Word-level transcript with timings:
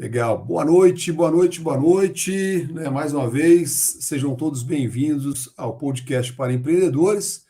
Legal. 0.00 0.42
Boa 0.42 0.64
noite, 0.64 1.12
boa 1.12 1.30
noite, 1.30 1.60
boa 1.60 1.76
noite. 1.76 2.66
Né, 2.72 2.88
mais 2.88 3.12
uma 3.12 3.28
vez, 3.28 3.98
sejam 4.00 4.34
todos 4.34 4.62
bem-vindos 4.62 5.52
ao 5.58 5.76
podcast 5.76 6.32
para 6.32 6.54
empreendedores. 6.54 7.44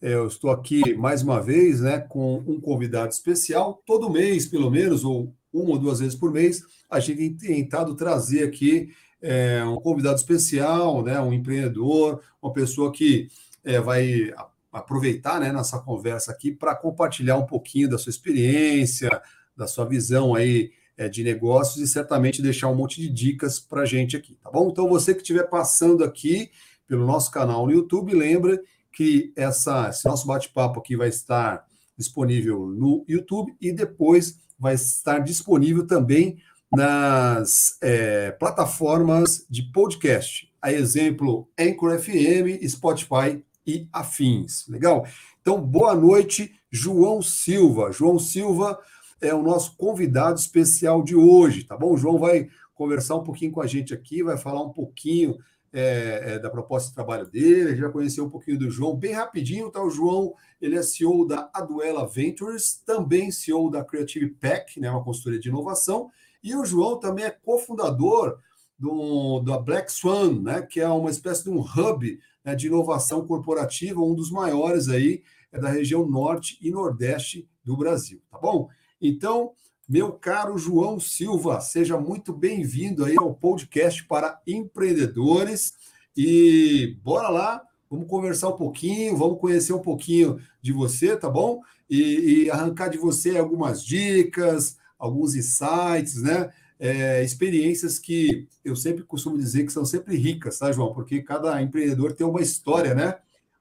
É, 0.00 0.14
eu 0.14 0.28
estou 0.28 0.52
aqui 0.52 0.94
mais 0.94 1.20
uma 1.20 1.42
vez 1.42 1.80
né, 1.80 1.98
com 1.98 2.44
um 2.46 2.60
convidado 2.60 3.10
especial. 3.10 3.82
Todo 3.84 4.08
mês, 4.08 4.46
pelo 4.46 4.70
menos, 4.70 5.02
ou 5.02 5.34
uma 5.52 5.70
ou 5.70 5.78
duas 5.80 5.98
vezes 5.98 6.14
por 6.14 6.30
mês, 6.30 6.62
a 6.88 7.00
gente 7.00 7.30
tem 7.30 7.56
tentado 7.56 7.96
trazer 7.96 8.44
aqui 8.44 8.94
é, 9.20 9.64
um 9.64 9.80
convidado 9.80 10.14
especial, 10.14 11.02
né, 11.02 11.20
um 11.20 11.32
empreendedor, 11.32 12.22
uma 12.40 12.52
pessoa 12.52 12.92
que 12.92 13.26
é, 13.64 13.80
vai 13.80 14.32
aproveitar 14.72 15.40
né, 15.40 15.50
nossa 15.50 15.80
conversa 15.80 16.30
aqui 16.30 16.52
para 16.52 16.76
compartilhar 16.76 17.36
um 17.36 17.46
pouquinho 17.46 17.88
da 17.88 17.98
sua 17.98 18.10
experiência, 18.10 19.10
da 19.56 19.66
sua 19.66 19.84
visão 19.86 20.36
aí 20.36 20.70
é, 21.00 21.08
de 21.08 21.24
negócios 21.24 21.82
e 21.82 21.90
certamente 21.90 22.42
deixar 22.42 22.68
um 22.68 22.74
monte 22.74 23.00
de 23.00 23.08
dicas 23.08 23.58
para 23.58 23.82
a 23.82 23.86
gente 23.86 24.18
aqui, 24.18 24.36
tá 24.44 24.50
bom? 24.50 24.68
Então, 24.70 24.86
você 24.86 25.14
que 25.14 25.22
estiver 25.22 25.44
passando 25.44 26.04
aqui 26.04 26.50
pelo 26.86 27.06
nosso 27.06 27.30
canal 27.30 27.64
no 27.64 27.72
YouTube, 27.72 28.12
lembra 28.12 28.60
que 28.92 29.32
essa, 29.34 29.88
esse 29.88 30.04
nosso 30.04 30.26
bate-papo 30.26 30.78
aqui 30.78 30.96
vai 30.96 31.08
estar 31.08 31.64
disponível 31.96 32.66
no 32.66 33.02
YouTube 33.08 33.56
e 33.58 33.72
depois 33.72 34.38
vai 34.58 34.74
estar 34.74 35.20
disponível 35.20 35.86
também 35.86 36.36
nas 36.70 37.78
é, 37.80 38.32
plataformas 38.32 39.46
de 39.48 39.62
podcast, 39.72 40.52
a 40.60 40.70
exemplo 40.70 41.48
Anchor 41.58 41.98
FM, 41.98 42.62
Spotify 42.68 43.42
e 43.66 43.88
afins. 43.90 44.68
Legal? 44.68 45.06
Então, 45.40 45.58
boa 45.62 45.94
noite, 45.94 46.52
João 46.70 47.22
Silva. 47.22 47.90
João 47.90 48.18
Silva 48.18 48.78
é 49.20 49.34
o 49.34 49.42
nosso 49.42 49.76
convidado 49.76 50.38
especial 50.38 51.02
de 51.02 51.14
hoje, 51.14 51.64
tá 51.64 51.76
bom? 51.76 51.92
O 51.92 51.96
João 51.96 52.18
vai 52.18 52.48
conversar 52.74 53.16
um 53.16 53.24
pouquinho 53.24 53.52
com 53.52 53.60
a 53.60 53.66
gente 53.66 53.92
aqui, 53.92 54.22
vai 54.22 54.38
falar 54.38 54.62
um 54.62 54.72
pouquinho 54.72 55.38
é, 55.72 56.22
é, 56.24 56.38
da 56.38 56.50
proposta 56.50 56.88
de 56.88 56.94
trabalho 56.94 57.26
dele, 57.26 57.80
vai 57.80 57.92
conhecer 57.92 58.20
um 58.20 58.30
pouquinho 58.30 58.58
do 58.58 58.70
João 58.70 58.96
bem 58.96 59.12
rapidinho, 59.12 59.70
tá? 59.70 59.82
O 59.82 59.90
João, 59.90 60.34
ele 60.60 60.76
é 60.76 60.82
CEO 60.82 61.26
da 61.26 61.50
Aduela 61.52 62.08
Ventures, 62.08 62.82
também 62.84 63.30
CEO 63.30 63.70
da 63.70 63.84
Creative 63.84 64.30
Pack, 64.30 64.80
né, 64.80 64.90
uma 64.90 65.04
consultoria 65.04 65.38
de 65.38 65.48
inovação, 65.48 66.10
e 66.42 66.56
o 66.56 66.64
João 66.64 66.98
também 66.98 67.24
é 67.24 67.30
cofundador 67.30 68.38
do, 68.78 69.40
da 69.40 69.58
Black 69.58 69.92
Swan, 69.92 70.40
né, 70.40 70.62
que 70.62 70.80
é 70.80 70.88
uma 70.88 71.10
espécie 71.10 71.44
de 71.44 71.50
um 71.50 71.60
hub 71.60 72.18
né, 72.44 72.54
de 72.54 72.66
inovação 72.66 73.26
corporativa, 73.26 74.00
um 74.00 74.14
dos 74.14 74.30
maiores 74.30 74.88
aí 74.88 75.22
é 75.52 75.60
da 75.60 75.68
região 75.68 76.06
norte 76.08 76.56
e 76.60 76.70
nordeste 76.70 77.48
do 77.64 77.76
Brasil, 77.76 78.22
tá 78.30 78.38
bom? 78.38 78.68
Então, 79.00 79.52
meu 79.88 80.12
caro 80.12 80.58
João 80.58 81.00
Silva, 81.00 81.60
seja 81.60 81.98
muito 81.98 82.34
bem-vindo 82.34 83.04
aí 83.04 83.16
ao 83.18 83.34
podcast 83.34 84.04
para 84.04 84.40
empreendedores 84.46 85.74
e 86.14 86.98
bora 87.02 87.30
lá, 87.30 87.62
vamos 87.88 88.06
conversar 88.06 88.50
um 88.50 88.56
pouquinho, 88.56 89.16
vamos 89.16 89.40
conhecer 89.40 89.72
um 89.72 89.80
pouquinho 89.80 90.38
de 90.60 90.70
você, 90.70 91.16
tá 91.16 91.30
bom? 91.30 91.62
E, 91.88 92.44
e 92.44 92.50
arrancar 92.50 92.88
de 92.88 92.98
você 92.98 93.38
algumas 93.38 93.82
dicas, 93.82 94.76
alguns 94.98 95.34
insights, 95.34 96.22
né? 96.22 96.52
É, 96.78 97.24
experiências 97.24 97.98
que 97.98 98.46
eu 98.64 98.76
sempre 98.76 99.02
costumo 99.02 99.36
dizer 99.38 99.64
que 99.64 99.72
são 99.72 99.84
sempre 99.84 100.16
ricas, 100.16 100.58
tá, 100.58 100.70
João? 100.72 100.92
Porque 100.92 101.22
cada 101.22 101.60
empreendedor 101.60 102.12
tem 102.12 102.26
uma 102.26 102.40
história, 102.42 102.94
né? 102.94 103.16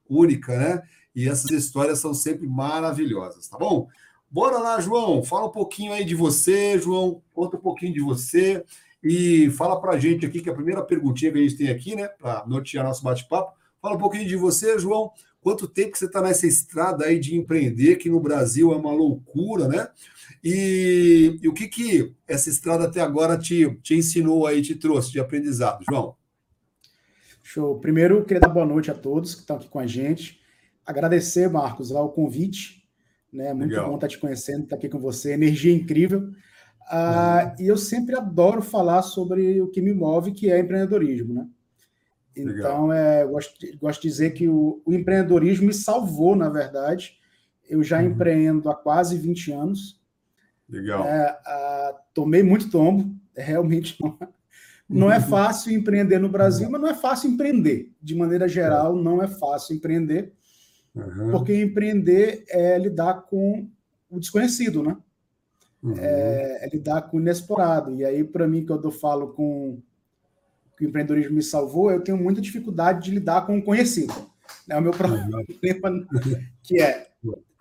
Única, 0.08 0.58
né? 0.58 0.84
E 1.16 1.28
essas 1.28 1.52
histórias 1.52 2.00
são 2.00 2.14
sempre 2.14 2.48
maravilhosas, 2.48 3.48
tá 3.48 3.58
bom? 3.58 3.88
Bora 4.32 4.60
lá, 4.60 4.80
João. 4.80 5.24
Fala 5.24 5.48
um 5.48 5.52
pouquinho 5.52 5.92
aí 5.92 6.06
de 6.06 6.14
você, 6.14 6.78
João. 6.78 7.22
Conta 7.34 7.58
um 7.58 7.60
pouquinho 7.60 7.94
de 7.94 8.00
você 8.00 8.64
e 9.04 9.50
fala 9.52 9.80
para 9.82 9.94
a 9.94 10.00
gente 10.00 10.26
aqui, 10.26 10.40
que 10.42 10.50
é 10.50 10.52
a 10.52 10.56
primeira 10.56 10.84
perguntinha 10.84 11.32
que 11.32 11.40
a 11.40 11.42
gente 11.42 11.58
tem 11.58 11.70
aqui, 11.70 11.96
né, 11.96 12.08
para 12.08 12.46
nortear 12.46 12.86
nosso 12.86 13.04
bate-papo. 13.04 13.58
Fala 13.82 13.96
um 13.96 14.00
pouquinho 14.00 14.28
de 14.28 14.36
você, 14.36 14.78
João. 14.78 15.12
Quanto 15.42 15.68
tempo 15.68 15.94
que 15.94 15.98
você 15.98 16.06
está 16.06 16.22
nessa 16.22 16.46
estrada 16.46 17.06
aí 17.06 17.18
de 17.18 17.36
empreender, 17.36 17.96
que 17.96 18.10
no 18.10 18.20
Brasil 18.20 18.72
é 18.72 18.76
uma 18.76 18.92
loucura, 18.92 19.68
né? 19.68 19.88
E, 20.44 21.40
e, 21.42 21.48
o 21.48 21.54
que 21.54 21.68
que 21.68 22.14
essa 22.28 22.50
estrada 22.50 22.86
até 22.86 23.02
agora 23.02 23.38
te, 23.38 23.74
te 23.82 23.96
ensinou 23.96 24.46
aí, 24.46 24.62
te 24.62 24.76
trouxe 24.76 25.12
de 25.12 25.20
aprendizado, 25.20 25.84
João? 25.90 26.16
Show. 27.42 27.80
Primeiro, 27.80 28.24
queria 28.26 28.42
dar 28.42 28.50
boa 28.50 28.66
noite 28.66 28.92
a 28.92 28.94
todos 28.94 29.34
que 29.34 29.42
estão 29.42 29.56
aqui 29.56 29.70
com 29.70 29.80
a 29.80 29.88
gente. 29.88 30.40
Agradecer, 30.86 31.50
Marcos, 31.50 31.90
lá 31.90 32.02
o 32.04 32.10
convite 32.10 32.79
né? 33.32 33.54
Muito 33.54 33.72
Legal. 33.72 33.90
bom 33.90 33.96
estar 33.96 34.08
te 34.08 34.18
conhecendo, 34.18 34.64
estar 34.64 34.76
aqui 34.76 34.90
com 34.90 35.00
você, 35.00 35.34
energia 35.34 35.74
incrível. 35.74 36.30
Ah, 36.90 37.54
uhum. 37.58 37.66
E 37.66 37.68
eu 37.68 37.78
sempre 37.78 38.16
adoro 38.16 38.62
falar 38.62 39.04
sobre 39.04 39.62
o 39.62 39.68
que 39.68 39.82
me 39.82 39.94
move, 39.94 40.32
que 40.32 40.52
é 40.52 40.60
empreendedorismo, 40.60 41.34
né? 41.34 41.48
Então, 42.36 42.92
é, 42.92 43.26
gosto, 43.26 43.54
gosto 43.80 44.02
de 44.02 44.08
dizer 44.08 44.32
que 44.32 44.48
o, 44.48 44.82
o, 44.86 44.94
empreendedorismo 44.94 45.68
me 45.68 45.74
salvou, 45.74 46.36
na 46.36 46.50
verdade. 46.50 47.18
Eu 47.68 47.84
já 47.84 48.00
uhum. 48.00 48.08
empreendo 48.08 48.70
há 48.70 48.76
quase 48.76 49.18
20 49.18 49.52
anos. 49.52 50.02
Legal. 50.68 51.04
É, 51.06 51.40
ah, 51.46 51.96
tomei 52.14 52.44
muito 52.44 52.70
tombo, 52.70 53.14
realmente 53.36 53.98
não, 54.02 54.18
não 54.88 55.12
é 55.12 55.20
fácil 55.22 55.74
empreender 55.74 56.20
no 56.20 56.30
Brasil, 56.30 56.66
uhum. 56.66 56.72
mas 56.72 56.82
não 56.82 56.90
é 56.90 56.96
fácil 56.96 57.30
empreender. 57.30 57.92
De 58.02 58.16
maneira 58.16 58.48
geral, 58.48 58.96
não 58.96 59.22
é 59.22 59.28
fácil 59.28 59.76
empreender. 59.76 60.34
Uhum. 61.00 61.32
Porque 61.32 61.54
empreender 61.56 62.44
é 62.50 62.78
lidar 62.78 63.22
com 63.24 63.70
o 64.10 64.20
desconhecido, 64.20 64.84
né? 64.84 64.98
Uhum. 65.82 65.98
É, 65.98 66.66
é, 66.66 66.70
lidar 66.70 67.04
com 67.04 67.18
o 67.18 67.20
inexplorado. 67.20 67.96
E 67.96 68.04
aí, 68.04 68.24
para 68.24 68.48
mim, 68.48 68.66
quando 68.66 68.86
eu 68.86 68.92
falo 68.92 69.34
com 69.34 69.82
que 70.78 70.86
o 70.86 70.90
empreendedorismo 70.90 71.36
me 71.36 71.44
salvou, 71.44 71.92
eu 71.92 72.02
tenho 72.02 72.18
muita 72.18 72.42
dificuldade 72.42 73.04
de 73.04 73.12
lidar 73.12 73.46
com 73.46 73.58
o 73.58 73.64
conhecido. 73.64 74.14
É 74.70 74.78
o 74.78 74.82
meu 74.82 74.92
problema, 74.98 75.38
uhum. 75.38 75.44
que 76.64 76.82
é 76.82 77.10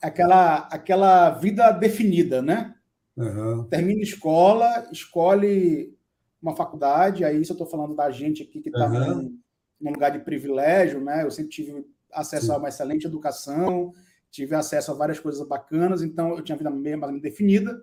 aquela, 0.02 0.68
aquela 0.70 1.30
vida 1.30 1.70
definida, 1.72 2.40
né? 2.40 2.74
Uhum. 3.16 3.64
Termina 3.64 4.00
escola, 4.00 4.88
escolhe 4.92 5.96
uma 6.40 6.54
faculdade, 6.54 7.24
aí 7.24 7.44
se 7.44 7.50
eu 7.50 7.54
estou 7.54 7.66
falando 7.66 7.94
da 7.94 8.10
gente 8.10 8.44
aqui 8.44 8.60
que 8.60 8.68
está 8.68 8.86
uhum. 8.86 9.14
num, 9.14 9.38
num, 9.80 9.90
lugar 9.90 10.10
de 10.10 10.20
privilégio, 10.20 11.00
né? 11.00 11.24
Eu 11.24 11.30
sempre 11.30 11.50
tive 11.50 11.84
acesso 12.12 12.46
Sim. 12.46 12.52
a 12.52 12.56
uma 12.56 12.68
excelente 12.68 13.06
educação, 13.06 13.92
tive 14.30 14.54
acesso 14.54 14.90
a 14.90 14.94
várias 14.94 15.18
coisas 15.18 15.46
bacanas, 15.46 16.02
então 16.02 16.36
eu 16.36 16.42
tinha 16.42 16.54
a 16.54 16.58
vida 16.58 16.70
meio 16.70 16.98
mais 16.98 17.20
definida. 17.20 17.82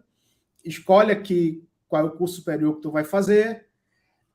Escolhe 0.64 1.12
aqui 1.12 1.68
qual 1.88 2.04
é 2.04 2.06
o 2.06 2.16
curso 2.16 2.36
superior 2.36 2.76
que 2.76 2.82
tu 2.82 2.92
vai 2.92 3.04
fazer. 3.04 3.68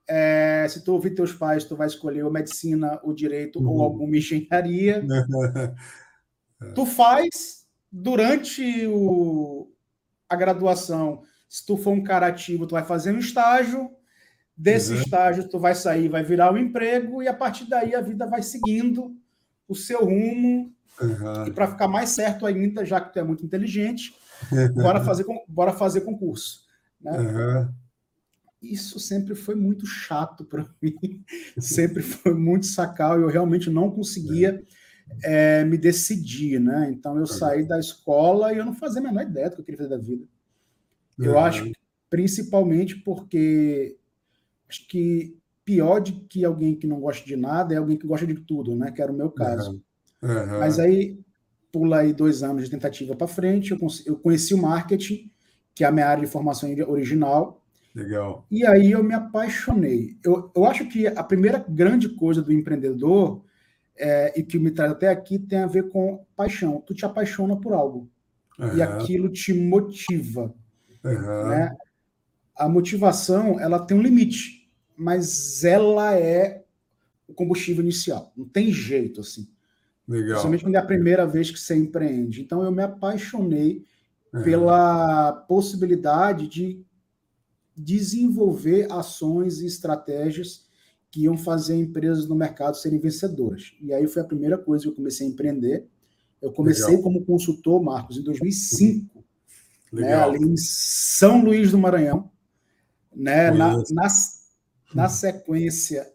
É, 0.08 0.66
se 0.68 0.84
tu 0.84 0.92
ouvir 0.92 1.14
teus 1.14 1.32
pais, 1.32 1.64
tu 1.64 1.76
vai 1.76 1.86
escolher 1.86 2.24
ou 2.24 2.32
medicina, 2.32 3.00
o 3.04 3.12
direito 3.12 3.60
uhum. 3.60 3.68
ou 3.68 3.82
alguma 3.82 4.16
engenharia. 4.16 5.04
tu 6.74 6.84
faz 6.84 7.66
durante 7.90 8.86
o, 8.86 9.72
a 10.28 10.36
graduação. 10.36 11.22
Se 11.48 11.64
tu 11.64 11.76
for 11.76 11.92
um 11.92 12.02
cara 12.02 12.26
ativo, 12.26 12.66
tu 12.66 12.72
vai 12.72 12.84
fazer 12.84 13.12
um 13.12 13.18
estágio. 13.18 13.90
Desse 14.56 14.92
uhum. 14.92 15.00
estágio, 15.00 15.48
tu 15.48 15.58
vai 15.58 15.74
sair, 15.74 16.08
vai 16.08 16.22
virar 16.22 16.52
um 16.52 16.58
emprego, 16.58 17.22
e 17.22 17.28
a 17.28 17.32
partir 17.32 17.66
daí 17.66 17.94
a 17.94 18.00
vida 18.02 18.26
vai 18.26 18.42
seguindo 18.42 19.16
o 19.70 19.74
seu 19.74 20.04
rumo. 20.04 20.74
Uhum. 21.00 21.46
E 21.46 21.52
para 21.52 21.68
ficar 21.68 21.88
mais 21.88 22.10
certo 22.10 22.44
ainda, 22.44 22.84
já 22.84 23.00
que 23.00 23.12
tu 23.12 23.18
é 23.18 23.22
muito 23.22 23.44
inteligente, 23.46 24.14
bora 24.74 25.00
fazer, 25.04 25.24
bora 25.48 25.72
fazer 25.72 26.02
concurso. 26.02 26.66
Né? 27.00 27.18
Uhum. 27.18 27.74
Isso 28.60 29.00
sempre 29.00 29.34
foi 29.34 29.54
muito 29.54 29.86
chato 29.86 30.44
para 30.44 30.66
mim, 30.82 31.24
sempre 31.58 32.02
foi 32.02 32.34
muito 32.34 32.66
sacal, 32.66 33.18
eu 33.18 33.28
realmente 33.28 33.70
não 33.70 33.90
conseguia 33.90 34.62
é. 35.22 35.60
É, 35.60 35.64
me 35.64 35.78
decidir, 35.78 36.60
né? 36.60 36.90
Então 36.92 37.16
eu 37.18 37.26
saí 37.26 37.66
da 37.66 37.78
escola 37.78 38.52
e 38.52 38.58
eu 38.58 38.66
não 38.66 38.74
fazia 38.74 39.00
a 39.00 39.04
menor 39.04 39.22
ideia 39.22 39.48
do 39.48 39.54
que 39.54 39.60
eu 39.62 39.64
queria 39.64 39.78
fazer 39.78 39.90
da 39.90 39.98
vida. 39.98 40.24
Eu 41.18 41.38
acho, 41.38 41.70
principalmente 42.08 42.96
porque 42.96 43.96
acho 44.68 44.86
que 44.86 45.39
pior 45.70 46.00
de 46.00 46.12
que 46.12 46.44
alguém 46.44 46.74
que 46.74 46.84
não 46.84 46.98
gosta 46.98 47.24
de 47.24 47.36
nada 47.36 47.72
é 47.72 47.76
alguém 47.76 47.96
que 47.96 48.06
gosta 48.06 48.26
de 48.26 48.34
tudo, 48.34 48.74
né? 48.74 48.90
Que 48.90 49.00
era 49.00 49.12
o 49.12 49.14
meu 49.14 49.30
caso. 49.30 49.80
Uhum. 50.20 50.28
Uhum. 50.28 50.58
Mas 50.58 50.80
aí 50.80 51.16
pula 51.70 51.98
aí 51.98 52.12
dois 52.12 52.42
anos 52.42 52.64
de 52.64 52.70
tentativa 52.70 53.14
para 53.14 53.28
frente, 53.28 53.70
eu, 53.70 53.78
eu 54.04 54.16
conheci 54.16 54.52
o 54.52 54.58
marketing, 54.58 55.30
que 55.72 55.84
é 55.84 55.86
a 55.86 55.92
minha 55.92 56.08
área 56.08 56.24
de 56.24 56.30
formação 56.30 56.68
original. 56.88 57.62
Legal. 57.94 58.44
E 58.50 58.66
aí 58.66 58.90
eu 58.90 59.04
me 59.04 59.14
apaixonei. 59.14 60.18
Eu, 60.24 60.50
eu 60.56 60.64
acho 60.64 60.88
que 60.88 61.06
a 61.06 61.22
primeira 61.22 61.64
grande 61.68 62.08
coisa 62.08 62.42
do 62.42 62.52
empreendedor 62.52 63.44
é, 63.96 64.36
e 64.36 64.42
que 64.42 64.58
me 64.58 64.72
traz 64.72 64.90
até 64.90 65.08
aqui 65.08 65.38
tem 65.38 65.60
a 65.60 65.68
ver 65.68 65.88
com 65.88 66.26
paixão. 66.34 66.82
Tu 66.84 66.94
te 66.94 67.06
apaixona 67.06 67.56
por 67.56 67.72
algo 67.72 68.10
uhum. 68.58 68.76
e 68.76 68.82
aquilo 68.82 69.28
te 69.28 69.54
motiva. 69.54 70.52
Né? 71.04 71.76
A 72.56 72.68
motivação 72.68 73.60
ela 73.60 73.78
tem 73.78 73.96
um 73.96 74.02
limite 74.02 74.59
mas 75.00 75.64
ela 75.64 76.14
é 76.14 76.62
o 77.26 77.32
combustível 77.32 77.82
inicial. 77.82 78.32
Não 78.36 78.46
tem 78.46 78.70
jeito, 78.70 79.22
assim. 79.22 79.48
Legal. 80.06 80.28
Principalmente 80.28 80.64
quando 80.64 80.74
é 80.74 80.78
a 80.78 80.86
primeira 80.86 81.26
vez 81.26 81.50
que 81.50 81.58
você 81.58 81.74
empreende. 81.74 82.42
Então, 82.42 82.62
eu 82.62 82.70
me 82.70 82.82
apaixonei 82.82 83.84
uhum. 84.32 84.42
pela 84.42 85.32
possibilidade 85.32 86.46
de, 86.48 86.84
desenvolver 87.74 88.92
ações 88.92 89.60
e 89.60 89.66
estratégias 89.66 90.66
que 91.10 91.22
iam 91.22 91.36
fazer 91.38 91.76
empresas 91.76 92.28
no 92.28 92.34
mercado 92.34 92.76
serem 92.76 92.98
vencedoras. 92.98 93.72
E 93.80 93.90
aí 93.90 94.06
foi 94.06 94.20
a 94.20 94.26
primeira 94.26 94.58
coisa 94.58 94.84
que 94.84 94.90
eu 94.90 94.94
comecei 94.94 95.26
a 95.26 95.30
empreender. 95.30 95.86
Eu 96.42 96.52
comecei 96.52 96.88
Legal. 96.88 97.02
como 97.02 97.24
consultor, 97.24 97.82
Marcos, 97.82 98.18
em 98.18 98.22
2005, 98.22 99.24
né, 99.92 100.14
ali 100.14 100.44
em 100.44 100.56
São 100.58 101.42
Luís 101.42 101.70
do 101.70 101.78
Maranhão, 101.78 102.30
né, 103.14 103.50
na, 103.50 103.82
na, 103.90 104.08
na, 104.94 105.08
sequência. 105.08 106.06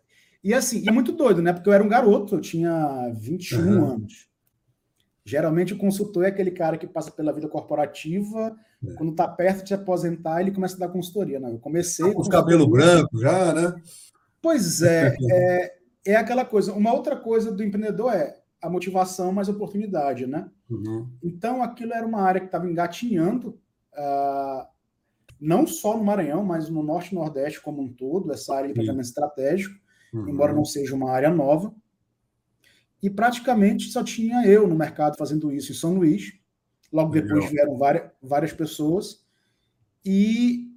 E 0.44 0.54
assim, 0.54 0.88
é 0.88 0.92
muito 0.92 1.12
doido, 1.12 1.42
né? 1.42 1.54
Porque 1.54 1.68
eu 1.68 1.74
era 1.74 1.83
um 1.83 1.89
garoto, 1.89 2.36
eu 2.36 2.42
tinha 2.42 3.12
21 3.13 3.60
uhum. 3.60 3.86
anos. 3.94 4.27
Geralmente 5.25 5.74
o 5.74 5.77
consultor 5.77 6.24
é 6.24 6.27
aquele 6.27 6.51
cara 6.51 6.77
que 6.77 6.86
passa 6.86 7.10
pela 7.10 7.33
vida 7.33 7.48
corporativa, 7.48 8.56
é. 8.88 8.94
quando 8.94 9.12
está 9.12 9.27
perto 9.27 9.63
de 9.63 9.69
se 9.69 9.74
aposentar, 9.74 10.39
ele 10.39 10.51
começa 10.51 10.75
a 10.75 10.80
dar 10.80 10.89
consultoria. 10.89 11.39
Não, 11.39 11.50
eu 11.50 11.60
comecei. 11.60 12.13
Com 12.13 12.22
os 12.22 12.27
cabelos 12.27 12.68
brancos 12.68 13.19
já, 13.19 13.54
né? 13.54 13.74
Pois 14.39 14.83
é, 14.83 15.16
é, 15.31 15.74
é 16.06 16.16
aquela 16.16 16.45
coisa. 16.45 16.74
Uma 16.74 16.94
outra 16.94 17.16
coisa 17.16 17.51
do 17.51 17.63
empreendedor 17.63 18.13
é 18.13 18.38
a 18.62 18.69
motivação 18.69 19.31
mais 19.31 19.50
oportunidade, 19.50 20.27
né? 20.27 20.50
Uhum. 20.69 21.10
Então 21.24 21.63
aquilo 21.63 21.94
era 21.94 22.06
uma 22.06 22.22
área 22.22 22.42
que 22.42 22.48
estava 22.48 22.69
engatinhando, 22.69 23.60
uh, 23.94 24.68
não 25.45 25.68
só 25.68 25.95
no 25.95 26.03
Maranhão, 26.03 26.44
mas 26.44 26.69
no 26.69 26.81
Norte 26.81 27.12
e 27.12 27.15
Nordeste 27.15 27.62
como 27.62 27.81
um 27.81 27.94
todo, 27.94 28.31
essa 28.33 28.56
área 28.56 28.68
de 28.68 28.74
planejamento 28.74 29.06
estratégico, 29.06 29.75
uhum. 30.12 30.27
embora 30.27 30.53
não 30.53 30.65
seja 30.65 30.95
uma 30.95 31.12
área 31.12 31.30
nova. 31.30 31.74
E 33.01 33.09
praticamente 33.09 33.92
só 33.92 34.03
tinha 34.03 34.45
eu 34.47 34.68
no 34.68 34.75
mercado 34.75 35.18
fazendo 35.18 35.53
isso 35.53 35.71
em 35.71 35.75
São 35.75 35.94
Luís. 35.94 36.33
Logo 36.92 37.12
depois 37.12 37.33
Legal. 37.33 37.50
vieram 37.51 37.77
várias, 37.77 38.12
várias 38.21 38.53
pessoas. 38.53 39.24
E 40.03 40.71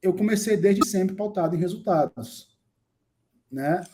eu 0.00 0.14
comecei 0.14 0.56
desde 0.56 0.86
sempre 0.86 1.16
pautado 1.16 1.56
em 1.56 1.58
resultados. 1.58 2.56
Né? 3.50 3.84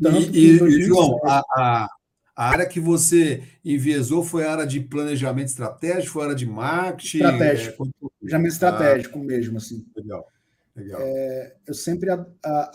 Tanto 0.00 0.36
e, 0.36 0.60
e 0.60 0.82
João, 0.82 1.20
a, 1.24 1.42
a, 1.56 1.88
a, 2.34 2.50
área 2.50 2.66
que 2.66 2.80
você 2.80 3.42
enviesou 3.64 4.22
foi 4.22 4.44
a 4.44 4.52
área 4.52 4.66
de 4.66 4.80
planejamento 4.80 5.48
estratégico, 5.48 6.12
foi 6.12 6.22
a 6.22 6.24
área 6.26 6.36
de 6.36 6.46
marketing? 6.46 7.18
Estratégico. 7.18 7.86
É, 7.86 8.08
planejamento 8.18 8.52
estratégico 8.52 9.18
ah, 9.18 9.24
mesmo, 9.24 9.56
assim. 9.58 9.86
Legal. 9.96 10.26
Legal. 10.74 11.00
É, 11.02 11.54
eu 11.66 11.74
sempre 11.74 12.08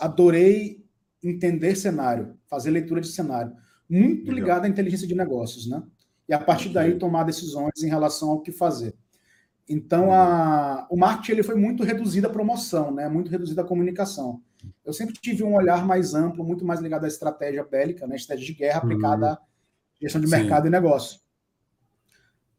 adorei 0.00 0.84
entender 1.22 1.74
cenário, 1.74 2.36
fazer 2.48 2.70
leitura 2.70 3.00
de 3.00 3.08
cenário 3.08 3.52
muito 3.88 4.30
Legal. 4.30 4.34
ligada 4.34 4.66
à 4.66 4.70
inteligência 4.70 5.06
de 5.06 5.14
negócios, 5.14 5.66
né? 5.66 5.82
E 6.28 6.34
a 6.34 6.38
partir 6.38 6.68
daí 6.68 6.98
tomar 6.98 7.24
decisões 7.24 7.82
em 7.82 7.88
relação 7.88 8.30
ao 8.30 8.40
que 8.40 8.52
fazer. 8.52 8.94
Então, 9.66 10.12
a, 10.12 10.86
o 10.90 10.96
marketing 10.96 11.32
ele 11.32 11.42
foi 11.42 11.54
muito 11.54 11.82
reduzido 11.82 12.26
à 12.26 12.30
promoção, 12.30 12.94
né? 12.94 13.08
muito 13.08 13.30
reduzido 13.30 13.60
à 13.60 13.64
comunicação. 13.64 14.42
Eu 14.88 14.94
sempre 14.94 15.14
tive 15.20 15.44
um 15.44 15.54
olhar 15.54 15.84
mais 15.84 16.14
amplo, 16.14 16.42
muito 16.42 16.64
mais 16.64 16.80
ligado 16.80 17.04
à 17.04 17.08
estratégia 17.08 17.62
bélica, 17.62 18.06
né? 18.06 18.16
estratégia 18.16 18.54
de 18.54 18.58
guerra 18.58 18.78
aplicada 18.78 19.26
uhum. 19.26 19.32
à 19.32 19.38
gestão 20.00 20.18
de 20.18 20.26
mercado 20.26 20.62
Sim. 20.62 20.68
e 20.68 20.70
negócio. 20.70 21.20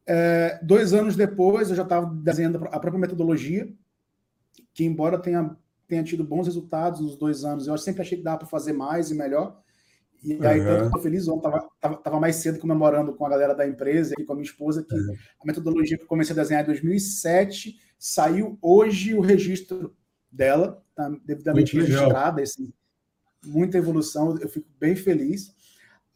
É, 0.06 0.60
dois 0.62 0.94
anos 0.94 1.16
depois, 1.16 1.70
eu 1.70 1.74
já 1.74 1.82
estava 1.82 2.06
desenhando 2.06 2.58
a 2.70 2.78
própria 2.78 3.00
metodologia, 3.00 3.68
que, 4.72 4.84
embora 4.84 5.18
tenha, 5.18 5.56
tenha 5.88 6.04
tido 6.04 6.22
bons 6.22 6.46
resultados 6.46 7.00
nos 7.00 7.16
dois 7.16 7.44
anos, 7.44 7.66
eu 7.66 7.76
sempre 7.76 8.02
achei 8.02 8.16
que 8.16 8.22
dava 8.22 8.38
para 8.38 8.46
fazer 8.46 8.74
mais 8.74 9.10
e 9.10 9.14
melhor. 9.16 9.60
E 10.22 10.38
aí, 10.46 10.60
uhum. 10.60 10.84
estou 10.84 11.02
feliz 11.02 11.26
ontem, 11.26 11.42
tava, 11.42 11.68
tava, 11.80 11.96
tava, 11.96 12.20
mais 12.20 12.36
cedo 12.36 12.60
comemorando 12.60 13.12
com 13.12 13.26
a 13.26 13.30
galera 13.30 13.56
da 13.56 13.66
empresa 13.66 14.14
e 14.16 14.24
com 14.24 14.34
a 14.34 14.36
minha 14.36 14.46
esposa, 14.46 14.84
que 14.88 14.94
uhum. 14.94 15.16
a 15.42 15.46
metodologia 15.46 15.96
que 15.98 16.04
eu 16.04 16.08
comecei 16.08 16.32
a 16.32 16.40
desenhar 16.40 16.62
em 16.62 16.66
2007 16.66 17.76
saiu 17.98 18.56
hoje 18.62 19.14
o 19.14 19.20
registro 19.20 19.96
dela, 20.30 20.80
devidamente 21.24 21.76
Muito 21.76 21.88
registrada, 21.88 22.42
assim, 22.42 22.72
muita 23.44 23.78
evolução, 23.78 24.36
eu 24.38 24.48
fico 24.48 24.68
bem 24.78 24.94
feliz. 24.96 25.54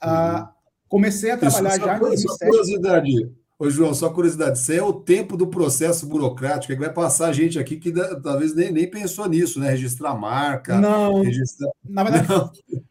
Ah, 0.01 0.41
uhum. 0.41 0.55
comecei 0.89 1.31
a 1.31 1.37
trabalhar 1.37 1.77
Isso, 1.77 1.85
já 1.85 1.97
em 1.97 2.01
2007. 2.01 2.39
Só 2.39 2.47
curiosidade, 2.47 3.35
Ô, 3.57 3.71
João, 3.71 3.95
só 3.95 4.11
curiosidade, 4.11 4.59
isso 4.59 4.73
é 4.73 4.83
o 4.83 4.93
tempo 4.93 5.37
do 5.37 5.47
processo 5.47 6.07
burocrático, 6.07 6.73
é 6.73 6.77
que 6.77 6.83
vai 6.83 6.93
passar 6.93 7.33
gente 7.33 7.59
aqui 7.59 7.77
que 7.77 7.93
talvez 8.21 8.55
nem, 8.55 8.73
nem 8.73 8.91
pensou 8.91 9.29
nisso, 9.29 9.61
né? 9.61 9.71
Registrar 9.71 10.15
marca. 10.15 10.79
Não, 10.81 11.23
registrar... 11.23 11.71
na 11.85 12.03
verdade, 12.03 12.29
não 12.29 12.51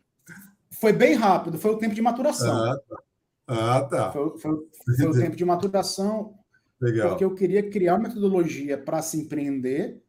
foi 0.80 0.94
bem 0.94 1.16
rápido, 1.16 1.58
foi 1.58 1.72
o 1.72 1.78
tempo 1.78 1.94
de 1.94 2.02
maturação. 2.02 2.56
Ah, 2.56 2.78
tá. 2.78 3.04
Ah, 3.46 3.82
tá. 3.82 4.12
Foi, 4.14 4.40
foi, 4.40 4.52
foi 4.98 5.08
o 5.08 5.12
tempo 5.20 5.36
de 5.36 5.44
maturação, 5.44 6.34
Legal. 6.80 7.10
porque 7.10 7.26
eu 7.26 7.36
queria 7.36 7.70
criar 7.70 7.96
uma 7.96 8.08
metodologia 8.08 8.78
para 8.78 9.02
se 9.02 9.18
empreender, 9.18 10.02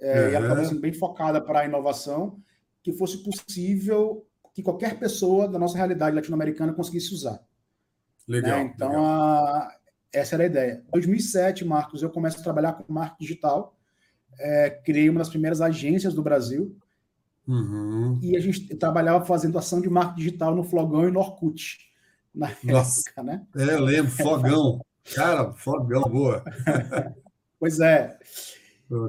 é, 0.00 0.24
uhum. 0.24 0.30
e 0.30 0.34
ela 0.34 0.46
estava 0.46 0.64
sendo 0.64 0.80
bem 0.80 0.92
focada 0.92 1.40
para 1.40 1.60
a 1.60 1.64
inovação, 1.66 2.38
que 2.82 2.92
fosse 2.92 3.18
possível 3.18 4.26
que 4.54 4.62
qualquer 4.62 4.98
pessoa 4.98 5.46
da 5.46 5.58
nossa 5.58 5.76
realidade 5.76 6.16
latino-americana 6.16 6.72
conseguisse 6.72 7.14
usar. 7.14 7.40
Legal. 8.26 8.58
Né? 8.58 8.72
Então, 8.74 8.88
legal. 8.88 9.04
A, 9.04 9.76
essa 10.12 10.34
era 10.34 10.44
a 10.44 10.46
ideia. 10.46 10.82
Em 10.88 10.90
2007, 10.92 11.64
Marcos, 11.64 12.02
eu 12.02 12.10
começo 12.10 12.40
a 12.40 12.42
trabalhar 12.42 12.72
com 12.72 12.92
marketing 12.92 13.24
digital, 13.24 13.76
é, 14.38 14.70
criei 14.70 15.08
uma 15.08 15.18
das 15.18 15.28
primeiras 15.28 15.60
agências 15.60 16.14
do 16.14 16.22
Brasil, 16.22 16.76
Uhum. 17.50 18.16
E 18.22 18.36
a 18.36 18.40
gente 18.40 18.76
trabalhava 18.76 19.24
fazendo 19.24 19.58
ação 19.58 19.80
de 19.80 19.90
marketing 19.90 20.18
digital 20.18 20.54
no 20.54 20.62
Flogão 20.62 21.08
e 21.08 21.10
no 21.10 21.18
Orkut. 21.18 21.78
Na 22.32 22.48
Nossa. 22.62 23.00
época, 23.08 23.22
né? 23.24 23.44
É, 23.56 23.74
eu 23.74 23.80
lembro, 23.80 24.12
Flogão. 24.12 24.80
Cara, 25.14 25.52
Flogão, 25.52 26.02
boa. 26.02 26.44
pois 27.58 27.80
é. 27.80 28.16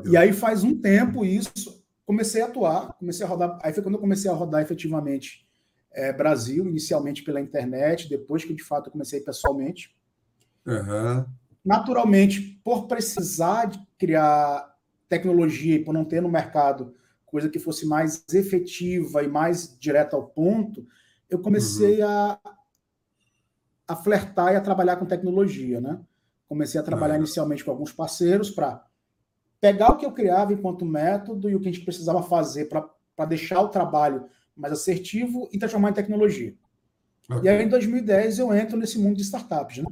E 0.06 0.16
aí 0.16 0.32
faz 0.32 0.64
um 0.64 0.80
tempo 0.80 1.26
isso, 1.26 1.84
comecei 2.06 2.42
a 2.42 2.46
atuar, 2.46 2.94
comecei 2.94 3.26
a 3.26 3.30
rodar. 3.30 3.60
Aí 3.64 3.74
foi 3.74 3.82
quando 3.82 3.96
eu 3.96 4.02
comecei 4.02 4.30
a 4.30 4.34
rodar 4.34 4.62
efetivamente 4.62 5.48
é, 5.92 6.14
Brasil, 6.14 6.68
inicialmente 6.68 7.24
pela 7.24 7.42
internet, 7.42 8.08
depois 8.08 8.44
que 8.46 8.54
de 8.54 8.64
fato 8.64 8.88
eu 8.88 8.92
comecei 8.92 9.20
pessoalmente. 9.22 9.96
Uhum. 10.66 11.26
Naturalmente, 11.66 12.60
por 12.64 12.88
precisar 12.88 13.66
de 13.66 13.80
criar 13.98 14.72
tecnologia 15.10 15.76
e 15.76 15.84
por 15.84 15.94
não 15.94 16.06
ter 16.06 16.22
no 16.22 16.30
mercado 16.30 16.96
coisa 17.26 17.50
que 17.50 17.60
fosse 17.60 17.86
mais 17.86 18.24
efetiva 18.34 19.24
e 19.24 19.28
mais 19.28 19.78
direta 19.80 20.16
ao 20.16 20.28
ponto, 20.28 20.86
eu 21.30 21.40
comecei 21.40 22.04
uhum. 22.04 22.10
a, 22.10 22.40
a 23.88 23.96
flertar 23.96 24.54
e 24.54 24.58
a 24.58 24.62
trabalhar 24.62 24.98
com 24.98 25.06
tecnologia, 25.06 25.80
né? 25.80 26.00
Comecei 26.48 26.80
a 26.80 26.84
trabalhar 26.84 27.14
uhum. 27.14 27.22
inicialmente 27.22 27.64
com 27.64 27.72
alguns 27.72 27.94
parceiros 27.94 28.50
para 28.50 28.86
pegar 29.62 29.92
o 29.92 29.98
que 29.98 30.06
eu 30.06 30.12
criava 30.12 30.52
enquanto 30.52 30.84
método 30.84 31.50
e 31.50 31.56
o 31.56 31.60
que 31.60 31.70
a 31.70 31.72
gente 31.72 31.86
precisava 31.86 32.24
fazer 32.24 32.66
para 32.66 33.26
deixar 33.26 33.62
o 33.62 33.70
trabalho 33.70 34.26
mais 34.58 34.74
assertivo 34.74 35.48
e 35.54 35.60
transformar 35.60 35.92
em 35.92 35.94
tecnologia. 35.94 36.56
Okay. 37.30 37.44
E 37.44 37.50
aí, 37.50 37.64
em 37.64 37.70
2010, 37.70 38.40
eu 38.40 38.54
entro 38.54 38.78
nesse 38.78 38.98
mundo 38.98 39.16
de 39.16 39.22
startups, 39.22 39.78
né? 39.78 39.86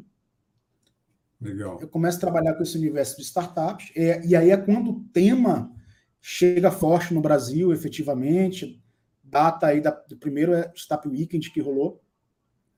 Legal. 1.39 1.79
Eu 1.79 1.88
começo 1.88 2.17
a 2.17 2.22
trabalhar 2.22 2.55
com 2.55 2.63
esse 2.63 2.77
universo 2.77 3.15
de 3.15 3.22
startups, 3.22 3.91
e, 3.96 4.27
e 4.27 4.36
aí 4.36 4.50
é 4.50 4.58
quando 4.58 4.91
o 4.91 5.03
tema 5.13 5.72
chega 6.20 6.72
forte 6.72 7.13
no 7.13 7.22
Brasil, 7.22 7.72
efetivamente. 7.72 8.82
Data 9.24 9.67
aí 9.67 9.79
da, 9.79 9.91
do 9.91 10.17
primeiro 10.17 10.53
Startup 10.75 11.08
Weekend 11.08 11.51
que 11.51 11.62
rolou. 11.62 12.01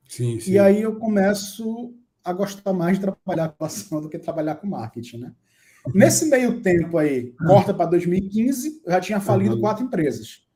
Sim, 0.06 0.38
sim. 0.38 0.52
E 0.52 0.58
aí 0.58 0.82
eu 0.82 0.96
começo 0.96 1.94
a 2.22 2.32
gostar 2.32 2.74
mais 2.74 2.98
de 2.98 3.06
trabalhar 3.06 3.48
com 3.48 3.64
ação 3.64 4.02
do 4.02 4.08
que 4.08 4.18
trabalhar 4.18 4.56
com 4.56 4.66
marketing, 4.66 5.18
né? 5.18 5.34
Nesse 5.94 6.26
meio 6.26 6.60
tempo 6.62 6.96
aí, 6.96 7.32
corta 7.46 7.74
para 7.74 7.90
2015, 7.90 8.82
eu 8.84 8.92
já 8.92 9.00
tinha 9.00 9.20
falido 9.20 9.56
uhum. 9.56 9.60
quatro 9.60 9.84
empresas. 9.84 10.46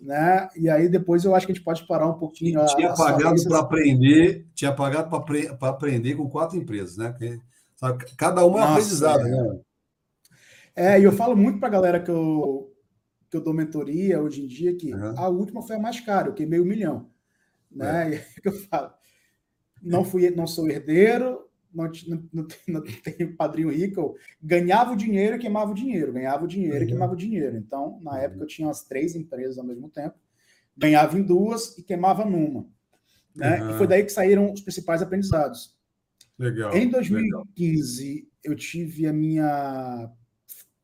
Né? 0.00 0.48
E 0.56 0.68
aí 0.68 0.88
depois 0.88 1.24
eu 1.24 1.34
acho 1.34 1.46
que 1.46 1.52
a 1.52 1.54
gente 1.54 1.64
pode 1.64 1.86
parar 1.86 2.08
um 2.08 2.18
pouquinho. 2.18 2.64
Tinha 2.66 2.90
a, 2.90 2.94
pagado 2.94 3.42
para 3.44 3.58
aprender, 3.60 4.46
tinha 4.54 4.72
pagado 4.72 5.08
para 5.08 5.68
aprender 5.68 6.14
com 6.14 6.28
quatro 6.28 6.56
empresas, 6.56 6.96
né? 6.96 7.10
Porque, 7.10 7.38
sabe, 7.76 8.04
cada 8.16 8.44
uma 8.44 8.60
é 8.60 8.62
aprendizado, 8.64 9.26
é. 9.26 9.30
né? 9.30 9.60
É, 10.74 11.00
e 11.00 11.04
eu 11.04 11.12
falo 11.12 11.34
muito 11.34 11.58
para 11.58 11.68
a 11.68 11.72
galera 11.72 12.00
que 12.00 12.10
eu, 12.10 12.70
que 13.30 13.36
eu 13.36 13.40
dou 13.40 13.54
mentoria 13.54 14.20
hoje 14.20 14.44
em 14.44 14.46
dia 14.46 14.76
que 14.76 14.92
uhum. 14.92 15.14
a 15.16 15.28
última 15.28 15.62
foi 15.62 15.76
a 15.76 15.80
mais 15.80 15.98
cara, 16.00 16.28
eu 16.28 16.34
queimei 16.34 16.60
um 16.60 16.66
milhão. 16.66 17.08
Né? 17.70 18.16
É. 18.16 18.26
E 18.44 18.48
eu 18.48 18.52
falo, 18.52 18.90
não, 19.82 20.04
fui, 20.04 20.30
não 20.30 20.46
sou 20.46 20.68
herdeiro, 20.68 21.46
não, 21.76 22.28
não, 22.32 22.46
não, 22.66 22.82
tenho 22.82 23.36
padrinho 23.36 23.70
rico, 23.70 24.16
ganhava 24.42 24.92
o 24.92 24.96
dinheiro 24.96 25.36
e 25.36 25.38
queimava 25.38 25.70
o 25.70 25.74
dinheiro, 25.74 26.12
ganhava 26.12 26.44
o 26.44 26.48
dinheiro 26.48 26.78
uhum. 26.78 26.82
e 26.82 26.86
queimava 26.86 27.12
o 27.12 27.16
dinheiro. 27.16 27.56
Então, 27.56 28.00
na 28.02 28.12
uhum. 28.12 28.16
época, 28.18 28.42
eu 28.42 28.46
tinha 28.46 28.68
umas 28.68 28.82
três 28.82 29.14
empresas 29.14 29.58
ao 29.58 29.64
mesmo 29.64 29.88
tempo, 29.88 30.16
ganhava 30.76 31.18
em 31.18 31.22
duas 31.22 31.76
e 31.76 31.82
queimava 31.82 32.24
numa. 32.24 32.66
Né? 33.34 33.62
Uhum. 33.62 33.70
E 33.70 33.78
foi 33.78 33.86
daí 33.86 34.02
que 34.02 34.10
saíram 34.10 34.52
os 34.52 34.60
principais 34.60 35.02
aprendizados. 35.02 35.76
Legal. 36.38 36.74
Em 36.74 36.88
2015, 36.88 38.04
legal. 38.04 38.28
eu 38.44 38.54
tive 38.54 39.06
a 39.06 39.12
minha 39.12 40.10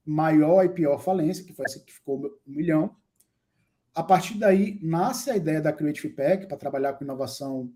maior 0.04 0.64
e 0.64 0.68
pior 0.68 0.98
falência, 0.98 1.44
que 1.44 1.52
foi 1.52 1.64
essa 1.66 1.80
que 1.80 1.92
ficou 1.92 2.18
um 2.46 2.52
milhão. 2.52 2.94
A 3.94 4.02
partir 4.02 4.38
daí, 4.38 4.78
nasce 4.82 5.30
a 5.30 5.36
ideia 5.36 5.60
da 5.60 5.72
Creative 5.72 6.08
Pack 6.10 6.46
para 6.46 6.56
trabalhar 6.56 6.94
com 6.94 7.04
inovação 7.04 7.72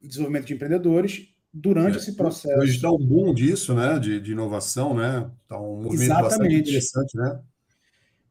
e 0.00 0.06
desenvolvimento 0.06 0.46
de 0.46 0.54
empreendedores. 0.54 1.34
Durante 1.60 1.96
é, 1.96 1.98
esse 1.98 2.12
processo. 2.12 2.60
Hoje 2.60 2.76
está 2.76 2.90
um 2.90 2.98
boom 2.98 3.34
disso, 3.34 3.74
né? 3.74 3.98
De, 3.98 4.20
de 4.20 4.32
inovação, 4.32 4.94
né? 4.94 5.28
Está 5.42 5.60
um 5.60 5.82
movimento 5.82 6.02
Exatamente. 6.02 6.30
bastante 6.30 6.54
interessante, 6.54 7.16
né? 7.16 7.40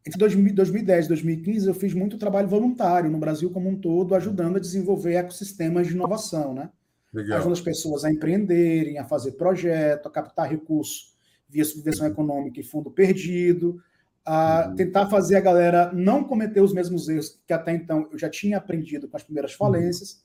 entre 0.08 0.54
2010 0.54 1.06
e 1.06 1.08
2015, 1.10 1.68
eu 1.68 1.74
fiz 1.74 1.94
muito 1.94 2.18
trabalho 2.18 2.48
voluntário 2.48 3.12
no 3.12 3.18
Brasil 3.18 3.50
como 3.50 3.70
um 3.70 3.76
todo, 3.76 4.16
ajudando 4.16 4.56
a 4.56 4.60
desenvolver 4.60 5.16
ecossistemas 5.16 5.88
de 5.88 5.94
inovação, 5.94 6.54
né? 6.54 6.70
Legal. 7.14 7.38
Ajudando 7.38 7.54
as 7.54 7.62
pessoas 7.62 8.06
a 8.06 8.12
empreenderem, 8.12 8.98
a 8.98 9.04
fazer 9.04 9.34
projeto, 9.34 10.08
a 10.08 10.12
captar 10.12 10.50
recursos 10.50 11.16
via 11.50 11.66
subvenção 11.66 12.08
econômica 12.08 12.60
e 12.60 12.64
fundo 12.64 12.92
perdido, 12.92 13.82
a 14.26 14.68
uhum. 14.68 14.76
tentar 14.76 15.08
fazer 15.08 15.36
a 15.36 15.42
galera 15.42 15.92
não 15.94 16.24
cometer 16.24 16.62
os 16.62 16.74
mesmos 16.74 17.08
erros 17.08 17.40
que 17.46 17.54
até 17.54 17.74
então 17.74 18.08
eu 18.12 18.18
já 18.18 18.30
tinha 18.30 18.58
aprendido 18.58 19.08
com 19.08 19.16
as 19.16 19.24
primeiras 19.24 19.52
uhum. 19.52 19.58
falências, 19.58 20.12
uhum. 20.12 20.18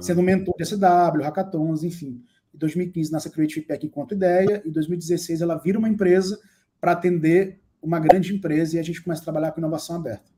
Sendo 0.00 0.22
mentor 0.22 0.54
de 0.56 0.64
SW, 0.64 1.22
hackathons, 1.22 1.82
enfim. 1.82 2.22
Em 2.54 2.58
2015 2.58 3.12
nasce 3.12 3.28
a 3.28 3.30
Creative 3.30 3.66
Pack 3.66 3.86
enquanto 3.86 4.14
ideia, 4.14 4.62
em 4.64 4.70
2016 4.70 5.40
ela 5.42 5.56
vira 5.56 5.78
uma 5.78 5.88
empresa 5.88 6.40
para 6.80 6.92
atender 6.92 7.60
uma 7.82 8.00
grande 8.00 8.34
empresa 8.34 8.76
e 8.76 8.78
a 8.78 8.82
gente 8.82 9.02
começa 9.02 9.20
a 9.22 9.24
trabalhar 9.24 9.52
com 9.52 9.60
inovação 9.60 9.96
aberta. 9.96 10.30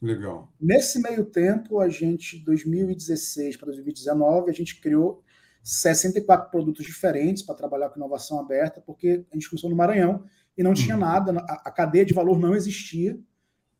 Legal. 0.00 0.52
Nesse 0.60 1.00
meio 1.00 1.24
tempo, 1.24 1.78
a 1.78 1.88
gente, 1.88 2.38
2016 2.44 3.56
para 3.56 3.66
2019, 3.66 4.50
a 4.50 4.52
gente 4.52 4.80
criou 4.80 5.22
64 5.62 6.50
produtos 6.50 6.84
diferentes 6.84 7.42
para 7.42 7.54
trabalhar 7.54 7.88
com 7.88 7.96
inovação 7.96 8.40
aberta, 8.40 8.80
porque 8.80 9.24
a 9.30 9.34
gente 9.34 9.48
começou 9.48 9.70
no 9.70 9.76
Maranhão 9.76 10.24
e 10.58 10.62
não 10.62 10.74
tinha 10.74 10.94
uhum. 10.94 11.00
nada, 11.00 11.38
a, 11.38 11.68
a, 11.68 11.70
cadeia 11.70 12.04
de 12.04 12.12
valor 12.12 12.38
não 12.38 12.54
existia. 12.54 13.18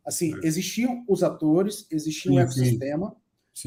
Assim, 0.04 0.34
é. 0.36 0.46
existiam 0.46 1.04
os 1.08 1.22
atores, 1.22 1.86
existia 1.90 2.30
o 2.30 2.36
um 2.36 2.38
ecossistema, 2.38 3.10
sim. 3.10 3.16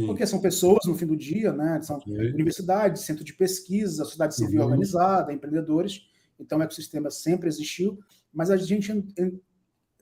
Porque 0.05 0.25
são 0.25 0.41
pessoas 0.41 0.85
no 0.85 0.95
fim 0.95 1.05
do 1.05 1.15
dia, 1.15 1.53
né? 1.53 1.81
São 1.81 1.99
universidades, 2.05 3.03
centro 3.03 3.23
de 3.23 3.33
pesquisa, 3.33 4.03
sociedade 4.03 4.35
civil 4.35 4.61
uhum. 4.61 4.65
organizada, 4.65 5.31
empreendedores. 5.31 6.01
Então, 6.39 6.59
o 6.59 6.63
ecossistema 6.63 7.11
sempre 7.11 7.47
existiu, 7.47 7.99
mas 8.33 8.49
a 8.49 8.57
gente 8.57 8.91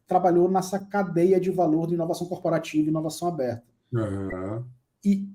trabalhou 0.07 0.49
nessa 0.49 0.79
cadeia 0.79 1.39
de 1.39 1.51
valor 1.51 1.87
de 1.87 1.93
inovação 1.93 2.27
corporativa 2.27 2.85
e 2.85 2.89
inovação 2.89 3.27
aberta. 3.27 3.63
Uhum. 3.91 4.65
E, 5.03 5.27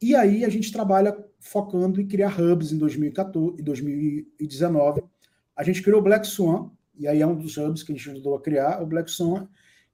e 0.00 0.14
aí 0.14 0.44
a 0.44 0.48
gente 0.48 0.72
trabalha 0.72 1.16
focando 1.38 2.00
em 2.00 2.06
criar 2.06 2.40
hubs 2.40 2.72
em 2.72 2.78
2014 2.78 3.60
e 3.60 3.62
2019. 3.62 5.02
A 5.56 5.62
gente 5.62 5.82
criou 5.82 6.00
o 6.00 6.04
Black 6.04 6.26
Swan, 6.26 6.70
e 6.98 7.06
aí 7.06 7.20
é 7.20 7.26
um 7.26 7.36
dos 7.36 7.56
hubs 7.56 7.82
que 7.82 7.92
a 7.92 7.94
gente 7.94 8.10
ajudou 8.10 8.34
a 8.34 8.42
criar. 8.42 8.82
O 8.82 8.86
Black 8.86 9.10
Swan, 9.10 9.48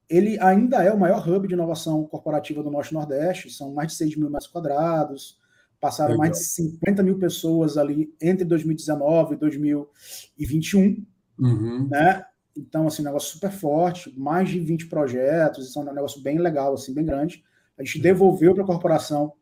ele 0.09 0.39
ainda 0.39 0.83
é 0.83 0.91
o 0.91 0.99
maior 0.99 1.27
hub 1.27 1.47
de 1.47 1.53
inovação 1.53 2.03
corporativa 2.05 2.63
do 2.63 2.71
Norte 2.71 2.93
Nordeste, 2.93 3.51
são 3.51 3.73
mais 3.73 3.91
de 3.91 3.97
6 3.97 4.15
mil 4.15 4.29
metros 4.29 4.49
quadrados, 4.49 5.39
passaram 5.79 6.11
Legal. 6.11 6.27
mais 6.27 6.39
de 6.39 6.45
50 6.45 7.03
mil 7.03 7.19
pessoas 7.19 7.77
ali 7.77 8.13
entre 8.19 8.43
2019 8.43 9.35
e 9.35 9.37
2021, 9.37 11.05
uhum. 11.39 11.87
né? 11.87 12.25
Então, 12.57 12.87
assim, 12.87 13.03
um 13.03 13.05
negócio 13.05 13.31
super 13.31 13.51
forte, 13.51 14.13
mais 14.17 14.49
de 14.49 14.59
20 14.59 14.87
projetos, 14.87 15.67
isso 15.67 15.79
é 15.79 15.81
um 15.83 15.93
negócio 15.93 16.21
bem 16.21 16.39
legal, 16.39 16.73
assim, 16.73 16.93
bem 16.93 17.05
grande. 17.05 17.43
A 17.77 17.83
gente 17.83 17.99
devolveu 17.99 18.53
para 18.53 18.63
a 18.63 18.67
corporação 18.67 19.33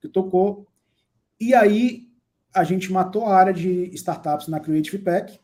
que 0.00 0.08
tocou. 0.08 0.66
E 1.40 1.54
aí, 1.54 2.08
a 2.54 2.62
gente 2.62 2.92
matou 2.92 3.24
a 3.24 3.36
área 3.36 3.52
de 3.52 3.90
startups 3.94 4.46
na 4.46 4.60
Creative 4.60 4.98
Pack 4.98 5.40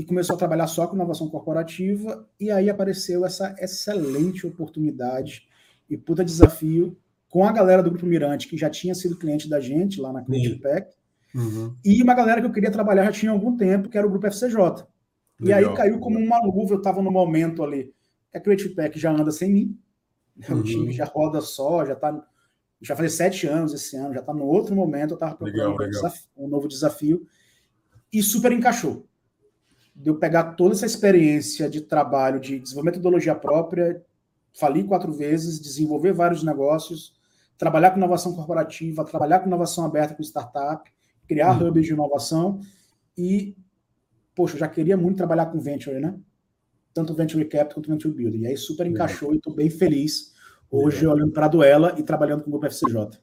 e 0.00 0.04
começou 0.04 0.34
a 0.34 0.38
trabalhar 0.38 0.66
só 0.66 0.86
com 0.86 0.96
inovação 0.96 1.28
corporativa. 1.28 2.26
E 2.40 2.50
aí 2.50 2.70
apareceu 2.70 3.26
essa 3.26 3.54
excelente 3.58 4.46
oportunidade 4.46 5.46
e 5.90 5.96
puta 5.96 6.24
desafio 6.24 6.96
com 7.28 7.44
a 7.44 7.52
galera 7.52 7.82
do 7.82 7.90
Grupo 7.90 8.06
Mirante, 8.06 8.48
que 8.48 8.56
já 8.56 8.70
tinha 8.70 8.94
sido 8.94 9.18
cliente 9.18 9.46
da 9.46 9.60
gente 9.60 10.00
lá 10.00 10.10
na 10.10 10.22
Creative 10.22 10.58
Pack. 10.58 10.96
Uhum. 11.34 11.76
E 11.84 12.02
uma 12.02 12.14
galera 12.14 12.40
que 12.40 12.46
eu 12.46 12.52
queria 12.52 12.70
trabalhar 12.70 13.04
já 13.04 13.12
tinha 13.12 13.30
algum 13.30 13.54
tempo, 13.58 13.90
que 13.90 13.98
era 13.98 14.06
o 14.06 14.10
Grupo 14.10 14.26
FCJ. 14.26 14.86
E 15.38 15.52
aí 15.52 15.70
caiu 15.74 16.00
como 16.00 16.18
uma 16.18 16.40
luva, 16.42 16.74
eu 16.74 16.78
estava 16.78 17.02
no 17.02 17.10
momento 17.10 17.62
ali. 17.62 17.92
A 18.34 18.40
Creative 18.40 18.74
Pack 18.74 18.98
já 18.98 19.12
anda 19.12 19.30
sem 19.30 19.52
mim, 19.52 19.78
né? 20.34 20.46
uhum. 20.48 20.60
o 20.60 20.62
time 20.62 20.92
já 20.92 21.04
roda 21.04 21.42
só, 21.42 21.84
já 21.84 21.92
está. 21.92 22.26
Já 22.82 22.96
faz 22.96 23.12
sete 23.12 23.46
anos 23.46 23.74
esse 23.74 23.94
ano, 23.94 24.14
já 24.14 24.20
está 24.20 24.32
no 24.32 24.46
outro 24.46 24.74
momento, 24.74 25.10
eu 25.10 25.14
estava 25.16 25.34
procurando 25.34 25.76
legal, 25.76 25.86
um, 25.86 25.90
desafio, 25.90 26.30
um 26.34 26.48
novo 26.48 26.66
desafio. 26.66 27.26
E 28.10 28.22
super 28.22 28.50
encaixou. 28.50 29.06
De 29.94 30.08
eu 30.08 30.16
pegar 30.16 30.54
toda 30.54 30.74
essa 30.74 30.86
experiência 30.86 31.68
de 31.68 31.80
trabalho, 31.80 32.40
de 32.40 32.58
desenvolver 32.58 32.90
metodologia 32.90 33.34
própria, 33.34 34.02
falir 34.52 34.86
quatro 34.86 35.12
vezes, 35.12 35.60
desenvolver 35.60 36.12
vários 36.12 36.42
negócios, 36.42 37.14
trabalhar 37.58 37.90
com 37.90 37.98
inovação 37.98 38.34
corporativa, 38.34 39.04
trabalhar 39.04 39.40
com 39.40 39.46
inovação 39.46 39.84
aberta 39.84 40.14
com 40.14 40.22
startup, 40.22 40.90
criar 41.28 41.60
uhum. 41.60 41.68
hubs 41.68 41.86
de 41.86 41.92
inovação 41.92 42.60
e 43.16 43.56
poxa, 44.34 44.54
eu 44.54 44.60
já 44.60 44.68
queria 44.68 44.96
muito 44.96 45.18
trabalhar 45.18 45.46
com 45.46 45.60
venture, 45.60 46.00
né? 46.00 46.18
Tanto 46.94 47.14
venture 47.14 47.44
capital 47.44 47.74
quanto 47.74 47.90
venture 47.90 48.14
building. 48.14 48.40
E 48.40 48.46
aí 48.46 48.56
super 48.56 48.86
encaixou 48.86 49.32
e 49.32 49.36
estou 49.36 49.54
bem 49.54 49.68
feliz 49.68 50.32
hoje 50.70 51.06
olhando 51.06 51.32
para 51.32 51.46
a 51.46 51.48
Duela 51.48 51.94
e 51.98 52.02
trabalhando 52.02 52.42
com 52.42 52.48
o 52.48 52.52
grupo 52.52 52.66
FCJ. 52.66 53.18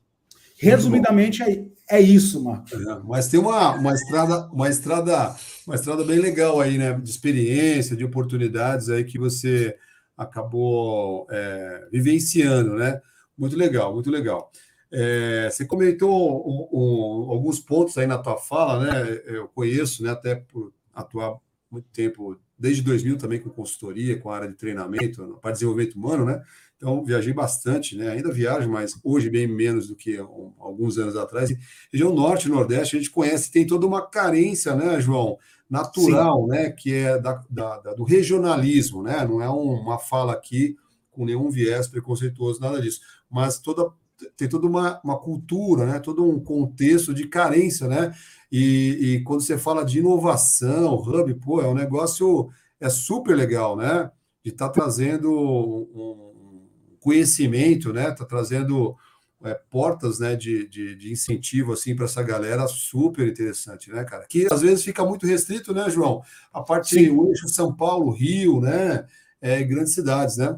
Resumidamente 0.59 1.43
é, 1.43 1.65
é 1.89 2.01
isso, 2.01 2.43
Marcos. 2.43 2.73
É, 2.73 2.99
mas 3.03 3.27
tem 3.27 3.39
uma, 3.39 3.73
uma 3.75 3.93
estrada, 3.93 4.47
uma 4.51 4.69
estrada, 4.69 5.35
uma 5.65 5.75
estrada 5.75 6.03
bem 6.03 6.19
legal 6.19 6.59
aí, 6.59 6.77
né? 6.77 6.93
De 6.93 7.09
experiência, 7.09 7.95
de 7.95 8.03
oportunidades 8.03 8.89
aí 8.89 9.03
que 9.03 9.17
você 9.17 9.77
acabou 10.17 11.27
é, 11.29 11.87
vivenciando, 11.91 12.75
né? 12.75 13.01
Muito 13.37 13.55
legal, 13.55 13.93
muito 13.93 14.09
legal. 14.09 14.51
É, 14.91 15.49
você 15.49 15.65
comentou 15.65 16.47
um, 16.47 16.67
um, 16.71 17.31
alguns 17.31 17.59
pontos 17.59 17.97
aí 17.97 18.07
na 18.07 18.17
tua 18.17 18.37
fala, 18.37 18.83
né? 18.83 19.21
Eu 19.25 19.47
conheço, 19.47 20.03
né? 20.03 20.11
Até 20.11 20.35
por 20.35 20.73
atuar 20.93 21.37
muito 21.69 21.87
tempo, 21.89 22.39
desde 22.57 22.81
2000 22.81 23.17
também 23.17 23.39
com 23.39 23.49
consultoria, 23.49 24.17
com 24.19 24.29
a 24.29 24.35
área 24.35 24.47
de 24.47 24.55
treinamento, 24.55 25.37
para 25.41 25.51
desenvolvimento 25.51 25.95
humano, 25.95 26.25
né? 26.25 26.41
Então, 26.77 27.03
viajei 27.03 27.33
bastante, 27.33 27.97
né? 27.97 28.11
Ainda 28.11 28.31
viajo, 28.31 28.69
mas 28.69 28.99
hoje 29.03 29.29
bem 29.29 29.47
menos 29.47 29.87
do 29.87 29.95
que 29.95 30.21
um, 30.21 30.53
alguns 30.59 30.97
anos 30.97 31.15
atrás. 31.15 31.49
E 31.49 31.57
região 31.91 32.13
norte 32.13 32.47
e 32.47 32.51
nordeste, 32.51 32.95
a 32.95 32.99
gente 32.99 33.11
conhece, 33.11 33.51
tem 33.51 33.65
toda 33.65 33.85
uma 33.85 34.07
carência, 34.07 34.75
né, 34.75 34.99
João? 35.01 35.37
Natural, 35.69 36.43
Sim. 36.43 36.47
né? 36.47 36.69
Que 36.69 36.93
é 36.93 37.19
da, 37.19 37.43
da, 37.49 37.79
da, 37.79 37.93
do 37.93 38.03
regionalismo, 38.03 39.01
né? 39.01 39.25
Não 39.25 39.41
é 39.41 39.49
um, 39.49 39.71
uma 39.73 39.97
fala 39.97 40.33
aqui 40.33 40.77
com 41.11 41.25
nenhum 41.25 41.49
viés 41.49 41.87
preconceituoso, 41.87 42.61
nada 42.61 42.79
disso. 42.79 43.01
Mas 43.29 43.59
toda 43.59 43.91
tem 44.35 44.49
toda 44.49 44.67
uma, 44.67 44.99
uma 45.03 45.19
cultura, 45.19 45.85
né? 45.85 45.99
todo 45.99 46.27
um 46.27 46.39
contexto 46.39 47.13
de 47.13 47.27
carência, 47.27 47.87
né? 47.87 48.13
E, 48.51 48.97
e, 48.99 49.23
quando 49.23 49.41
você 49.41 49.57
fala 49.57 49.83
de 49.83 49.99
inovação, 49.99 50.95
hub, 50.95 51.33
pô, 51.35 51.61
é 51.61 51.67
um 51.67 51.73
negócio 51.73 52.49
é 52.79 52.89
super 52.89 53.35
legal, 53.35 53.75
né? 53.75 54.09
De 54.43 54.51
estar 54.51 54.67
tá 54.67 54.73
trazendo 54.73 55.31
um 55.31 56.67
conhecimento, 56.99 57.91
né? 57.91 58.11
Tá 58.11 58.25
trazendo 58.25 58.95
é, 59.43 59.53
portas, 59.69 60.19
né? 60.19 60.35
De, 60.35 60.67
de, 60.67 60.95
de 60.95 61.11
incentivo 61.11 61.73
assim 61.73 61.95
para 61.95 62.05
essa 62.05 62.23
galera 62.23 62.67
super 62.67 63.27
interessante, 63.27 63.91
né, 63.91 64.03
cara? 64.03 64.25
Que 64.27 64.47
às 64.51 64.61
vezes 64.61 64.83
fica 64.83 65.03
muito 65.05 65.27
restrito, 65.27 65.73
né, 65.73 65.89
João? 65.89 66.21
A 66.53 66.61
parte 66.61 66.95
Sim. 66.95 67.09
o 67.09 67.27
eixo 67.27 67.49
São 67.49 67.75
Paulo, 67.75 68.11
Rio, 68.11 68.61
né? 68.61 69.05
É, 69.41 69.61
grandes 69.63 69.93
cidades, 69.93 70.37
né? 70.37 70.57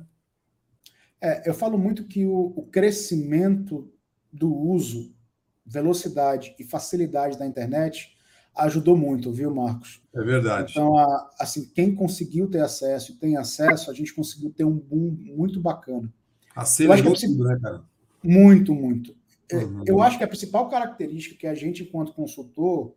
É, 1.21 1.49
eu 1.49 1.53
falo 1.53 1.77
muito 1.77 2.05
que 2.05 2.25
o, 2.25 2.53
o 2.55 2.63
crescimento 2.63 3.91
do 4.31 4.53
uso, 4.53 5.13
velocidade 5.65 6.55
e 6.57 6.63
facilidade 6.63 7.37
da 7.37 7.45
internet 7.45 8.17
ajudou 8.55 8.97
muito, 8.97 9.31
viu, 9.31 9.53
Marcos? 9.53 10.01
É 10.13 10.21
verdade. 10.21 10.71
Então, 10.71 10.97
a, 10.97 11.29
assim, 11.39 11.69
quem 11.73 11.93
conseguiu 11.93 12.49
ter 12.49 12.61
acesso 12.61 13.11
e 13.11 13.15
tem 13.15 13.37
acesso, 13.37 13.89
a 13.89 13.93
gente 13.93 14.13
conseguiu 14.13 14.51
ter 14.51 14.63
um 14.63 14.75
boom 14.75 15.15
muito 15.35 15.59
bacana. 15.61 16.11
Acelerou 16.55 17.13
tudo, 17.13 17.43
né, 17.43 17.57
cara? 17.61 17.83
Muito, 18.23 18.73
muito. 18.73 19.15
É, 19.51 19.57
uhum. 19.57 19.83
Eu 19.85 20.01
acho 20.01 20.17
que 20.17 20.23
a 20.23 20.27
principal 20.27 20.69
característica 20.69 21.35
que 21.35 21.47
a 21.47 21.55
gente, 21.55 21.83
enquanto 21.83 22.13
consultor, 22.13 22.93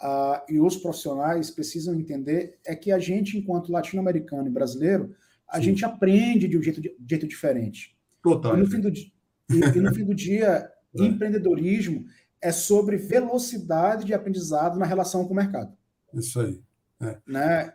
uh, 0.00 0.40
e 0.48 0.60
os 0.60 0.76
profissionais 0.76 1.50
precisam 1.50 1.94
entender 1.94 2.58
é 2.64 2.74
que 2.74 2.92
a 2.92 2.98
gente, 2.98 3.36
enquanto 3.36 3.72
latino-americano 3.72 4.48
e 4.48 4.50
brasileiro, 4.50 5.14
a 5.50 5.56
Sim. 5.56 5.62
gente 5.64 5.84
aprende 5.84 6.46
de 6.46 6.56
um 6.56 6.62
jeito, 6.62 6.80
de, 6.80 6.94
jeito 7.08 7.26
diferente. 7.26 7.96
Total. 8.22 8.56
E 8.56 8.60
no 8.60 8.66
fim 8.66 8.80
do, 8.80 8.88
e, 8.88 9.10
e 9.48 9.80
no 9.80 9.94
fim 9.94 10.04
do 10.04 10.14
dia, 10.14 10.68
é. 10.98 11.02
empreendedorismo 11.02 12.04
é 12.40 12.52
sobre 12.52 12.96
velocidade 12.96 14.04
de 14.04 14.14
aprendizado 14.14 14.78
na 14.78 14.86
relação 14.86 15.26
com 15.26 15.32
o 15.32 15.36
mercado. 15.36 15.72
Isso 16.14 16.40
aí. 16.40 16.60
É. 17.02 17.16
Né? 17.26 17.72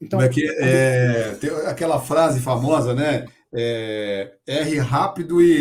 Então, 0.00 0.20
é 0.20 0.28
que, 0.28 0.48
é, 0.48 1.34
tem 1.40 1.50
aquela 1.66 2.00
frase 2.00 2.40
famosa, 2.40 2.94
né? 2.94 3.26
É, 3.52 4.34
R 4.46 4.78
rápido 4.78 5.40
e, 5.40 5.52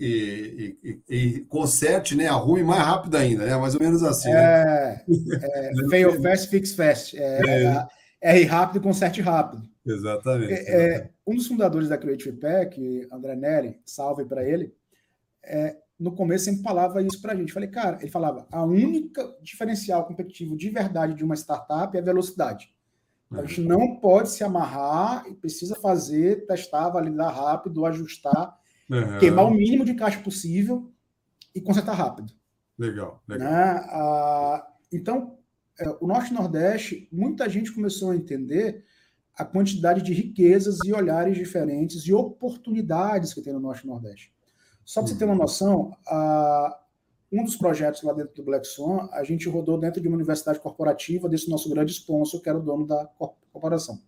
e, 0.00 0.76
e, 0.82 1.02
e, 1.08 1.40
conserte, 1.46 2.14
né? 2.14 2.28
Arrume 2.28 2.62
mais 2.62 2.82
rápido 2.82 3.16
ainda, 3.16 3.44
né? 3.44 3.56
Mais 3.56 3.74
ou 3.74 3.80
menos 3.80 4.02
assim. 4.04 4.30
É, 4.30 4.32
né? 4.32 5.04
é 5.08 5.70
fail 5.90 6.22
fast, 6.22 6.48
fix 6.48 6.72
fast. 6.74 7.18
É, 7.18 7.64
é. 7.64 7.86
R 8.22 8.44
rápido 8.44 8.78
e 8.78 8.82
conserte 8.82 9.20
rápido. 9.20 9.68
Exatamente. 9.86 10.52
É, 10.52 10.96
é, 10.96 11.10
um 11.26 11.34
dos 11.34 11.46
fundadores 11.46 11.88
da 11.88 11.98
Creative 11.98 12.32
Pack, 12.38 13.08
André 13.12 13.36
Neri, 13.36 13.80
salve 13.84 14.24
para 14.24 14.48
ele, 14.48 14.74
é, 15.42 15.76
no 15.98 16.12
começo 16.12 16.46
sempre 16.46 16.62
falava 16.62 17.02
isso 17.02 17.20
para 17.20 17.32
a 17.32 17.36
gente. 17.36 17.52
Falei, 17.52 17.68
cara, 17.68 17.98
ele 18.00 18.10
falava, 18.10 18.46
a 18.50 18.64
única 18.64 19.36
diferencial 19.42 20.04
competitivo 20.06 20.56
de 20.56 20.70
verdade 20.70 21.14
de 21.14 21.24
uma 21.24 21.36
startup 21.36 21.96
é 21.96 22.00
a 22.00 22.04
velocidade. 22.04 22.72
A 23.30 23.44
gente 23.44 23.62
não 23.62 23.96
pode 23.96 24.30
se 24.30 24.44
amarrar 24.44 25.26
e 25.28 25.34
precisa 25.34 25.74
fazer, 25.74 26.46
testar, 26.46 26.88
validar 26.90 27.34
rápido, 27.34 27.84
ajustar, 27.84 28.56
uhum. 28.88 29.18
queimar 29.18 29.46
o 29.46 29.50
mínimo 29.50 29.84
de 29.84 29.94
caixa 29.94 30.20
possível 30.20 30.92
e 31.54 31.60
consertar 31.60 31.94
rápido. 31.94 32.32
Legal, 32.78 33.22
legal. 33.26 33.50
Né? 33.50 33.86
Ah, 33.88 34.66
então, 34.92 35.38
é, 35.78 35.88
o 36.00 36.06
Norte 36.06 36.30
e 36.30 36.34
Nordeste, 36.34 37.08
muita 37.10 37.48
gente 37.48 37.72
começou 37.72 38.10
a 38.10 38.16
entender 38.16 38.84
a 39.36 39.44
quantidade 39.44 40.02
de 40.02 40.12
riquezas 40.12 40.78
e 40.84 40.92
olhares 40.92 41.36
diferentes 41.36 42.06
e 42.06 42.12
oportunidades 42.12 43.34
que 43.34 43.42
tem 43.42 43.52
no 43.52 43.60
Norte 43.60 43.84
e 43.84 43.86
Nordeste. 43.86 44.32
Só 44.84 45.00
para 45.00 45.10
você 45.10 45.18
ter 45.18 45.24
uma 45.24 45.32
uhum. 45.32 45.40
noção, 45.40 45.96
a, 46.06 46.80
um 47.32 47.42
dos 47.42 47.56
projetos 47.56 48.02
lá 48.02 48.12
dentro 48.12 48.34
do 48.34 48.44
Black 48.44 48.66
Swan, 48.66 49.08
a 49.12 49.24
gente 49.24 49.48
rodou 49.48 49.78
dentro 49.78 50.00
de 50.00 50.06
uma 50.06 50.16
universidade 50.16 50.60
corporativa 50.60 51.28
desse 51.28 51.50
nosso 51.50 51.68
grande 51.68 51.92
sponsor, 51.92 52.40
que 52.40 52.48
era 52.48 52.58
o 52.58 52.62
dono 52.62 52.86
da 52.86 53.06
corporação. 53.06 54.00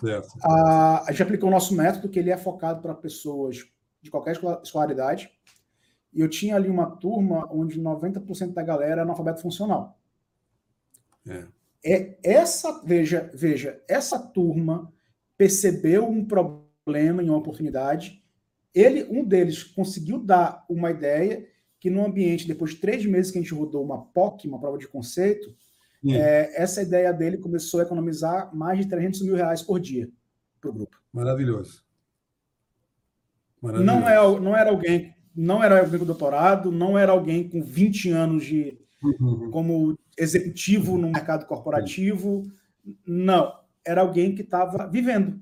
Certo. 0.00 0.28
A, 0.42 1.04
a 1.08 1.10
gente 1.12 1.22
aplicou 1.22 1.48
o 1.48 1.52
nosso 1.52 1.74
método, 1.74 2.08
que 2.08 2.18
ele 2.18 2.30
é 2.30 2.36
focado 2.36 2.80
para 2.82 2.94
pessoas 2.94 3.58
de 4.02 4.10
qualquer 4.10 4.36
escolaridade, 4.62 5.30
e 6.12 6.20
eu 6.20 6.28
tinha 6.28 6.56
ali 6.56 6.68
uma 6.68 6.90
turma 6.90 7.48
onde 7.52 7.80
90% 7.80 8.52
da 8.52 8.62
galera 8.62 8.92
era 8.92 9.02
analfabeto 9.02 9.40
funcional. 9.40 9.98
É. 11.28 11.46
é 11.84 12.16
essa, 12.22 12.82
veja, 12.82 13.30
veja, 13.34 13.82
essa 13.86 14.18
turma 14.18 14.92
percebeu 15.36 16.08
um 16.08 16.24
problema 16.24 17.22
em 17.22 17.28
uma 17.28 17.38
oportunidade. 17.38 18.22
Ele, 18.74 19.04
um 19.04 19.24
deles, 19.24 19.62
conseguiu 19.62 20.18
dar 20.18 20.64
uma 20.68 20.90
ideia 20.90 21.46
que 21.78 21.90
no 21.90 22.04
ambiente, 22.04 22.48
depois 22.48 22.72
de 22.72 22.78
três 22.78 23.04
meses 23.04 23.30
que 23.30 23.38
a 23.38 23.42
gente 23.42 23.52
rodou 23.52 23.84
uma 23.84 24.06
POC, 24.06 24.48
uma 24.48 24.58
prova 24.58 24.78
de 24.78 24.88
conceito, 24.88 25.54
é, 26.06 26.62
essa 26.62 26.82
ideia 26.82 27.12
dele 27.12 27.38
começou 27.38 27.80
a 27.80 27.82
economizar 27.82 28.54
mais 28.54 28.78
de 28.78 28.86
300 28.86 29.22
mil 29.22 29.34
reais 29.34 29.62
por 29.62 29.80
dia 29.80 30.10
para 30.60 30.70
o 30.70 30.72
grupo. 30.72 31.00
Maravilhoso. 31.12 31.82
Maravilhoso. 33.60 34.00
Não, 34.00 34.08
é, 34.08 34.40
não 34.40 34.56
era 34.56 34.70
alguém, 34.70 35.14
não 35.34 35.62
era 35.62 35.80
alguém 35.80 35.98
com 35.98 36.04
doutorado, 36.04 36.70
não 36.70 36.98
era 36.98 37.12
alguém 37.12 37.48
com 37.48 37.62
20 37.62 38.10
anos 38.10 38.44
de 38.44 38.78
uhum. 39.04 39.50
como 39.50 39.98
executivo 40.18 40.96
no 40.96 41.10
mercado 41.10 41.46
corporativo. 41.46 42.42
Não, 43.06 43.52
era 43.84 44.00
alguém 44.00 44.34
que 44.34 44.42
estava 44.42 44.86
vivendo. 44.86 45.40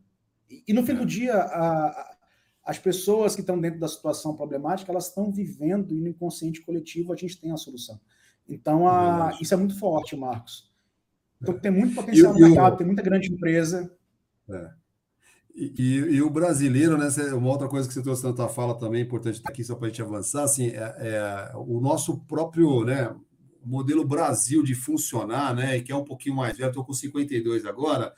E, 0.67 0.73
no 0.73 0.85
fim 0.85 0.95
do 0.95 1.03
é. 1.03 1.07
dia, 1.07 1.35
a, 1.35 2.17
as 2.65 2.79
pessoas 2.79 3.35
que 3.35 3.41
estão 3.41 3.61
dentro 3.61 3.81
da 3.81 3.89
situação 3.89 4.37
problemática, 4.37 4.91
elas 4.93 5.09
estão 5.09 5.33
vivendo 5.33 5.95
e 5.95 6.01
no 6.01 6.09
inconsciente 6.09 6.61
coletivo 6.61 7.13
a 7.13 7.17
gente 7.17 7.41
tem 7.41 7.53
a 7.53 7.57
solução. 7.57 8.01
Então, 8.49 8.87
a, 8.87 9.37
isso 9.41 9.55
é 9.55 9.57
muito 9.57 9.79
forte, 9.79 10.17
Marcos. 10.17 10.71
Então, 11.41 11.59
tem 11.59 11.71
muito 11.71 11.95
potencial 11.95 12.37
e, 12.37 12.41
no 12.41 12.49
mercado, 12.49 12.77
tem 12.77 12.87
muita 12.87 13.03
grande 13.03 13.33
empresa. 13.33 13.91
É. 14.49 14.71
E, 15.55 15.73
e, 15.77 15.97
e, 16.17 16.23
o 16.23 16.31
brasileiro, 16.31 16.97
né? 16.97 17.09
Uma 17.35 17.51
outra 17.51 17.69
coisa 17.69 17.87
que 17.87 17.93
você 17.93 18.03
trouxe 18.03 18.25
na 18.25 18.33
tua 18.33 18.49
fala 18.49 18.79
também, 18.79 19.03
importante 19.03 19.37
estar 19.37 19.51
aqui 19.51 19.63
só 19.63 19.75
para 19.75 19.87
a 19.87 19.89
gente 19.91 20.03
avançar, 20.03 20.45
assim, 20.45 20.69
é, 20.69 20.95
é, 20.99 21.53
o 21.57 21.81
nosso 21.81 22.21
próprio, 22.21 22.85
né? 22.85 23.15
Modelo 23.65 24.05
Brasil 24.05 24.63
de 24.63 24.75
funcionar, 24.75 25.55
né? 25.55 25.81
Que 25.81 25.93
é 25.93 25.97
um 25.97 26.05
pouquinho 26.05 26.37
mais 26.37 26.57
velho, 26.57 26.69
estou 26.69 26.85
com 26.85 26.93
52 26.93 27.65
agora, 27.67 28.13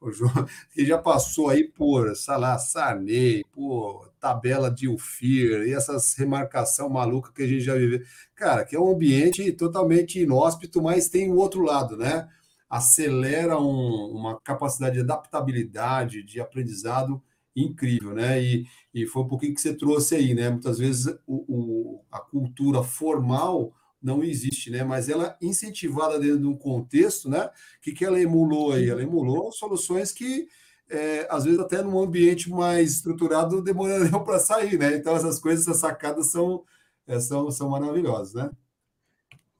o 0.00 0.12
João, 0.12 0.32
que 0.72 0.84
já 0.84 0.98
passou 0.98 1.48
aí 1.48 1.64
por, 1.64 2.14
sei 2.16 2.36
lá, 2.36 2.58
Sarney, 2.58 3.44
por 3.52 4.12
tabela 4.20 4.70
de 4.70 4.88
UFIR 4.88 5.66
e 5.66 5.72
essas 5.72 6.14
remarcação 6.14 6.88
maluca 6.88 7.32
que 7.32 7.42
a 7.42 7.46
gente 7.46 7.60
já 7.60 7.74
viveu. 7.74 8.00
Cara, 8.34 8.64
que 8.64 8.76
é 8.76 8.80
um 8.80 8.90
ambiente 8.92 9.52
totalmente 9.52 10.20
inóspito, 10.20 10.82
mas 10.82 11.08
tem 11.08 11.30
o 11.30 11.36
outro 11.36 11.62
lado, 11.62 11.96
né? 11.96 12.28
Acelera 12.68 13.58
um, 13.58 14.12
uma 14.12 14.40
capacidade 14.40 14.96
de 14.96 15.00
adaptabilidade, 15.00 16.22
de 16.22 16.40
aprendizado 16.40 17.22
incrível, 17.56 18.14
né? 18.14 18.42
E, 18.42 18.66
e 18.94 19.06
foi 19.06 19.22
um 19.22 19.28
pouquinho 19.28 19.54
que 19.54 19.60
você 19.60 19.74
trouxe 19.74 20.14
aí, 20.14 20.34
né? 20.34 20.50
Muitas 20.50 20.78
vezes 20.78 21.06
o, 21.26 21.44
o 21.48 22.04
a 22.10 22.20
cultura 22.20 22.82
formal 22.82 23.72
não 24.02 24.22
existe, 24.22 24.70
né? 24.70 24.84
Mas 24.84 25.08
ela 25.08 25.36
incentivada 25.40 26.18
dentro 26.18 26.40
de 26.40 26.46
um 26.46 26.56
contexto, 26.56 27.28
né? 27.28 27.46
O 27.46 27.50
que, 27.82 27.92
que 27.92 28.04
ela 28.04 28.20
emulou 28.20 28.72
aí? 28.72 28.88
Ela 28.88 29.02
emulou 29.02 29.50
soluções 29.52 30.12
que 30.12 30.46
é, 30.90 31.26
às 31.30 31.44
vezes 31.44 31.58
até 31.58 31.82
num 31.82 31.98
ambiente 31.98 32.48
mais 32.48 32.92
estruturado 32.92 33.62
demorariam 33.62 34.22
para 34.24 34.38
sair, 34.38 34.78
né? 34.78 34.96
Então 34.96 35.14
essas 35.14 35.38
coisas, 35.38 35.66
essas 35.66 35.80
sacadas 35.80 36.30
são, 36.30 36.64
é, 37.06 37.20
são, 37.20 37.50
são 37.50 37.70
maravilhosas, 37.70 38.34
né? 38.34 38.50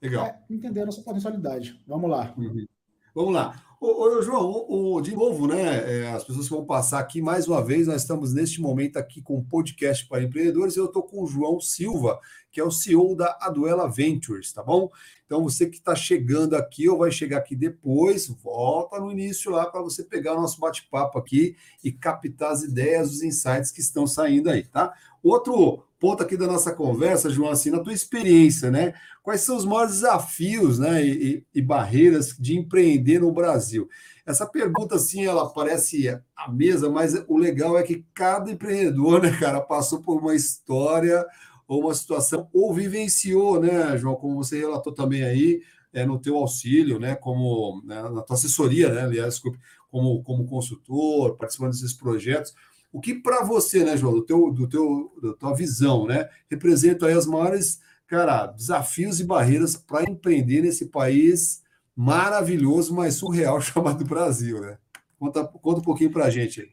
Legal. 0.01 0.25
É, 0.25 0.39
entender 0.49 0.81
a 0.81 0.85
nossa 0.85 1.01
potencialidade. 1.01 1.81
Vamos 1.85 2.09
lá. 2.09 2.33
Uhum. 2.37 2.65
Vamos 3.13 3.33
lá. 3.33 3.68
Ô, 3.81 4.03
ô 4.03 4.21
João, 4.21 4.65
ô, 4.67 4.99
de 4.99 5.15
novo, 5.15 5.47
né? 5.47 6.01
É, 6.01 6.11
as 6.11 6.25
pessoas 6.25 6.49
que 6.49 6.53
vão 6.53 6.65
passar 6.65 6.99
aqui 6.99 7.21
mais 7.21 7.47
uma 7.47 7.63
vez, 7.63 7.87
nós 7.87 8.01
estamos 8.01 8.33
neste 8.33 8.59
momento 8.59 8.97
aqui 8.97 9.21
com 9.21 9.37
um 9.37 9.43
podcast 9.43 10.05
para 10.05 10.21
empreendedores. 10.21 10.75
Eu 10.75 10.87
estou 10.87 11.01
com 11.01 11.23
o 11.23 11.27
João 11.27 11.61
Silva, 11.61 12.19
que 12.51 12.59
é 12.59 12.63
o 12.63 12.71
CEO 12.71 13.15
da 13.15 13.37
Aduela 13.39 13.89
Ventures, 13.89 14.51
tá 14.51 14.61
bom? 14.61 14.91
Então, 15.25 15.41
você 15.43 15.65
que 15.65 15.77
está 15.77 15.95
chegando 15.95 16.57
aqui 16.57 16.89
ou 16.89 16.97
vai 16.97 17.09
chegar 17.09 17.37
aqui 17.37 17.55
depois, 17.55 18.27
volta 18.27 18.99
no 18.99 19.13
início 19.13 19.49
lá 19.49 19.65
para 19.65 19.81
você 19.81 20.03
pegar 20.03 20.33
o 20.33 20.41
nosso 20.41 20.59
bate-papo 20.59 21.17
aqui 21.17 21.55
e 21.81 21.89
captar 21.89 22.51
as 22.51 22.63
ideias, 22.63 23.09
os 23.09 23.23
insights 23.23 23.71
que 23.71 23.79
estão 23.79 24.05
saindo 24.05 24.49
aí, 24.49 24.63
tá? 24.63 24.93
Outro 25.23 25.85
ponto 25.99 26.23
aqui 26.23 26.37
da 26.37 26.47
nossa 26.47 26.73
conversa, 26.73 27.29
João, 27.29 27.51
assim, 27.51 27.69
na 27.69 27.79
tua 27.79 27.93
experiência, 27.93 28.71
né? 28.71 28.93
Quais 29.21 29.41
são 29.41 29.57
os 29.57 29.65
maiores 29.65 29.95
desafios 29.95 30.79
né, 30.79 31.05
e, 31.05 31.45
e, 31.53 31.61
barreiras 31.61 32.35
de 32.39 32.57
empreender 32.57 33.19
no 33.19 33.31
Brasil? 33.31 33.87
Essa 34.25 34.47
pergunta, 34.47 34.95
assim, 34.95 35.25
ela 35.25 35.49
parece 35.49 36.07
a 36.35 36.49
mesa, 36.49 36.89
mas 36.89 37.13
o 37.27 37.37
legal 37.37 37.77
é 37.77 37.83
que 37.83 38.05
cada 38.13 38.49
empreendedor, 38.49 39.21
né, 39.21 39.35
cara, 39.37 39.59
passou 39.59 40.01
por 40.01 40.21
uma 40.21 40.33
história 40.33 41.25
ou 41.67 41.81
uma 41.81 41.93
situação, 41.93 42.49
ou 42.53 42.73
vivenciou, 42.73 43.59
né, 43.59 43.97
João, 43.97 44.15
como 44.15 44.35
você 44.35 44.57
relatou 44.57 44.93
também 44.93 45.23
aí, 45.23 45.61
é, 45.91 46.05
no 46.05 46.19
teu 46.19 46.37
auxílio, 46.37 46.99
né, 46.99 47.15
como 47.15 47.81
né, 47.85 48.01
na 48.01 48.21
tua 48.21 48.35
assessoria, 48.35 48.89
né, 48.91 49.01
aliás, 49.01 49.35
desculpe, 49.35 49.59
como, 49.91 50.23
como 50.23 50.45
consultor, 50.45 51.35
participando 51.35 51.71
desses 51.71 51.93
projetos. 51.93 52.53
O 52.91 52.99
que 52.99 53.13
para 53.13 53.43
você, 53.43 53.83
né, 53.83 53.95
João, 53.95 54.13
do 54.13 54.25
teu, 54.25 54.51
do 54.51 54.67
teu, 54.67 55.11
da 55.21 55.33
tua 55.33 55.53
visão, 55.53 56.07
né, 56.07 56.27
representa 56.49 57.05
aí 57.05 57.13
as 57.13 57.25
maiores, 57.25 57.79
cara, 58.07 58.47
desafios 58.47 59.19
e 59.19 59.23
barreiras 59.23 59.75
para 59.75 60.09
empreender 60.09 60.61
nesse 60.61 60.87
país 60.87 61.61
maravilhoso, 61.95 62.93
mas 62.95 63.15
surreal 63.15 63.59
chamado 63.61 64.05
Brasil, 64.05 64.61
né? 64.61 64.77
Conta, 65.19 65.43
conta 65.43 65.81
um 65.81 65.83
pouquinho 65.83 66.11
para 66.11 66.25
a 66.25 66.29
gente 66.29 66.61
aí. 66.61 66.69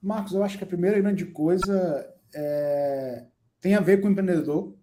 Marcos, 0.00 0.32
eu 0.32 0.42
acho 0.42 0.58
que 0.58 0.64
a 0.64 0.66
primeira 0.66 0.98
grande 0.98 1.26
coisa 1.26 2.12
é... 2.34 3.26
tem 3.60 3.74
a 3.74 3.80
ver 3.80 4.00
com 4.00 4.08
o 4.08 4.10
empreendedor 4.10 4.74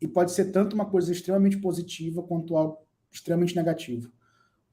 e 0.00 0.08
pode 0.08 0.32
ser 0.32 0.46
tanto 0.46 0.74
uma 0.74 0.86
coisa 0.86 1.12
extremamente 1.12 1.58
positiva 1.58 2.22
quanto 2.22 2.56
algo 2.56 2.78
extremamente 3.12 3.54
negativo. 3.54 4.10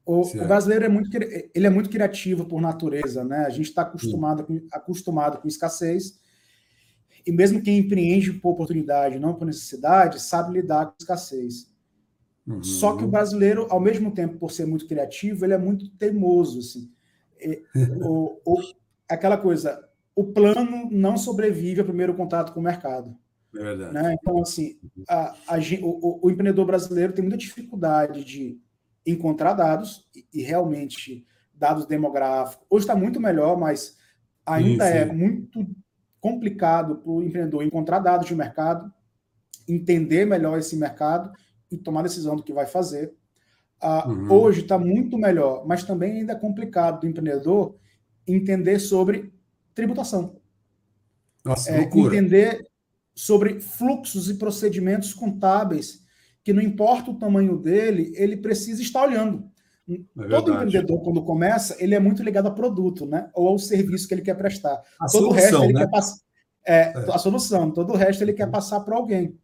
O, 0.06 0.20
o, 0.20 0.46
brasileiro 0.46 0.84
é 0.84 0.88
muito, 0.88 1.10
ele 1.16 1.66
é 1.66 1.70
muito 1.70 1.88
criativo 1.88 2.44
por 2.44 2.60
natureza, 2.60 3.24
né? 3.24 3.46
A 3.46 3.50
gente 3.50 3.68
está 3.68 3.82
acostumado, 3.82 4.44
com, 4.44 4.60
acostumado 4.70 5.38
com 5.38 5.48
escassez, 5.48 6.20
e 7.26 7.32
mesmo 7.32 7.62
quem 7.62 7.78
empreende 7.78 8.32
por 8.34 8.50
oportunidade, 8.50 9.18
não 9.18 9.34
por 9.34 9.46
necessidade, 9.46 10.20
sabe 10.20 10.60
lidar 10.60 10.86
com 10.86 10.94
escassez. 11.00 11.72
Uhum. 12.46 12.62
Só 12.62 12.96
que 12.96 13.04
o 13.04 13.08
brasileiro, 13.08 13.66
ao 13.70 13.80
mesmo 13.80 14.10
tempo, 14.10 14.38
por 14.38 14.50
ser 14.50 14.66
muito 14.66 14.86
criativo, 14.86 15.44
ele 15.44 15.54
é 15.54 15.58
muito 15.58 15.88
teimoso. 15.96 16.58
Assim. 16.58 16.92
E, 17.40 17.62
o, 18.02 18.38
o, 18.44 18.60
aquela 19.08 19.38
coisa, 19.38 19.88
o 20.14 20.24
plano 20.24 20.90
não 20.90 21.16
sobrevive 21.16 21.80
ao 21.80 21.86
primeiro 21.86 22.14
contato 22.14 22.52
com 22.52 22.60
o 22.60 22.62
mercado. 22.62 23.16
É 23.56 23.62
verdade. 23.62 23.94
Né? 23.94 24.16
Então, 24.20 24.42
assim, 24.42 24.78
a, 25.08 25.34
a, 25.48 25.58
o, 25.80 26.26
o 26.26 26.30
empreendedor 26.30 26.66
brasileiro 26.66 27.14
tem 27.14 27.22
muita 27.22 27.38
dificuldade 27.38 28.22
de 28.22 28.60
encontrar 29.06 29.54
dados 29.54 30.08
e, 30.32 30.42
realmente 30.42 31.26
dados 31.52 31.86
demográficos. 31.86 32.66
Hoje 32.68 32.84
está 32.84 32.96
muito 32.96 33.20
melhor, 33.20 33.58
mas 33.58 33.96
ainda 34.44 34.86
sim, 34.86 34.92
sim. 34.92 34.98
é 34.98 35.04
muito 35.04 35.66
complicado 36.20 36.96
para 36.96 37.10
o 37.10 37.22
empreendedor 37.22 37.62
encontrar 37.62 37.98
dados 37.98 38.26
de 38.26 38.34
mercado, 38.34 38.92
entender 39.68 40.24
melhor 40.24 40.58
esse 40.58 40.76
mercado 40.76 41.30
e 41.70 41.76
tomar 41.76 42.02
decisão 42.02 42.36
do 42.36 42.42
que 42.42 42.52
vai 42.52 42.66
fazer. 42.66 43.14
Uh, 43.82 44.08
uhum. 44.08 44.32
Hoje 44.32 44.62
está 44.62 44.78
muito 44.78 45.18
melhor, 45.18 45.66
mas 45.66 45.82
também 45.82 46.20
ainda 46.20 46.32
é 46.32 46.36
complicado 46.38 47.00
do 47.00 47.06
empreendedor 47.06 47.76
entender 48.26 48.78
sobre 48.78 49.32
tributação. 49.74 50.40
Nossa, 51.44 51.70
é, 51.70 51.82
entender 51.82 52.66
sobre 53.14 53.60
fluxos 53.60 54.30
e 54.30 54.34
procedimentos 54.34 55.12
contábeis 55.12 56.03
que 56.44 56.52
não 56.52 56.62
importa 56.62 57.10
o 57.10 57.18
tamanho 57.18 57.56
dele, 57.56 58.12
ele 58.14 58.36
precisa 58.36 58.82
estar 58.82 59.02
olhando. 59.02 59.50
É 59.88 60.28
todo 60.28 60.52
empreendedor, 60.52 61.02
quando 61.02 61.24
começa, 61.24 61.76
ele 61.82 61.94
é 61.94 61.98
muito 61.98 62.22
ligado 62.22 62.46
a 62.46 62.50
produto, 62.50 63.06
né? 63.06 63.30
Ou 63.34 63.48
ao 63.48 63.58
serviço 63.58 64.06
que 64.06 64.14
ele 64.14 64.22
quer 64.22 64.36
prestar. 64.36 64.80
A 65.00 65.06
todo 65.06 65.24
solução, 65.26 65.34
resto 65.34 65.64
ele 65.64 65.72
né? 65.72 65.80
quer 65.80 65.90
passar. 65.90 66.16
É, 66.66 66.74
é, 66.74 66.92
A 67.12 67.18
solução, 67.18 67.70
todo 67.70 67.92
o 67.92 67.96
resto 67.96 68.22
ele 68.22 68.32
quer 68.32 68.50
passar 68.50 68.80
para 68.80 68.96
alguém. 68.96 69.38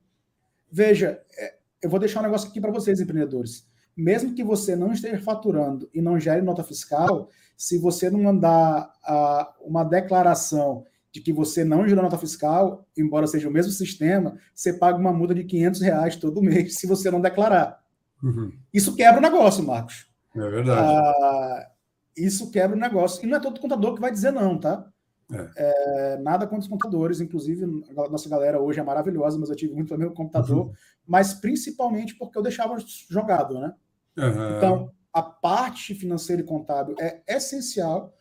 Veja, 0.71 1.21
é, 1.37 1.55
eu 1.83 1.91
vou 1.91 1.99
deixar 1.99 2.21
um 2.21 2.23
negócio 2.23 2.49
aqui 2.49 2.61
para 2.61 2.71
vocês, 2.71 3.01
empreendedores. 3.01 3.67
mesmo 3.97 4.35
que 4.35 4.45
você 4.45 4.77
não 4.77 4.93
esteja 4.93 5.21
faturando 5.21 5.89
e 5.93 6.01
não 6.01 6.19
gere 6.19 6.41
nota 6.41 6.65
fiscal, 6.65 7.29
se 7.57 7.77
você 7.77 8.09
não 8.09 8.23
mandar 8.23 8.91
uh, 9.07 9.69
uma 9.69 9.85
declaração 9.85 10.85
de 11.13 11.21
que 11.21 11.33
você 11.33 11.65
não 11.65 11.87
gerou 11.89 12.03
nota 12.03 12.19
fiscal, 12.19 12.87
embora 12.97 13.27
seja 13.27 13.49
o 13.49 13.53
mesmo 13.53 13.73
sistema, 13.73 14.37
você 14.55 14.73
paga 14.73 14.99
uma 14.99 15.13
multa 15.13 15.35
de 15.35 15.45
500 15.45 15.81
reais 15.81 16.17
todo 16.17 16.43
mês 16.43 16.77
se 16.79 16.87
você 16.87 17.11
não 17.11 17.21
declarar. 17.21 17.81
Uhum. 18.23 18.53
Isso 18.73 18.95
quebra 18.95 19.19
o 19.19 19.23
negócio, 19.23 19.65
Marcos. 19.65 20.09
É 20.37 20.49
verdade. 20.49 20.81
Uh, 20.81 21.71
isso 22.17 22.51
quebra 22.51 22.77
o 22.77 22.81
negócio. 22.81 23.25
E 23.25 23.27
não 23.27 23.39
é 23.39 23.41
todo 23.41 23.61
contador 23.61 23.95
que 23.95 24.01
vai 24.01 24.13
dizer 24.13 24.31
não, 24.31 24.59
tá? 24.59 24.87
É. 25.33 25.51
É, 25.57 26.17
nada 26.19 26.47
contra 26.47 26.63
os 26.65 26.69
contadores, 26.69 27.21
inclusive 27.21 27.65
a 27.65 28.09
nossa 28.09 28.29
galera 28.29 28.61
hoje 28.61 28.81
é 28.81 28.83
maravilhosa, 28.83 29.39
mas 29.39 29.49
eu 29.49 29.57
tive 29.57 29.75
muito 29.75 29.89
também 29.89 30.09
o 30.09 30.13
computador, 30.13 30.67
uhum. 30.67 30.73
mas 31.07 31.33
principalmente 31.35 32.17
porque 32.17 32.37
eu 32.37 32.43
deixava 32.43 32.77
jogado, 33.09 33.55
né? 33.61 33.73
Uhum. 34.19 34.57
Então, 34.57 34.91
a 35.13 35.23
parte 35.23 35.95
financeira 35.95 36.43
e 36.43 36.45
contábil 36.45 36.97
é 36.99 37.23
essencial. 37.29 38.13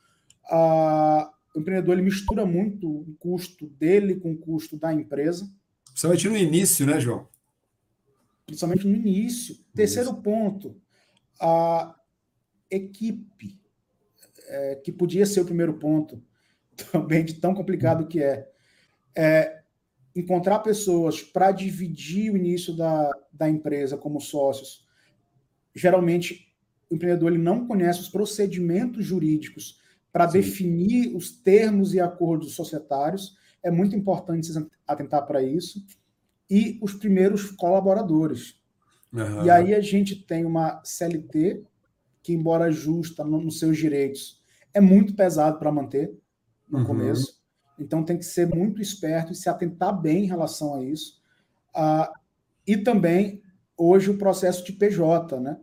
Uh, 0.51 1.27
o 1.55 1.59
empreendedor 1.59 1.95
ele 1.95 2.03
mistura 2.03 2.45
muito 2.45 2.87
o 2.87 3.15
custo 3.19 3.67
dele 3.67 4.15
com 4.15 4.31
o 4.31 4.37
custo 4.37 4.77
da 4.77 4.93
empresa. 4.93 5.51
Principalmente 5.85 6.29
no 6.29 6.37
início, 6.37 6.85
né, 6.85 6.99
João? 6.99 7.27
Principalmente 8.45 8.87
no 8.87 8.95
início. 8.95 9.57
Terceiro 9.73 10.13
ponto, 10.15 10.79
a 11.39 11.95
equipe, 12.69 13.59
é, 14.47 14.75
que 14.75 14.91
podia 14.91 15.25
ser 15.25 15.41
o 15.41 15.45
primeiro 15.45 15.73
ponto, 15.73 16.21
também 16.91 17.25
de 17.25 17.35
tão 17.35 17.53
complicado 17.53 18.07
que 18.07 18.21
é, 18.21 18.49
é 19.15 19.59
encontrar 20.15 20.59
pessoas 20.59 21.21
para 21.21 21.51
dividir 21.51 22.31
o 22.31 22.37
início 22.37 22.75
da, 22.75 23.11
da 23.31 23.49
empresa 23.49 23.97
como 23.97 24.19
sócios. 24.19 24.87
Geralmente, 25.73 26.53
o 26.89 26.95
empreendedor 26.95 27.31
ele 27.31 27.41
não 27.41 27.67
conhece 27.67 28.01
os 28.01 28.09
procedimentos 28.09 29.05
jurídicos 29.05 29.79
para 30.11 30.25
definir 30.25 31.15
os 31.15 31.31
termos 31.31 31.93
e 31.93 31.99
acordos 31.99 32.55
societários. 32.55 33.37
É 33.63 33.69
muito 33.69 33.95
importante 33.95 34.47
se 34.47 34.67
atentar 34.87 35.25
para 35.25 35.41
isso. 35.41 35.85
E 36.49 36.79
os 36.81 36.93
primeiros 36.93 37.51
colaboradores. 37.51 38.59
Uhum. 39.13 39.45
E 39.45 39.49
aí 39.49 39.73
a 39.73 39.81
gente 39.81 40.15
tem 40.15 40.45
uma 40.45 40.81
CLT, 40.83 41.63
que, 42.21 42.33
embora 42.33 42.71
justa 42.71 43.23
nos 43.23 43.59
seus 43.59 43.77
direitos, 43.77 44.41
é 44.73 44.81
muito 44.81 45.15
pesado 45.15 45.57
para 45.57 45.71
manter 45.71 46.11
no 46.67 46.79
uhum. 46.79 46.85
começo. 46.85 47.39
Então 47.79 48.03
tem 48.03 48.17
que 48.17 48.25
ser 48.25 48.47
muito 48.47 48.81
esperto 48.81 49.31
e 49.31 49.35
se 49.35 49.49
atentar 49.49 49.99
bem 49.99 50.25
em 50.25 50.27
relação 50.27 50.75
a 50.75 50.83
isso. 50.83 51.19
Ah, 51.73 52.11
e 52.67 52.77
também, 52.77 53.41
hoje, 53.77 54.09
o 54.09 54.17
processo 54.17 54.63
de 54.65 54.73
PJ, 54.73 55.39
né? 55.39 55.57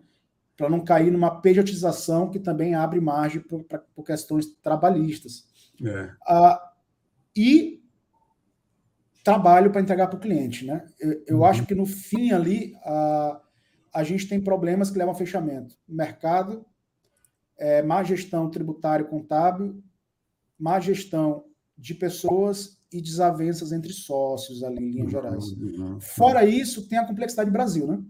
Para 0.56 0.70
não 0.70 0.82
cair 0.82 1.10
numa 1.12 1.40
pejotização 1.40 2.30
que 2.30 2.38
também 2.38 2.74
abre 2.74 3.00
margem 3.00 3.40
por 3.40 4.04
questões 4.04 4.46
trabalhistas. 4.62 5.46
É. 5.84 6.10
Ah, 6.26 6.72
e 7.36 7.82
trabalho 9.22 9.70
para 9.70 9.82
entregar 9.82 10.06
para 10.06 10.16
o 10.16 10.20
cliente. 10.20 10.64
Né? 10.64 10.86
Eu, 10.98 11.22
eu 11.26 11.36
uhum. 11.38 11.44
acho 11.44 11.66
que 11.66 11.74
no 11.74 11.84
fim 11.84 12.32
ali 12.32 12.74
a, 12.82 13.40
a 13.92 14.02
gente 14.02 14.26
tem 14.26 14.40
problemas 14.40 14.90
que 14.90 14.98
levam 14.98 15.12
a 15.12 15.16
fechamento. 15.16 15.76
Mercado, 15.86 16.64
é, 17.58 17.82
má 17.82 18.02
gestão 18.02 18.50
tributária 18.50 19.04
e 19.04 19.08
contábil, 19.08 19.82
má 20.58 20.80
gestão 20.80 21.44
de 21.76 21.94
pessoas 21.94 22.80
e 22.90 23.02
desavenças 23.02 23.72
entre 23.72 23.92
sócios 23.92 24.64
ali, 24.64 24.82
em 24.82 24.90
linhas 24.92 25.06
uhum, 25.06 25.10
gerais. 25.10 25.52
Uhum. 25.52 26.00
Fora 26.00 26.46
isso, 26.46 26.88
tem 26.88 26.98
a 26.98 27.06
complexidade 27.06 27.50
do 27.50 27.52
Brasil, 27.52 27.86
né? 27.86 28.02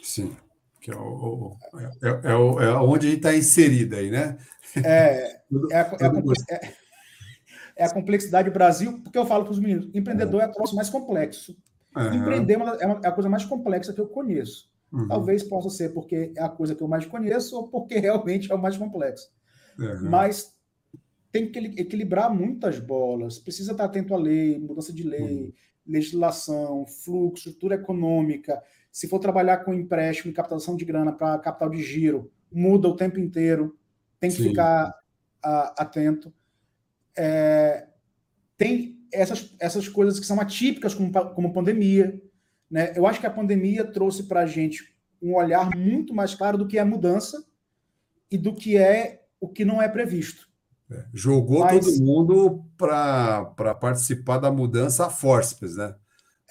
Sim 0.00 0.36
que 0.88 0.94
é, 0.94 0.96
o, 0.96 1.56
é, 2.02 2.08
é, 2.08 2.30
é 2.30 2.74
onde 2.76 3.06
a 3.06 3.10
gente 3.10 3.18
está 3.18 3.36
inserido 3.36 3.94
aí, 3.94 4.10
né? 4.10 4.38
É, 4.76 5.42
é, 5.70 5.76
a, 5.76 5.80
é, 5.80 6.54
é, 6.54 6.74
é, 7.76 7.84
a, 7.84 7.92
complexidade 7.92 8.48
do 8.48 8.54
Brasil, 8.54 9.02
porque 9.02 9.18
eu 9.18 9.26
falo 9.26 9.44
para 9.44 9.52
os 9.52 9.60
meninos, 9.60 9.90
empreendedor 9.94 10.40
é 10.40 10.46
o 10.46 10.52
troço 10.52 10.74
mais 10.74 10.88
complexo. 10.88 11.54
Uhum. 11.94 12.14
Empreender 12.14 12.54
é, 12.54 12.56
uma, 12.56 13.00
é 13.02 13.08
a 13.08 13.12
coisa 13.12 13.28
mais 13.28 13.44
complexa 13.44 13.92
que 13.92 14.00
eu 14.00 14.08
conheço. 14.08 14.70
Uhum. 14.90 15.06
Talvez 15.08 15.42
possa 15.42 15.68
ser 15.68 15.90
porque 15.90 16.32
é 16.34 16.42
a 16.42 16.48
coisa 16.48 16.74
que 16.74 16.82
eu 16.82 16.88
mais 16.88 17.04
conheço 17.04 17.54
ou 17.56 17.68
porque 17.68 17.98
realmente 18.00 18.50
é 18.50 18.54
o 18.54 18.60
mais 18.60 18.76
complexo. 18.76 19.28
Uhum. 19.78 20.08
Mas 20.08 20.54
tem 21.30 21.50
que 21.50 21.58
equilibrar 21.58 22.34
muitas 22.34 22.78
bolas. 22.78 23.38
Precisa 23.38 23.72
estar 23.72 23.84
atento 23.84 24.14
à 24.14 24.16
lei, 24.16 24.58
mudança 24.58 24.92
de 24.92 25.02
lei, 25.02 25.20
uhum. 25.20 25.52
legislação, 25.86 26.86
fluxo, 26.86 27.50
estrutura 27.50 27.74
econômica, 27.74 28.62
se 28.90 29.08
for 29.08 29.18
trabalhar 29.18 29.58
com 29.58 29.74
empréstimo 29.74 30.30
e 30.30 30.34
captação 30.34 30.76
de 30.76 30.84
grana 30.84 31.12
para 31.12 31.38
capital 31.38 31.70
de 31.70 31.82
giro, 31.82 32.30
muda 32.50 32.88
o 32.88 32.96
tempo 32.96 33.18
inteiro, 33.20 33.78
tem 34.18 34.30
que 34.30 34.36
Sim. 34.36 34.48
ficar 34.50 34.90
uh, 35.44 35.72
atento. 35.76 36.32
É, 37.16 37.86
tem 38.56 38.98
essas, 39.12 39.54
essas 39.60 39.88
coisas 39.88 40.18
que 40.18 40.26
são 40.26 40.40
atípicas, 40.40 40.94
como, 40.94 41.12
como 41.12 41.52
pandemia. 41.52 42.20
Né? 42.70 42.92
Eu 42.96 43.06
acho 43.06 43.20
que 43.20 43.26
a 43.26 43.30
pandemia 43.30 43.84
trouxe 43.84 44.24
para 44.24 44.40
a 44.40 44.46
gente 44.46 44.96
um 45.20 45.34
olhar 45.34 45.70
muito 45.76 46.14
mais 46.14 46.34
claro 46.34 46.58
do 46.58 46.66
que 46.66 46.78
é 46.78 46.80
a 46.80 46.86
mudança 46.86 47.44
e 48.30 48.36
do 48.38 48.54
que 48.54 48.76
é 48.76 49.24
o 49.40 49.48
que 49.48 49.64
não 49.64 49.80
é 49.80 49.88
previsto. 49.88 50.48
É, 50.90 51.04
jogou 51.12 51.60
Mas, 51.60 51.84
todo 51.84 52.04
mundo 52.04 52.64
para 52.76 53.74
participar 53.74 54.38
da 54.38 54.50
mudança 54.50 55.06
a 55.06 55.10
forceps, 55.10 55.76
né? 55.76 55.94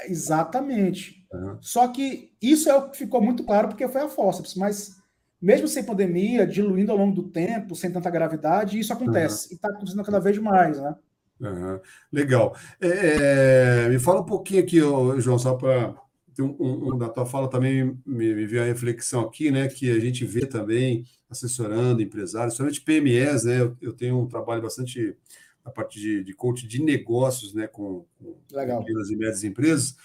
Exatamente. 0.01 1.16
Uhum. 1.31 1.57
Só 1.61 1.87
que 1.87 2.31
isso 2.41 2.69
é 2.69 2.75
o 2.75 2.89
que 2.89 2.97
ficou 2.97 3.21
muito 3.21 3.43
claro 3.43 3.67
porque 3.67 3.87
foi 3.87 4.01
a 4.01 4.09
forceps, 4.09 4.55
mas 4.55 4.97
mesmo 5.41 5.67
sem 5.67 5.83
pandemia, 5.83 6.47
diluindo 6.47 6.91
ao 6.91 6.97
longo 6.97 7.21
do 7.21 7.29
tempo, 7.29 7.75
sem 7.75 7.91
tanta 7.91 8.09
gravidade, 8.09 8.79
isso 8.79 8.93
acontece. 8.93 9.47
Uhum. 9.47 9.51
E 9.51 9.55
está 9.55 9.69
acontecendo 9.69 10.03
cada 10.03 10.19
vez 10.19 10.37
mais, 10.39 10.79
né? 10.79 10.95
Uhum. 11.39 11.79
Legal. 12.11 12.55
É, 12.81 13.85
é, 13.85 13.89
me 13.89 13.99
fala 13.99 14.21
um 14.21 14.25
pouquinho 14.25 14.61
aqui, 14.61 14.79
João, 14.79 15.37
só 15.37 15.55
para. 15.55 15.95
Um, 16.39 16.55
um, 16.59 16.93
um, 16.93 16.97
da 16.99 17.09
tua 17.09 17.25
fala 17.25 17.49
também 17.49 17.97
me, 18.05 18.35
me 18.35 18.45
veio 18.45 18.61
a 18.61 18.65
reflexão 18.65 19.21
aqui, 19.21 19.49
né? 19.49 19.67
Que 19.67 19.89
a 19.89 19.99
gente 19.99 20.23
vê 20.23 20.45
também 20.45 21.03
assessorando 21.27 21.99
empresários, 21.99 22.55
somente 22.55 22.81
PMEs, 22.81 23.43
né? 23.43 23.61
Eu, 23.61 23.75
eu 23.81 23.93
tenho 23.93 24.19
um 24.19 24.27
trabalho 24.27 24.61
bastante 24.61 25.17
a 25.65 25.71
parte 25.71 25.99
de, 25.99 26.23
de 26.23 26.33
coach 26.33 26.67
de 26.67 26.81
negócios, 26.81 27.55
né? 27.55 27.65
Com, 27.65 28.05
com 28.19 28.35
pequenas 28.47 29.09
e 29.09 29.15
médias 29.15 29.43
empresas. 29.43 29.95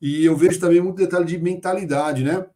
E 0.00 0.24
eu 0.24 0.36
vejo 0.36 0.60
também 0.60 0.80
muito 0.80 0.96
detalhe 0.96 1.24
de 1.24 1.38
mentalidade, 1.38 2.22
né? 2.22 2.46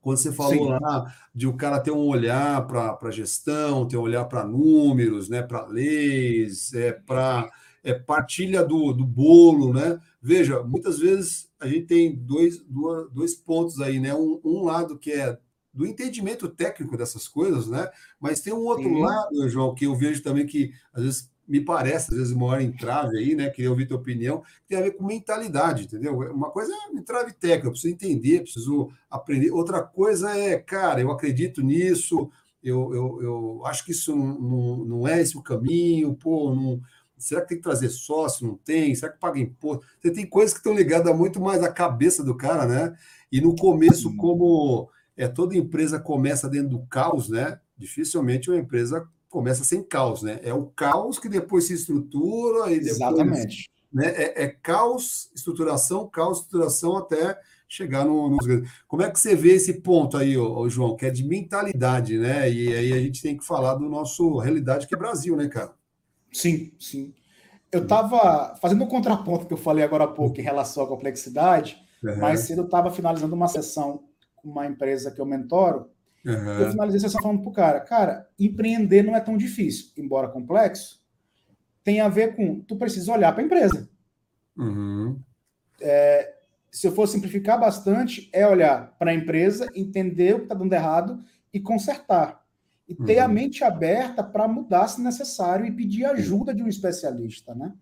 Quando 0.00 0.18
você 0.18 0.32
falou 0.32 0.66
Sim. 0.66 0.78
lá 0.80 1.14
de 1.34 1.46
o 1.46 1.54
cara 1.54 1.80
ter 1.80 1.92
um 1.92 2.06
olhar 2.06 2.66
para 2.66 2.98
a 3.00 3.10
gestão, 3.10 3.86
ter 3.86 3.96
um 3.96 4.02
olhar 4.02 4.24
para 4.24 4.44
números, 4.44 5.28
né, 5.28 5.42
para 5.42 5.66
leis, 5.66 6.74
é, 6.74 6.92
para 6.92 7.48
é, 7.84 7.94
partilha 7.94 8.64
do, 8.64 8.92
do 8.92 9.04
bolo, 9.04 9.72
né? 9.72 10.00
Veja, 10.20 10.62
muitas 10.62 10.98
vezes 10.98 11.50
a 11.58 11.66
gente 11.66 11.86
tem 11.86 12.14
dois, 12.14 12.58
dois, 12.58 13.10
dois 13.12 13.34
pontos 13.34 13.80
aí, 13.80 14.00
né? 14.00 14.14
Um, 14.14 14.40
um 14.44 14.64
lado 14.64 14.98
que 14.98 15.12
é 15.12 15.38
do 15.72 15.86
entendimento 15.86 16.48
técnico 16.48 16.96
dessas 16.96 17.26
coisas, 17.26 17.68
né? 17.68 17.88
Mas 18.20 18.40
tem 18.40 18.52
um 18.52 18.64
outro 18.64 18.84
Sim. 18.84 19.00
lado, 19.00 19.48
João, 19.48 19.74
que 19.74 19.86
eu 19.86 19.96
vejo 19.96 20.22
também 20.22 20.46
que 20.46 20.72
às 20.92 21.02
vezes 21.02 21.31
me 21.52 21.60
parece, 21.60 22.10
às 22.10 22.16
vezes, 22.16 22.32
uma 22.32 22.46
hora 22.46 22.62
entrave 22.62 23.18
aí, 23.18 23.34
né? 23.34 23.50
Queria 23.50 23.68
ouvir 23.68 23.84
tua 23.84 23.98
opinião, 23.98 24.42
tem 24.66 24.78
a 24.78 24.80
ver 24.80 24.92
com 24.92 25.04
mentalidade, 25.04 25.84
entendeu? 25.84 26.18
Uma 26.18 26.50
coisa 26.50 26.72
é 26.72 26.96
entrave 26.96 27.34
técnica, 27.34 27.66
eu 27.66 27.72
preciso 27.72 27.92
entender, 27.92 28.40
preciso 28.40 28.88
aprender. 29.10 29.50
Outra 29.50 29.82
coisa 29.82 30.34
é, 30.34 30.56
cara, 30.56 31.02
eu 31.02 31.10
acredito 31.10 31.60
nisso, 31.60 32.30
eu, 32.64 32.94
eu, 32.94 33.22
eu 33.22 33.66
acho 33.66 33.84
que 33.84 33.92
isso 33.92 34.16
não, 34.16 34.40
não, 34.40 34.76
não 34.86 35.06
é 35.06 35.20
esse 35.20 35.36
o 35.36 35.42
caminho, 35.42 36.14
pô, 36.14 36.54
não, 36.54 36.80
será 37.18 37.42
que 37.42 37.48
tem 37.48 37.58
que 37.58 37.62
trazer 37.62 37.90
sócio? 37.90 38.46
Não 38.46 38.56
tem? 38.56 38.94
Será 38.94 39.12
que 39.12 39.20
paga 39.20 39.38
imposto? 39.38 39.84
Você 40.00 40.10
tem 40.10 40.26
coisas 40.26 40.54
que 40.54 40.60
estão 40.60 40.74
ligadas 40.74 41.14
muito 41.14 41.38
mais 41.38 41.62
à 41.62 41.70
cabeça 41.70 42.24
do 42.24 42.34
cara, 42.34 42.64
né? 42.66 42.96
E 43.30 43.42
no 43.42 43.54
começo, 43.54 44.16
como 44.16 44.88
é, 45.14 45.28
toda 45.28 45.54
empresa 45.54 46.00
começa 46.00 46.48
dentro 46.48 46.70
do 46.70 46.86
caos, 46.86 47.28
né? 47.28 47.60
Dificilmente 47.76 48.50
uma 48.50 48.58
empresa 48.58 49.06
começa 49.32 49.64
sem 49.64 49.82
caos, 49.82 50.22
né? 50.22 50.38
É 50.42 50.52
o 50.52 50.66
caos 50.66 51.18
que 51.18 51.26
depois 51.26 51.64
se 51.64 51.72
estrutura 51.72 52.70
e 52.70 52.78
depois, 52.78 52.96
Exatamente. 52.96 53.70
Né? 53.90 54.08
É, 54.08 54.44
é 54.44 54.48
caos, 54.48 55.30
estruturação, 55.34 56.06
caos, 56.06 56.40
estruturação 56.40 56.98
até 56.98 57.38
chegar 57.66 58.04
no, 58.04 58.28
nos 58.28 58.46
Como 58.86 59.02
é 59.02 59.10
que 59.10 59.18
você 59.18 59.34
vê 59.34 59.54
esse 59.54 59.80
ponto 59.80 60.18
aí, 60.18 60.36
ô, 60.36 60.58
ô, 60.58 60.68
João, 60.68 60.94
que 60.94 61.06
é 61.06 61.10
de 61.10 61.24
mentalidade, 61.24 62.18
né? 62.18 62.50
E 62.50 62.74
aí 62.74 62.92
a 62.92 62.98
gente 62.98 63.22
tem 63.22 63.34
que 63.34 63.44
falar 63.44 63.74
do 63.74 63.88
nosso 63.88 64.38
realidade 64.38 64.86
que 64.86 64.94
é 64.94 64.98
Brasil, 64.98 65.34
né, 65.34 65.48
cara? 65.48 65.72
Sim, 66.30 66.70
sim. 66.78 67.14
Eu 67.70 67.84
estava 67.84 68.54
fazendo 68.60 68.84
um 68.84 68.88
contraponto 68.88 69.46
que 69.46 69.54
eu 69.54 69.58
falei 69.58 69.82
agora 69.82 70.04
há 70.04 70.08
pouco 70.08 70.38
em 70.38 70.44
relação 70.44 70.84
à 70.84 70.86
complexidade, 70.86 71.78
uhum. 72.04 72.18
mais 72.18 72.40
cedo 72.40 72.60
eu 72.60 72.66
estava 72.66 72.90
finalizando 72.90 73.34
uma 73.34 73.48
sessão 73.48 74.04
com 74.36 74.50
uma 74.50 74.66
empresa 74.66 75.10
que 75.10 75.20
eu 75.22 75.24
mentoro, 75.24 75.88
Uhum. 76.24 76.60
Eu 76.60 76.70
finalizei 76.70 76.98
a 76.98 77.00
sessão 77.00 77.22
falando 77.22 77.42
pro 77.42 77.52
cara, 77.52 77.80
cara, 77.80 78.28
empreender 78.38 79.02
não 79.02 79.16
é 79.16 79.20
tão 79.20 79.36
difícil, 79.36 79.90
embora 79.96 80.28
complexo, 80.28 81.00
tem 81.82 82.00
a 82.00 82.08
ver 82.08 82.36
com 82.36 82.60
tu 82.60 82.76
precisa 82.76 83.12
olhar 83.12 83.32
para 83.32 83.42
a 83.42 83.46
empresa. 83.46 83.88
Uhum. 84.56 85.18
É, 85.80 86.34
se 86.70 86.86
eu 86.86 86.92
for 86.92 87.06
simplificar 87.08 87.58
bastante, 87.58 88.30
é 88.32 88.46
olhar 88.46 88.96
para 88.98 89.10
a 89.10 89.14
empresa, 89.14 89.68
entender 89.74 90.34
o 90.34 90.38
que 90.38 90.44
está 90.44 90.54
dando 90.54 90.72
errado 90.72 91.22
e 91.52 91.60
consertar. 91.60 92.42
E 92.88 92.94
ter 92.94 93.18
uhum. 93.18 93.24
a 93.24 93.28
mente 93.28 93.64
aberta 93.64 94.22
para 94.22 94.48
mudar 94.48 94.88
se 94.88 95.00
necessário 95.00 95.66
e 95.66 95.72
pedir 95.72 96.04
ajuda 96.04 96.54
de 96.54 96.62
um 96.62 96.68
especialista, 96.68 97.54
né? 97.54 97.72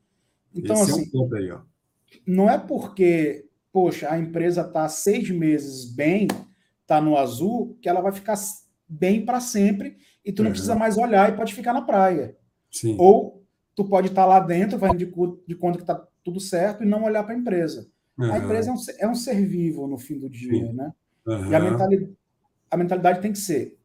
Então, 0.55 0.77
Esse 0.77 0.91
assim, 0.93 1.11
é 1.15 1.19
um 1.19 1.27
assim, 1.27 1.37
aí, 1.37 1.51
ó. 1.53 1.61
não 2.27 2.51
é 2.51 2.59
porque, 2.59 3.47
poxa, 3.73 4.11
a 4.11 4.19
empresa 4.19 4.63
está 4.63 4.89
seis 4.89 5.31
meses 5.31 5.85
bem, 5.85 6.27
está 6.91 7.01
no 7.01 7.17
azul, 7.17 7.79
que 7.81 7.89
ela 7.89 8.01
vai 8.01 8.11
ficar 8.11 8.35
bem 8.89 9.25
para 9.25 9.41
sempre 9.41 9.97
e 10.25 10.33
tu 10.33 10.43
não 10.43 10.49
uhum. 10.49 10.53
precisa 10.53 10.75
mais 10.75 10.99
olhar 10.99 11.33
e 11.33 11.37
pode 11.37 11.55
ficar 11.55 11.73
na 11.73 11.83
praia. 11.83 12.37
Sim. 12.69 12.97
Ou 12.99 13.45
tu 13.77 13.85
pode 13.85 14.09
estar 14.09 14.23
tá 14.23 14.27
lá 14.27 14.41
dentro, 14.41 14.77
vai 14.77 14.95
de, 14.97 15.07
de 15.07 15.55
conta 15.55 15.79
que 15.79 15.85
está 15.85 16.05
tudo 16.25 16.41
certo 16.41 16.83
e 16.83 16.87
não 16.87 17.05
olhar 17.05 17.23
para 17.23 17.33
a 17.33 17.39
empresa. 17.39 17.89
Uhum. 18.19 18.33
A 18.33 18.39
empresa 18.39 18.71
é 18.71 18.73
um, 18.73 18.77
é 18.99 19.09
um 19.09 19.15
ser 19.15 19.47
vivo 19.47 19.87
no 19.87 19.97
fim 19.97 20.19
do 20.19 20.29
dia, 20.29 20.67
Sim. 20.67 20.73
né? 20.73 20.93
Uhum. 21.27 21.51
E 21.51 21.55
a 21.55 21.61
mentalidade, 21.61 22.13
a 22.71 22.77
mentalidade 22.77 23.21
tem 23.21 23.33
que 23.33 23.39
ser, 23.39 23.79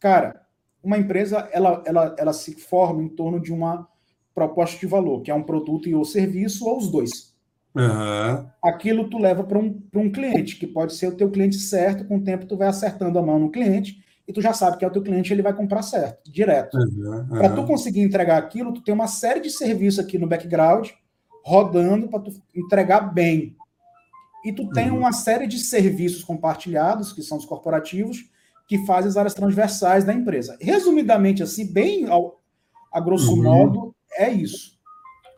cara, 0.00 0.46
uma 0.82 0.96
empresa 0.96 1.48
ela, 1.52 1.82
ela, 1.84 2.16
ela 2.18 2.32
se 2.32 2.54
forma 2.54 3.02
em 3.02 3.08
torno 3.08 3.40
de 3.40 3.52
uma 3.52 3.86
proposta 4.34 4.78
de 4.78 4.86
valor, 4.86 5.20
que 5.22 5.30
é 5.30 5.34
um 5.34 5.42
produto 5.42 5.88
e 5.88 5.94
ou 5.94 6.04
serviço, 6.04 6.66
ou 6.66 6.78
os 6.78 6.90
dois. 6.90 7.35
Uhum. 7.76 8.46
Aquilo 8.62 9.08
tu 9.08 9.18
leva 9.18 9.44
para 9.44 9.58
um, 9.58 9.82
um 9.94 10.10
cliente, 10.10 10.56
que 10.56 10.66
pode 10.66 10.94
ser 10.94 11.08
o 11.08 11.16
teu 11.16 11.30
cliente 11.30 11.56
certo, 11.56 12.06
com 12.06 12.16
o 12.16 12.24
tempo 12.24 12.46
tu 12.46 12.56
vai 12.56 12.68
acertando 12.68 13.18
a 13.18 13.22
mão 13.22 13.38
no 13.38 13.50
cliente, 13.50 14.02
e 14.26 14.32
tu 14.32 14.40
já 14.40 14.52
sabe 14.52 14.78
que 14.78 14.84
é 14.84 14.88
o 14.88 14.90
teu 14.90 15.02
cliente, 15.02 15.32
ele 15.32 15.42
vai 15.42 15.52
comprar 15.52 15.82
certo, 15.82 16.30
direto. 16.30 16.76
Uhum. 16.76 17.28
Para 17.28 17.50
tu 17.50 17.64
conseguir 17.64 18.00
entregar 18.00 18.38
aquilo, 18.38 18.72
tu 18.72 18.82
tem 18.82 18.94
uma 18.94 19.06
série 19.06 19.40
de 19.40 19.50
serviços 19.50 20.00
aqui 20.00 20.18
no 20.18 20.26
background, 20.26 20.88
rodando 21.44 22.08
para 22.08 22.20
tu 22.20 22.32
entregar 22.54 23.12
bem. 23.12 23.54
E 24.44 24.52
tu 24.52 24.68
tem 24.70 24.90
uhum. 24.90 24.98
uma 24.98 25.12
série 25.12 25.46
de 25.46 25.58
serviços 25.58 26.24
compartilhados, 26.24 27.12
que 27.12 27.22
são 27.22 27.36
os 27.38 27.44
corporativos, 27.44 28.24
que 28.66 28.84
fazem 28.84 29.10
as 29.10 29.16
áreas 29.16 29.34
transversais 29.34 30.02
da 30.02 30.12
empresa. 30.12 30.56
Resumidamente, 30.60 31.42
assim, 31.42 31.72
bem 31.72 32.08
ao, 32.08 32.40
a 32.92 33.00
grosso 33.00 33.32
uhum. 33.34 33.42
modo, 33.42 33.94
é 34.18 34.30
isso. 34.30 34.76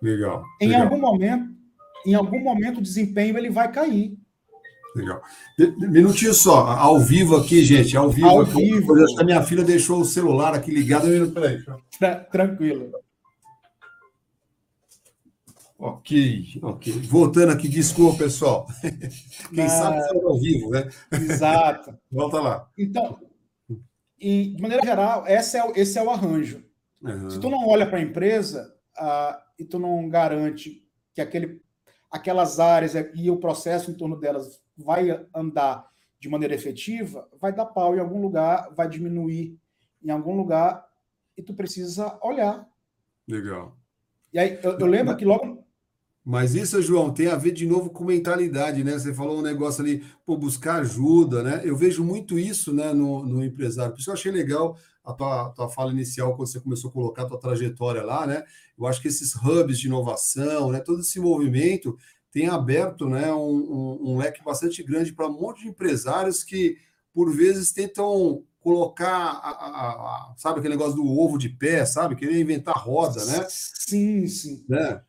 Legal. 0.01 0.43
Em 0.61 0.69
legal. 0.69 0.85
algum 0.85 0.99
momento, 0.99 1.51
em 2.07 2.15
algum 2.15 2.41
momento 2.41 2.79
o 2.79 2.83
desempenho 2.83 3.37
ele 3.37 3.51
vai 3.51 3.71
cair. 3.71 4.17
Legal. 4.95 5.23
Minutinho 5.79 6.35
só, 6.35 6.67
ao 6.67 6.99
vivo 6.99 7.37
aqui, 7.37 7.63
gente, 7.63 7.97
ao 7.97 8.11
vivo. 8.11 8.29
Ao 8.29 8.41
aqui, 8.41 8.53
vivo. 8.55 8.95
A 9.19 9.25
minha 9.25 9.43
filha 9.43 9.63
deixou 9.63 10.01
o 10.01 10.05
celular 10.05 10.55
aqui 10.55 10.71
ligado. 10.71 11.07
Peraí. 11.33 11.63
Tranquilo. 12.33 12.91
Ok, 15.79 16.59
ok. 16.61 16.93
Voltando 17.03 17.53
aqui, 17.53 17.69
desculpa, 17.69 18.25
pessoal. 18.25 18.67
Quem 19.55 19.65
ah, 19.65 19.69
sabe 19.69 19.99
é 19.99 20.25
ao 20.25 20.41
vivo, 20.41 20.71
né? 20.71 20.89
Exato. 21.13 21.97
Volta 22.11 22.41
lá. 22.41 22.69
Então, 22.77 23.17
e, 24.19 24.55
de 24.57 24.61
maneira 24.61 24.85
geral, 24.85 25.25
esse 25.29 25.57
é, 25.57 25.65
o, 25.65 25.73
esse 25.77 25.97
é 25.97 26.03
o 26.03 26.11
arranjo. 26.11 26.65
Uhum. 27.01 27.31
Se 27.31 27.39
tu 27.39 27.49
não 27.49 27.69
olha 27.69 27.87
para 27.87 27.99
a 27.99 28.03
empresa 28.03 28.75
uh, 28.99 29.39
e 29.57 29.65
tu 29.65 29.79
não 29.79 30.09
garante 30.09 30.83
que 31.15 31.21
aquele, 31.21 31.63
aquelas 32.11 32.59
áreas 32.59 32.95
e 33.15 33.31
o 33.31 33.37
processo 33.37 33.91
em 33.91 33.95
torno 33.95 34.17
delas 34.19 34.63
vai 34.77 35.27
andar 35.35 35.89
de 36.21 36.29
maneira 36.29 36.55
efetiva, 36.55 37.29
vai 37.41 37.53
dar 37.53 37.67
pau 37.67 37.95
em 37.95 38.01
algum 38.01 38.21
lugar, 38.21 38.73
vai 38.75 38.89
diminuir 38.89 39.57
em 40.03 40.11
algum 40.11 40.37
lugar 40.37 40.85
e 41.37 41.43
tu 41.43 41.55
precisa 41.55 42.19
olhar. 42.23 42.67
Legal. 43.27 43.77
E 44.33 44.39
aí, 44.39 44.59
eu, 44.63 44.79
eu 44.79 44.87
lembro 44.87 45.17
que 45.17 45.25
logo 45.25 45.65
mas 46.31 46.55
isso, 46.55 46.83
João, 46.83 47.11
tem 47.11 47.29
a 47.29 47.37
ver 47.37 47.53
de 47.53 47.67
novo 47.67 47.89
com 47.89 48.05
mentalidade, 48.05 48.85
né? 48.85 48.99
Você 48.99 49.15
falou 49.15 49.39
um 49.39 49.43
negócio 49.43 49.83
ali, 49.83 50.05
pô, 50.27 50.37
buscar 50.37 50.83
ajuda, 50.83 51.43
né? 51.43 51.63
Eu 51.65 51.75
vejo 51.75 52.05
muito 52.05 52.39
isso 52.39 52.71
né, 52.71 52.93
no, 52.93 53.25
no 53.25 53.43
empresário. 53.43 53.95
Por 53.95 54.01
isso 54.01 54.11
eu 54.11 54.15
achei 54.15 54.31
legal 54.31 54.77
a 55.09 55.15
tua, 55.15 55.49
tua 55.51 55.69
fala 55.71 55.91
inicial, 55.91 56.37
quando 56.37 56.49
você 56.49 56.61
começou 56.61 56.91
a 56.91 56.93
colocar 56.93 57.23
a 57.23 57.27
tua 57.27 57.41
trajetória 57.41 58.03
lá, 58.03 58.27
né? 58.27 58.45
Eu 58.79 58.87
acho 58.87 59.01
que 59.01 59.09
esses 59.09 59.35
hubs 59.35 59.79
de 59.79 59.87
inovação, 59.87 60.71
né? 60.71 60.81
Todo 60.81 61.01
esse 61.01 61.19
movimento 61.19 61.97
tem 62.31 62.47
aberto 62.47 63.09
né, 63.09 63.33
um, 63.33 63.39
um, 63.39 64.13
um 64.13 64.19
leque 64.19 64.45
bastante 64.45 64.83
grande 64.83 65.15
para 65.15 65.27
um 65.27 65.33
monte 65.33 65.63
de 65.63 65.69
empresários 65.69 66.45
que, 66.45 66.77
por 67.13 67.35
vezes, 67.35 67.73
tentam 67.73 68.45
colocar, 68.61 69.09
a, 69.09 69.49
a, 69.49 69.91
a, 69.91 70.35
sabe, 70.37 70.59
aquele 70.59 70.77
negócio 70.77 70.97
do 70.97 71.07
ovo 71.07 71.39
de 71.39 71.49
pé, 71.49 71.87
sabe? 71.87 72.17
Querer 72.17 72.39
inventar 72.39 72.77
roda, 72.77 73.25
né? 73.25 73.47
Sim, 73.49 74.27
sim. 74.27 74.63
Né? 74.69 75.01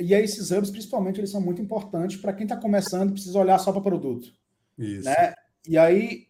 E 0.00 0.14
aí 0.14 0.24
esses 0.24 0.50
hubs, 0.50 0.70
principalmente, 0.70 1.20
eles 1.20 1.30
são 1.30 1.42
muito 1.42 1.60
importantes 1.60 2.16
para 2.16 2.32
quem 2.32 2.44
está 2.44 2.56
começando 2.56 3.12
precisa 3.12 3.38
olhar 3.38 3.58
só 3.58 3.70
para 3.70 3.82
produto. 3.82 4.32
Isso. 4.78 5.04
Né? 5.04 5.34
E 5.68 5.76
aí, 5.76 6.29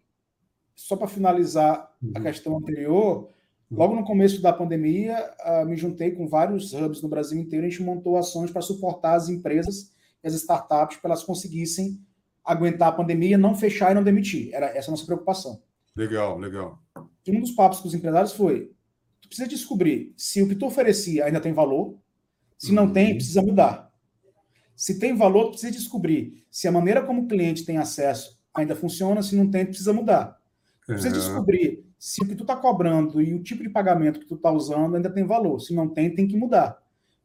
só 0.81 0.97
para 0.97 1.07
finalizar 1.07 1.93
uhum. 2.03 2.13
a 2.15 2.21
questão 2.23 2.57
anterior, 2.57 3.29
uhum. 3.71 3.79
logo 3.79 3.95
no 3.95 4.03
começo 4.03 4.41
da 4.41 4.51
pandemia, 4.51 5.31
uh, 5.45 5.67
me 5.67 5.77
juntei 5.77 6.13
com 6.13 6.27
vários 6.27 6.73
hubs 6.73 7.03
no 7.03 7.09
Brasil 7.09 7.39
inteiro, 7.39 7.67
a 7.67 7.69
gente 7.69 7.83
montou 7.83 8.17
ações 8.17 8.51
para 8.51 8.63
suportar 8.63 9.15
as 9.15 9.29
empresas 9.29 9.93
e 10.25 10.27
as 10.27 10.33
startups 10.33 10.97
para 10.97 11.11
elas 11.11 11.23
conseguissem 11.23 12.01
aguentar 12.43 12.89
a 12.89 12.93
pandemia, 12.93 13.37
não 13.37 13.55
fechar 13.55 13.93
e 13.93 13.95
não 13.95 14.03
demitir. 14.03 14.55
Era 14.55 14.67
essa 14.69 14.91
a 14.91 14.93
nossa 14.93 15.05
preocupação. 15.05 15.61
Legal, 15.95 16.39
legal. 16.39 16.83
E 17.27 17.31
um 17.31 17.41
dos 17.41 17.51
papos 17.51 17.81
com 17.81 17.89
os 17.89 17.95
empresários 17.95 18.33
foi: 18.33 18.73
tu 19.21 19.29
precisa 19.29 19.47
descobrir 19.47 20.15
se 20.17 20.41
o 20.43 20.49
que 20.49 20.55
tu 20.55 20.65
oferecia 20.65 21.27
ainda 21.27 21.41
tem 21.41 21.53
valor, 21.53 21.95
se 22.57 22.73
não 22.73 22.91
tem, 22.91 23.11
uhum. 23.11 23.17
precisa 23.17 23.43
mudar. 23.43 23.93
Se 24.75 24.99
tem 24.99 25.15
valor, 25.15 25.51
precisa 25.51 25.71
descobrir 25.71 26.43
se 26.51 26.67
a 26.67 26.73
maneira 26.73 27.03
como 27.03 27.23
o 27.23 27.29
cliente 27.29 27.67
tem 27.67 27.77
acesso 27.77 28.41
ainda 28.55 28.75
funciona, 28.75 29.23
se 29.23 29.37
não 29.37 29.51
tem, 29.51 29.67
precisa 29.67 29.93
mudar. 29.93 30.40
Precisa 30.95 31.15
descobrir 31.15 31.85
se 31.99 32.23
o 32.23 32.27
que 32.27 32.35
tu 32.35 32.43
está 32.43 32.57
cobrando 32.57 33.21
e 33.21 33.35
o 33.35 33.43
tipo 33.43 33.63
de 33.63 33.69
pagamento 33.69 34.21
que 34.21 34.27
tu 34.27 34.35
está 34.35 34.51
usando 34.51 34.97
ainda 34.97 35.11
tem 35.11 35.25
valor. 35.25 35.61
Se 35.61 35.75
não 35.75 35.89
tem, 35.89 36.15
tem 36.15 36.27
que 36.27 36.37
mudar. 36.37 36.79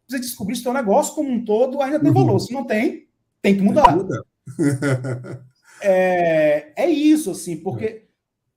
Precisa 0.06 0.30
descobrir 0.30 0.56
se 0.56 0.62
o 0.62 0.66
teu 0.66 0.74
negócio 0.74 1.16
como 1.16 1.30
um 1.30 1.44
todo 1.44 1.82
ainda 1.82 2.00
tem 2.00 2.12
valor. 2.12 2.40
Se 2.40 2.54
não 2.54 2.66
tem, 2.66 3.08
tem 3.42 3.56
que 3.56 3.64
mudar. 3.64 3.98
é, 5.82 6.74
é 6.76 6.90
isso, 6.90 7.32
assim, 7.32 7.58
porque 7.58 7.86
é. 7.86 8.04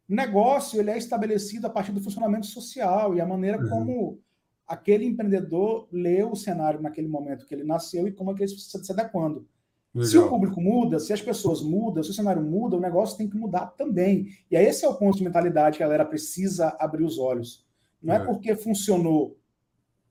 negócio 0.08 0.80
ele 0.80 0.90
é 0.90 0.98
estabelecido 0.98 1.66
a 1.66 1.70
partir 1.70 1.92
do 1.92 2.00
funcionamento 2.00 2.46
social 2.46 3.14
e 3.14 3.20
a 3.20 3.26
maneira 3.26 3.58
uhum. 3.58 3.68
como 3.68 4.20
aquele 4.66 5.06
empreendedor 5.06 5.88
leu 5.90 6.32
o 6.32 6.36
cenário 6.36 6.82
naquele 6.82 7.08
momento 7.08 7.46
que 7.46 7.54
ele 7.54 7.64
nasceu 7.64 8.06
e 8.06 8.12
como 8.12 8.32
é 8.32 8.34
que 8.34 8.42
ele 8.42 8.48
se 8.50 8.92
adequando. 8.92 9.48
Legal. 9.94 10.10
Se 10.10 10.18
o 10.18 10.28
público 10.28 10.60
muda, 10.60 10.98
se 10.98 11.12
as 11.12 11.20
pessoas 11.20 11.62
mudam, 11.62 12.02
se 12.02 12.10
o 12.10 12.14
cenário 12.14 12.42
muda, 12.42 12.76
o 12.76 12.80
negócio 12.80 13.16
tem 13.16 13.28
que 13.28 13.36
mudar 13.36 13.66
também. 13.76 14.26
E 14.50 14.56
aí 14.56 14.66
esse 14.66 14.84
é 14.84 14.88
o 14.88 14.94
ponto 14.94 15.16
de 15.16 15.24
mentalidade 15.24 15.78
que 15.78 15.82
a 15.82 15.86
galera 15.86 16.04
precisa 16.04 16.76
abrir 16.78 17.04
os 17.04 17.18
olhos. 17.18 17.66
Não 18.02 18.14
é, 18.14 18.18
é 18.18 18.24
porque 18.24 18.54
funcionou 18.54 19.36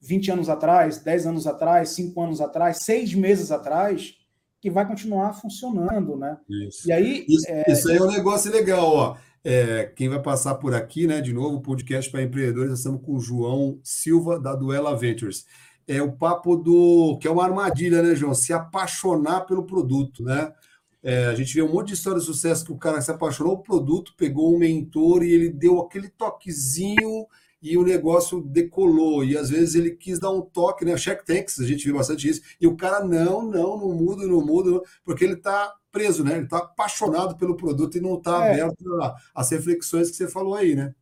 20 0.01 0.31
anos 0.31 0.49
atrás, 0.49 0.99
10 0.99 1.27
anos 1.27 1.47
atrás, 1.47 1.89
5 1.89 2.21
anos 2.21 2.41
atrás, 2.41 2.79
6 2.81 3.13
meses 3.13 3.51
atrás, 3.51 4.15
que 4.59 4.69
vai 4.69 4.87
continuar 4.87 5.33
funcionando, 5.33 6.17
né? 6.17 6.37
Isso. 6.49 6.87
E 6.87 6.91
aí, 6.91 7.25
isso, 7.27 7.45
é... 7.47 7.63
isso 7.67 7.89
aí 7.89 7.97
é 7.97 8.03
um 8.03 8.11
negócio 8.11 8.51
legal, 8.51 8.87
ó. 8.87 9.17
É, 9.43 9.85
quem 9.95 10.09
vai 10.09 10.21
passar 10.21 10.55
por 10.55 10.73
aqui, 10.73 11.07
né, 11.07 11.21
de 11.21 11.31
novo, 11.31 11.61
podcast 11.61 12.11
para 12.11 12.21
empreendedores, 12.21 12.69
nós 12.69 12.79
estamos 12.79 13.01
com 13.01 13.15
o 13.15 13.19
João 13.19 13.79
Silva, 13.81 14.39
da 14.39 14.53
Duela 14.53 14.97
Ventures. 14.97 15.45
É 15.87 16.01
o 16.01 16.11
papo 16.11 16.55
do. 16.57 17.17
que 17.21 17.27
é 17.27 17.31
uma 17.31 17.45
armadilha, 17.45 18.01
né, 18.01 18.15
João? 18.15 18.33
Se 18.33 18.51
apaixonar 18.51 19.45
pelo 19.45 19.65
produto, 19.65 20.23
né? 20.23 20.51
É, 21.01 21.27
a 21.27 21.35
gente 21.35 21.53
vê 21.53 21.61
um 21.61 21.71
monte 21.71 21.87
de 21.87 21.93
história 21.93 22.19
de 22.19 22.25
sucesso 22.25 22.65
que 22.65 22.71
o 22.71 22.77
cara 22.77 22.99
se 23.01 23.09
apaixonou 23.09 23.53
pelo 23.57 23.63
produto, 23.63 24.13
pegou 24.17 24.53
um 24.53 24.57
mentor 24.57 25.23
e 25.23 25.31
ele 25.31 25.49
deu 25.49 25.79
aquele 25.79 26.09
toquezinho 26.09 27.25
e 27.61 27.77
o 27.77 27.83
negócio 27.83 28.41
decolou. 28.41 29.23
E 29.23 29.37
às 29.37 29.49
vezes 29.49 29.75
ele 29.75 29.91
quis 29.91 30.19
dar 30.19 30.31
um 30.31 30.41
toque, 30.41 30.83
né? 30.83 30.95
Check 30.97 31.23
tanks, 31.23 31.59
a 31.59 31.65
gente 31.65 31.85
viu 31.85 31.95
bastante 31.95 32.27
isso. 32.27 32.41
E 32.59 32.67
o 32.67 32.75
cara, 32.75 33.03
não, 33.05 33.41
não, 33.41 33.77
não 33.77 33.93
muda, 33.93 34.25
não 34.25 34.45
muda, 34.45 34.81
porque 35.03 35.23
ele 35.23 35.33
está 35.33 35.73
preso, 35.91 36.23
né? 36.23 36.35
Ele 36.35 36.43
está 36.43 36.57
apaixonado 36.57 37.37
pelo 37.37 37.55
produto 37.55 37.97
e 37.97 38.01
não 38.01 38.17
está 38.17 38.45
é. 38.45 38.51
aberto 38.51 38.83
às 39.33 39.49
reflexões 39.49 40.09
que 40.09 40.15
você 40.15 40.27
falou 40.27 40.55
aí, 40.55 40.75
né? 40.75 40.93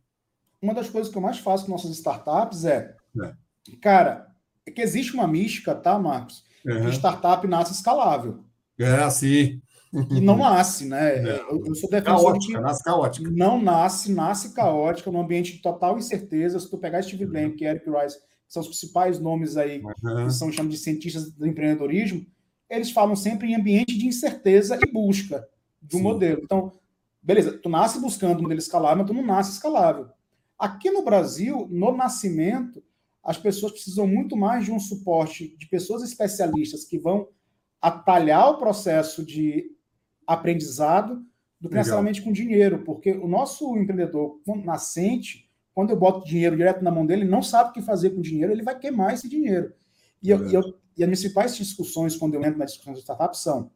Uma 0.60 0.74
das 0.74 0.88
coisas 0.88 1.12
que 1.12 1.18
eu 1.18 1.22
mais 1.22 1.38
faço 1.38 1.66
com 1.66 1.72
nossas 1.72 1.90
startups 1.90 2.64
é, 2.64 2.94
é. 3.22 3.34
cara, 3.80 4.26
é 4.66 4.70
que 4.70 4.82
existe 4.82 5.14
uma 5.14 5.26
mística, 5.26 5.74
tá, 5.74 5.98
Marcos? 5.98 6.44
Uhum. 6.64 6.90
Startup 6.90 7.46
nasce 7.46 7.72
escalável. 7.72 8.44
É, 8.78 9.08
sim. 9.08 9.60
E 10.10 10.20
não 10.20 10.36
nasce, 10.36 10.84
né? 10.84 11.16
É. 11.16 11.40
Eu, 11.48 11.64
eu, 11.64 11.74
sou 11.74 11.88
defensor 11.88 12.32
caótica, 12.32 12.58
de 12.58 12.64
nasce 12.64 12.84
caótica. 12.84 13.30
Não 13.30 13.62
nasce, 13.62 14.12
nasce 14.12 14.52
caótica, 14.52 15.10
num 15.10 15.20
ambiente 15.20 15.54
de 15.54 15.62
total 15.62 15.96
incerteza. 15.96 16.58
Se 16.58 16.68
tu 16.68 16.76
pegar 16.76 17.02
Steve 17.02 17.24
uhum. 17.24 17.30
Blank 17.30 17.62
e 17.62 17.66
Eric 17.66 17.88
Rice, 17.88 18.18
que 18.18 18.52
são 18.52 18.60
os 18.60 18.68
principais 18.68 19.18
nomes 19.18 19.56
aí, 19.56 19.80
uhum. 19.80 20.26
que 20.26 20.32
são 20.32 20.52
chamados 20.52 20.76
de 20.76 20.82
cientistas 20.82 21.30
do 21.30 21.46
empreendedorismo, 21.46 22.26
eles 22.68 22.90
falam 22.90 23.16
sempre 23.16 23.48
em 23.48 23.54
ambiente 23.54 23.96
de 23.96 24.06
incerteza 24.06 24.78
e 24.82 24.92
busca 24.92 25.48
de 25.80 25.96
um 25.96 26.00
Sim. 26.00 26.04
modelo. 26.04 26.40
Então, 26.42 26.72
beleza, 27.22 27.52
tu 27.52 27.68
nasce 27.68 28.00
buscando 28.00 28.40
um 28.40 28.42
modelo 28.42 28.58
escalável, 28.58 28.98
mas 28.98 29.06
tu 29.06 29.14
não 29.14 29.24
nasce 29.24 29.52
escalável. 29.52 30.08
Aqui 30.58 30.90
no 30.90 31.04
Brasil, 31.04 31.68
no 31.70 31.96
nascimento, 31.96 32.82
as 33.26 33.36
pessoas 33.36 33.72
precisam 33.72 34.06
muito 34.06 34.36
mais 34.36 34.64
de 34.64 34.70
um 34.70 34.78
suporte 34.78 35.56
de 35.58 35.66
pessoas 35.66 36.04
especialistas 36.04 36.84
que 36.84 36.96
vão 36.96 37.28
atalhar 37.82 38.50
o 38.50 38.58
processo 38.58 39.26
de 39.26 39.68
aprendizado 40.24 41.16
do 41.60 41.68
que 41.68 41.74
Legal. 41.74 41.78
necessariamente 41.78 42.22
com 42.22 42.30
dinheiro, 42.30 42.84
porque 42.84 43.10
o 43.10 43.26
nosso 43.26 43.76
empreendedor 43.76 44.40
nascente, 44.64 45.50
quando 45.74 45.90
eu 45.90 45.96
boto 45.96 46.24
dinheiro 46.24 46.56
direto 46.56 46.84
na 46.84 46.90
mão 46.92 47.04
dele, 47.04 47.22
ele 47.22 47.30
não 47.30 47.42
sabe 47.42 47.70
o 47.70 47.72
que 47.72 47.82
fazer 47.82 48.10
com 48.10 48.20
o 48.20 48.22
dinheiro, 48.22 48.52
ele 48.52 48.62
vai 48.62 48.78
queimar 48.78 49.12
esse 49.12 49.28
dinheiro. 49.28 49.74
E, 50.22 50.30
eu, 50.30 50.48
e, 50.48 50.54
eu, 50.54 50.62
e 50.96 51.02
as 51.02 51.08
principais 51.08 51.56
discussões, 51.56 52.14
quando 52.14 52.34
eu 52.34 52.44
entro 52.44 52.60
na 52.60 52.64
discussão 52.64 52.92
de 52.92 53.00
startup, 53.00 53.36
são 53.36 53.72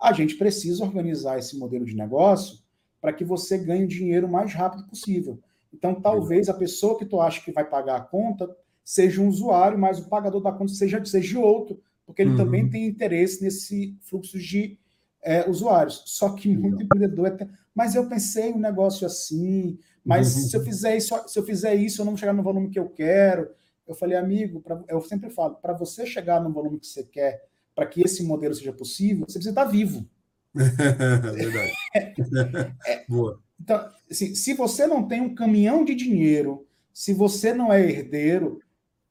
a 0.00 0.12
gente 0.12 0.34
precisa 0.34 0.82
organizar 0.82 1.38
esse 1.38 1.56
modelo 1.56 1.84
de 1.84 1.94
negócio 1.94 2.58
para 3.00 3.12
que 3.12 3.24
você 3.24 3.58
ganhe 3.58 3.86
dinheiro 3.86 4.26
o 4.26 4.30
mais 4.30 4.52
rápido 4.52 4.88
possível. 4.88 5.40
Então, 5.72 6.00
talvez 6.00 6.48
a 6.48 6.54
pessoa 6.54 6.98
que 6.98 7.06
tu 7.06 7.20
acha 7.20 7.40
que 7.40 7.52
vai 7.52 7.64
pagar 7.64 7.96
a 7.96 8.00
conta 8.00 8.48
seja 8.88 9.20
um 9.20 9.28
usuário, 9.28 9.78
mas 9.78 9.98
o 9.98 10.08
pagador 10.08 10.40
da 10.40 10.50
conta 10.50 10.72
seja, 10.72 11.04
seja 11.04 11.38
outro, 11.38 11.78
porque 12.06 12.22
ele 12.22 12.30
uhum. 12.30 12.36
também 12.38 12.70
tem 12.70 12.86
interesse 12.86 13.44
nesse 13.44 13.94
fluxo 14.00 14.38
de 14.38 14.78
é, 15.22 15.46
usuários. 15.46 16.02
Só 16.06 16.30
que 16.30 16.56
muito 16.56 16.82
empreendedor 16.82 17.26
é. 17.26 17.48
Mas 17.74 17.94
eu 17.94 18.08
pensei 18.08 18.50
um 18.50 18.58
negócio 18.58 19.06
assim, 19.06 19.78
mas 20.02 20.34
uhum. 20.34 20.42
se 20.42 20.56
eu 20.56 20.64
fizer 20.64 20.96
isso, 20.96 21.14
se 21.28 21.38
eu 21.38 21.44
fizer 21.44 21.74
isso, 21.74 22.00
eu 22.00 22.06
não 22.06 22.12
vou 22.12 22.18
chegar 22.18 22.32
no 22.32 22.42
volume 22.42 22.70
que 22.70 22.78
eu 22.78 22.88
quero. 22.88 23.50
Eu 23.86 23.94
falei, 23.94 24.16
amigo, 24.16 24.62
pra, 24.62 24.82
eu 24.88 25.02
sempre 25.02 25.28
falo, 25.28 25.56
para 25.56 25.74
você 25.74 26.06
chegar 26.06 26.42
no 26.42 26.50
volume 26.50 26.80
que 26.80 26.86
você 26.86 27.04
quer, 27.04 27.44
para 27.74 27.84
que 27.84 28.00
esse 28.00 28.22
modelo 28.24 28.54
seja 28.54 28.72
possível, 28.72 29.26
você 29.28 29.34
precisa 29.34 29.50
estar 29.50 29.66
vivo. 29.66 30.08
Verdade. 30.56 31.72
é, 31.94 32.14
é, 32.90 33.04
Boa. 33.06 33.38
Então, 33.60 33.86
assim, 34.10 34.34
se 34.34 34.54
você 34.54 34.86
não 34.86 35.06
tem 35.06 35.20
um 35.20 35.34
caminhão 35.34 35.84
de 35.84 35.94
dinheiro, 35.94 36.66
se 36.90 37.12
você 37.12 37.52
não 37.52 37.70
é 37.70 37.82
herdeiro 37.82 38.62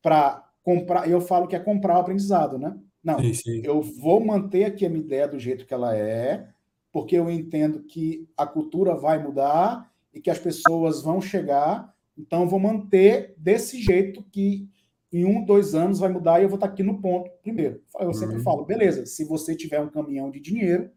para 0.02 0.44
comprar, 0.64 1.10
eu 1.10 1.22
falo 1.22 1.48
que 1.48 1.56
é 1.56 1.60
comprar 1.60 1.98
o 1.98 2.02
aprendizado, 2.02 2.58
né? 2.58 2.78
Não, 3.04 3.20
sim, 3.20 3.34
sim. 3.34 3.62
eu 3.64 3.82
vou 3.82 4.24
manter 4.24 4.66
aqui 4.66 4.86
a 4.86 4.90
minha 4.90 5.04
ideia 5.04 5.28
do 5.28 5.40
jeito 5.40 5.66
que 5.66 5.74
ela 5.74 5.96
é, 5.96 6.48
porque 6.92 7.16
eu 7.16 7.30
entendo 7.30 7.84
que 7.84 8.28
a 8.36 8.46
cultura 8.46 8.96
vai 8.96 9.22
mudar 9.22 9.90
e 10.14 10.20
que 10.20 10.30
as 10.30 10.40
pessoas 10.40 11.02
vão 11.02 11.22
chegar, 11.22 11.94
então 12.18 12.42
eu 12.42 12.50
vou 12.50 12.60
manter 12.60 13.34
desse 13.38 13.82
jeito 13.82 14.24
que 14.32 14.70
em 15.12 15.26
um, 15.26 15.46
dois 15.46 15.74
anos 15.74 16.00
vai 16.00 16.10
mudar 16.10 16.40
e 16.40 16.44
eu 16.44 16.50
vou 16.50 16.58
estar 16.58 16.68
aqui 16.68 16.84
no 16.84 17.00
ponto 17.00 17.30
primeiro. 17.42 17.82
Eu 18.00 18.14
sempre 18.14 18.38
uhum. 18.38 18.44
falo, 18.44 18.66
beleza, 18.66 19.06
se 19.06 19.24
você 19.24 19.56
tiver 19.56 19.80
um 19.80 19.90
caminhão 19.90 20.30
de 20.30 20.40
dinheiro, 20.40 20.90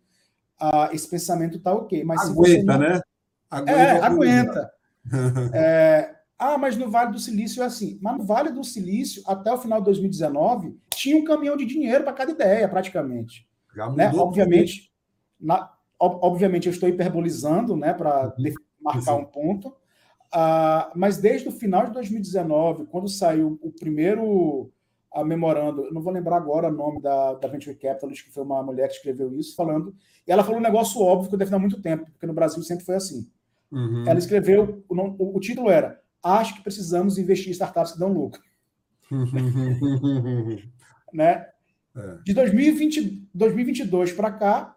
uh, 0.61 0.93
esse 0.93 1.09
pensamento 1.09 1.59
está 1.59 1.73
ok. 1.73 2.03
Mas 2.05 2.29
aguenta, 2.29 2.73
não... 2.73 2.79
né? 2.79 3.01
Aguenta. 3.51 3.73
É, 3.73 4.01
aguenta. 4.01 4.73
é, 5.55 6.15
ah, 6.41 6.57
mas 6.57 6.75
no 6.75 6.91
Vale 6.91 7.13
do 7.13 7.19
Silício 7.19 7.63
é 7.63 7.67
assim. 7.67 7.99
Mas 8.01 8.17
no 8.17 8.25
Vale 8.25 8.51
do 8.51 8.65
Silício, 8.65 9.23
até 9.27 9.53
o 9.53 9.59
final 9.59 9.79
de 9.79 9.85
2019, 9.85 10.75
tinha 10.95 11.19
um 11.19 11.23
caminhão 11.23 11.55
de 11.55 11.67
dinheiro 11.67 12.03
para 12.03 12.15
cada 12.15 12.33
ideia, 12.33 12.67
praticamente. 12.67 13.47
Né? 13.95 14.11
Obviamente, 14.15 14.91
na, 15.39 15.71
obviamente, 15.99 16.67
eu 16.67 16.73
estou 16.73 16.89
hiperbolizando 16.89 17.77
né, 17.77 17.93
para 17.93 18.35
uhum. 18.39 18.55
marcar 18.81 19.17
um 19.17 19.25
ponto. 19.27 19.69
Uh, 19.69 20.89
mas 20.95 21.19
desde 21.19 21.47
o 21.47 21.53
final 21.53 21.85
de 21.85 21.93
2019, 21.93 22.87
quando 22.87 23.07
saiu 23.07 23.59
o 23.61 23.71
primeiro 23.71 24.73
a 25.13 25.23
memorando, 25.23 25.85
eu 25.85 25.93
não 25.93 26.01
vou 26.01 26.13
lembrar 26.13 26.37
agora 26.37 26.69
o 26.69 26.73
nome 26.73 27.03
da, 27.03 27.35
da 27.35 27.49
Venture 27.49 27.77
Capitalist, 27.77 28.25
que 28.25 28.33
foi 28.33 28.45
uma 28.45 28.63
mulher 28.63 28.89
que 28.89 28.95
escreveu 28.95 29.35
isso, 29.35 29.55
falando, 29.55 29.95
e 30.27 30.33
ela 30.33 30.43
falou 30.45 30.59
um 30.59 30.63
negócio 30.63 31.03
óbvio 31.03 31.29
que 31.29 31.35
eu 31.35 31.39
defendo 31.39 31.57
há 31.57 31.59
muito 31.59 31.83
tempo, 31.83 32.07
porque 32.13 32.27
no 32.27 32.33
Brasil 32.33 32.63
sempre 32.63 32.87
foi 32.87 32.95
assim. 32.95 33.29
Uhum. 33.71 34.05
Ela 34.07 34.19
escreveu, 34.19 34.83
o, 34.89 35.37
o, 35.37 35.41
título 35.41 35.69
era 35.69 36.01
Acho 36.23 36.55
que 36.55 36.63
precisamos 36.63 37.19
investir 37.19 37.49
em 37.49 37.53
startups 37.53 37.93
que 37.93 37.99
dão 37.99 38.13
lucro. 38.13 38.41
né? 41.13 41.47
É. 41.97 42.19
De 42.25 42.35
2020, 42.35 43.29
2022 43.35 44.13
para 44.13 44.31
cá, 44.31 44.77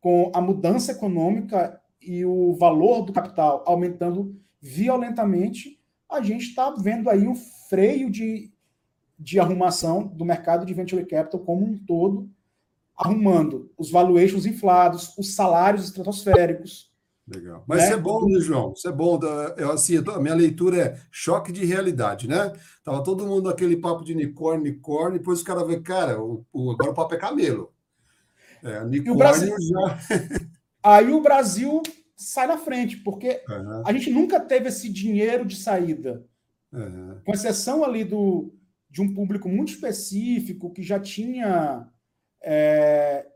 com 0.00 0.30
a 0.34 0.40
mudança 0.40 0.92
econômica 0.92 1.80
e 2.00 2.24
o 2.24 2.54
valor 2.54 3.02
do 3.02 3.12
capital 3.12 3.64
aumentando 3.66 4.36
violentamente, 4.60 5.80
a 6.08 6.20
gente 6.20 6.48
está 6.48 6.70
vendo 6.70 7.08
aí 7.08 7.26
um 7.26 7.34
freio 7.34 8.10
de 8.10 8.52
de 9.22 9.38
arrumação 9.38 10.08
do 10.08 10.24
mercado 10.24 10.66
de 10.66 10.74
venture 10.74 11.06
capital 11.06 11.40
como 11.40 11.64
um 11.64 11.78
todo, 11.78 12.28
arrumando 12.96 13.70
os 13.78 13.90
valuations 13.90 14.46
inflados, 14.46 15.16
os 15.16 15.34
salários 15.34 15.84
estratosféricos. 15.84 16.91
Legal. 17.26 17.64
Mas 17.68 17.78
né? 17.78 17.84
isso 17.84 17.94
é 17.94 17.96
bom, 17.96 18.28
né, 18.28 18.40
João? 18.40 18.72
Isso 18.72 18.88
é 18.88 18.92
bom. 18.92 19.18
Eu, 19.56 19.70
assim, 19.70 19.96
a 19.98 20.20
minha 20.20 20.34
leitura 20.34 20.76
é 20.76 21.00
choque 21.10 21.52
de 21.52 21.64
realidade, 21.64 22.28
né? 22.28 22.52
Tava 22.82 23.02
todo 23.02 23.26
mundo 23.26 23.48
aquele 23.48 23.76
papo 23.76 24.04
de 24.04 24.12
unicórnio, 24.12 24.62
unicórnio, 24.62 25.18
depois 25.18 25.38
os 25.38 25.44
caras 25.44 25.66
vê, 25.66 25.80
cara, 25.80 26.20
o, 26.20 26.44
o, 26.52 26.72
agora 26.72 26.90
o 26.90 26.94
papo 26.94 27.14
é 27.14 27.18
camelo. 27.18 27.72
É, 28.62 28.80
unicórnio 28.80 29.18
Brasil... 29.18 29.54
já. 29.60 29.98
Aí 30.82 31.12
o 31.12 31.20
Brasil 31.20 31.80
sai 32.16 32.48
na 32.48 32.58
frente, 32.58 32.96
porque 32.98 33.42
uhum. 33.48 33.82
a 33.86 33.92
gente 33.92 34.10
nunca 34.10 34.40
teve 34.40 34.68
esse 34.68 34.88
dinheiro 34.88 35.44
de 35.44 35.56
saída. 35.56 36.24
Uhum. 36.72 37.20
Com 37.24 37.32
exceção 37.32 37.84
ali 37.84 38.02
do, 38.04 38.52
de 38.90 39.00
um 39.00 39.14
público 39.14 39.48
muito 39.48 39.72
específico 39.72 40.72
que 40.72 40.82
já 40.82 40.98
tinha. 40.98 41.88
É, 42.42 43.26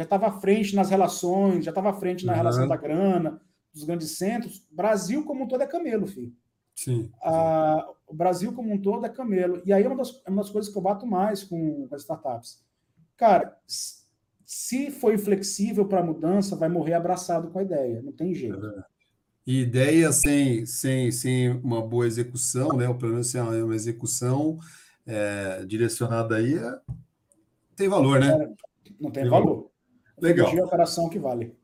já 0.00 0.04
estava 0.04 0.28
à 0.28 0.32
frente 0.40 0.74
nas 0.74 0.88
relações, 0.88 1.62
já 1.62 1.70
estava 1.70 1.90
à 1.90 1.92
frente 1.92 2.24
na 2.24 2.32
uhum. 2.32 2.38
relação 2.38 2.66
da 2.66 2.76
grana, 2.76 3.38
dos 3.72 3.84
grandes 3.84 4.16
centros. 4.16 4.66
Brasil 4.70 5.24
como 5.26 5.44
um 5.44 5.46
todo 5.46 5.62
é 5.62 5.66
camelo, 5.66 6.06
filho. 6.06 6.32
Sim. 6.74 7.10
Ah, 7.22 7.86
o 8.06 8.14
Brasil 8.14 8.50
como 8.54 8.72
um 8.72 8.80
todo 8.80 9.04
é 9.04 9.10
camelo. 9.10 9.60
E 9.66 9.72
aí 9.74 9.84
é 9.84 9.86
uma 9.86 9.96
das, 9.96 10.22
é 10.24 10.30
uma 10.30 10.40
das 10.40 10.50
coisas 10.50 10.72
que 10.72 10.78
eu 10.78 10.82
bato 10.82 11.06
mais 11.06 11.44
com, 11.44 11.86
com 11.86 11.94
as 11.94 12.00
startups. 12.00 12.64
Cara, 13.14 13.54
se 14.46 14.90
foi 14.90 15.18
flexível 15.18 15.86
para 15.86 16.00
a 16.00 16.04
mudança, 16.04 16.56
vai 16.56 16.70
morrer 16.70 16.94
abraçado 16.94 17.50
com 17.50 17.58
a 17.58 17.62
ideia, 17.62 18.00
não 18.00 18.12
tem 18.12 18.34
jeito. 18.34 18.66
É 18.66 18.84
e 19.46 19.62
ideia 19.62 20.12
sem, 20.12 20.64
sem, 20.64 21.10
sem 21.10 21.50
uma 21.50 21.82
boa 21.82 22.06
execução, 22.06 22.76
né? 22.76 22.88
ou 22.88 22.94
pelo 22.94 23.12
menos 23.12 23.30
sem 23.30 23.40
uma 23.40 23.74
execução, 23.74 24.58
é, 25.06 25.64
direcionada 25.64 26.36
aí 26.36 26.54
é, 26.54 26.78
tem 27.74 27.88
valor, 27.88 28.20
né? 28.20 28.54
Não 29.00 29.10
tem, 29.10 29.26
valor. 29.26 29.69
Legal. 30.20 30.54
É 30.54 30.60
a 30.60 30.64
operação 30.64 31.08
que 31.08 31.18
vale. 31.18 31.54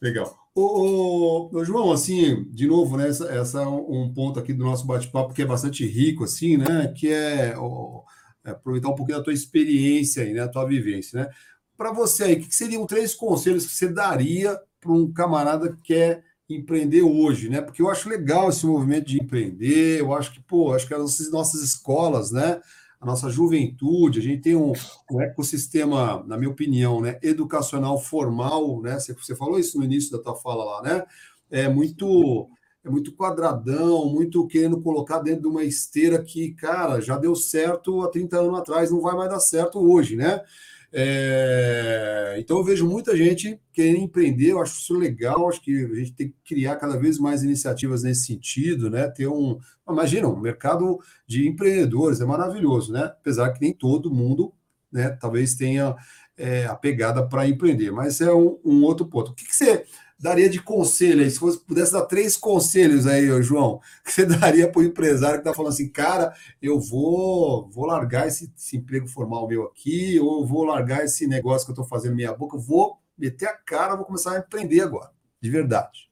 Legal. 0.00 0.34
Ô, 0.54 0.62
ô, 0.62 1.50
ô, 1.52 1.64
João, 1.64 1.92
assim, 1.92 2.44
de 2.50 2.66
novo, 2.66 2.96
né, 2.96 3.08
essa, 3.08 3.26
essa 3.30 3.62
é 3.62 3.66
um 3.66 4.12
ponto 4.12 4.40
aqui 4.40 4.52
do 4.52 4.64
nosso 4.64 4.86
bate-papo 4.86 5.34
que 5.34 5.42
é 5.42 5.46
bastante 5.46 5.86
rico, 5.86 6.24
assim, 6.24 6.56
né, 6.56 6.92
que 6.96 7.08
é, 7.08 7.54
ó, 7.56 8.02
é, 8.44 8.50
aproveitar 8.50 8.88
um 8.88 8.94
pouquinho 8.94 9.18
da 9.18 9.24
tua 9.24 9.32
experiência 9.32 10.22
aí, 10.22 10.32
né, 10.32 10.40
a 10.40 10.48
tua 10.48 10.66
vivência, 10.66 11.20
né. 11.20 11.30
Para 11.76 11.92
você 11.92 12.24
aí, 12.24 12.34
o 12.34 12.40
que 12.40 12.54
seriam 12.54 12.86
três 12.86 13.14
conselhos 13.14 13.66
que 13.66 13.72
você 13.72 13.88
daria 13.88 14.58
para 14.80 14.92
um 14.92 15.10
camarada 15.12 15.70
que 15.72 15.82
quer 15.82 16.24
empreender 16.48 17.02
hoje, 17.02 17.48
né? 17.48 17.60
Porque 17.60 17.80
eu 17.80 17.88
acho 17.88 18.08
legal 18.08 18.48
esse 18.48 18.66
movimento 18.66 19.06
de 19.06 19.18
empreender, 19.18 20.00
eu 20.00 20.12
acho 20.12 20.32
que, 20.32 20.40
pô, 20.40 20.74
acho 20.74 20.86
que 20.86 20.94
as 20.94 21.30
nossas 21.30 21.62
escolas, 21.62 22.32
né, 22.32 22.60
a 23.00 23.06
nossa 23.06 23.30
juventude, 23.30 24.18
a 24.18 24.22
gente 24.22 24.42
tem 24.42 24.54
um, 24.54 24.72
um, 25.10 25.20
ecossistema, 25.22 26.22
na 26.26 26.36
minha 26.36 26.50
opinião, 26.50 27.00
né, 27.00 27.18
educacional 27.22 27.98
formal, 27.98 28.82
né? 28.82 29.00
Você, 29.00 29.14
você 29.14 29.34
falou 29.34 29.58
isso 29.58 29.78
no 29.78 29.84
início 29.84 30.12
da 30.12 30.22
tua 30.22 30.36
fala 30.36 30.64
lá, 30.64 30.82
né? 30.82 31.04
É 31.50 31.68
muito 31.68 32.48
é 32.84 32.88
muito 32.88 33.14
quadradão, 33.14 34.06
muito 34.06 34.46
querendo 34.46 34.80
colocar 34.80 35.18
dentro 35.18 35.42
de 35.42 35.48
uma 35.48 35.62
esteira 35.62 36.22
que, 36.22 36.52
cara, 36.54 37.00
já 37.00 37.18
deu 37.18 37.34
certo 37.34 38.02
há 38.02 38.08
30 38.08 38.38
anos 38.38 38.58
atrás, 38.58 38.90
não 38.90 39.02
vai 39.02 39.14
mais 39.14 39.30
dar 39.30 39.40
certo 39.40 39.78
hoje, 39.78 40.16
né? 40.16 40.42
É, 40.92 42.36
então 42.38 42.58
eu 42.58 42.64
vejo 42.64 42.88
muita 42.88 43.16
gente 43.16 43.60
querendo 43.72 43.98
empreender, 43.98 44.50
eu 44.50 44.60
acho 44.60 44.80
isso 44.80 44.98
legal, 44.98 45.48
acho 45.48 45.62
que 45.62 45.84
a 45.84 45.94
gente 45.94 46.12
tem 46.12 46.28
que 46.28 46.34
criar 46.44 46.76
cada 46.76 46.96
vez 46.96 47.16
mais 47.18 47.44
iniciativas 47.44 48.02
nesse 48.02 48.26
sentido, 48.26 48.90
né? 48.90 49.08
Ter 49.08 49.28
um, 49.28 49.58
imagina, 49.88 50.28
um 50.28 50.40
mercado 50.40 50.98
de 51.26 51.46
empreendedores, 51.46 52.20
é 52.20 52.24
maravilhoso, 52.24 52.92
né? 52.92 53.04
Apesar 53.04 53.52
que 53.52 53.60
nem 53.60 53.72
todo 53.72 54.12
mundo, 54.12 54.52
né, 54.90 55.10
talvez 55.10 55.54
tenha 55.54 55.94
é, 56.36 56.66
a 56.66 56.74
pegada 56.74 57.26
para 57.26 57.46
empreender, 57.46 57.92
mas 57.92 58.20
é 58.20 58.32
um, 58.32 58.58
um 58.64 58.82
outro 58.82 59.06
ponto. 59.06 59.30
O 59.30 59.34
que, 59.34 59.44
que 59.44 59.54
você 59.54 59.84
daria 60.20 60.48
de 60.48 60.60
conselho? 60.62 61.28
Se 61.30 61.40
você 61.40 61.58
pudesse 61.58 61.92
dar 61.92 62.02
três 62.02 62.36
conselhos 62.36 63.06
aí, 63.06 63.26
João, 63.42 63.80
que 64.04 64.12
você 64.12 64.26
daria 64.26 64.70
para 64.70 64.80
o 64.80 64.84
empresário 64.84 65.36
que 65.36 65.40
está 65.40 65.54
falando 65.54 65.72
assim, 65.72 65.88
cara, 65.88 66.34
eu 66.60 66.78
vou, 66.78 67.68
vou 67.70 67.86
largar 67.86 68.28
esse, 68.28 68.52
esse, 68.56 68.76
emprego 68.76 69.08
formal 69.08 69.48
meu 69.48 69.64
aqui, 69.64 70.20
ou 70.20 70.46
vou 70.46 70.64
largar 70.64 71.04
esse 71.04 71.26
negócio 71.26 71.66
que 71.66 71.70
eu 71.70 71.74
estou 71.74 71.86
fazendo 71.86 72.16
meia 72.16 72.34
boca, 72.34 72.56
eu 72.56 72.60
vou 72.60 72.98
meter 73.16 73.46
a 73.46 73.54
cara, 73.54 73.96
vou 73.96 74.04
começar 74.04 74.36
a 74.36 74.38
empreender 74.38 74.82
agora, 74.82 75.10
de 75.40 75.50
verdade. 75.50 76.10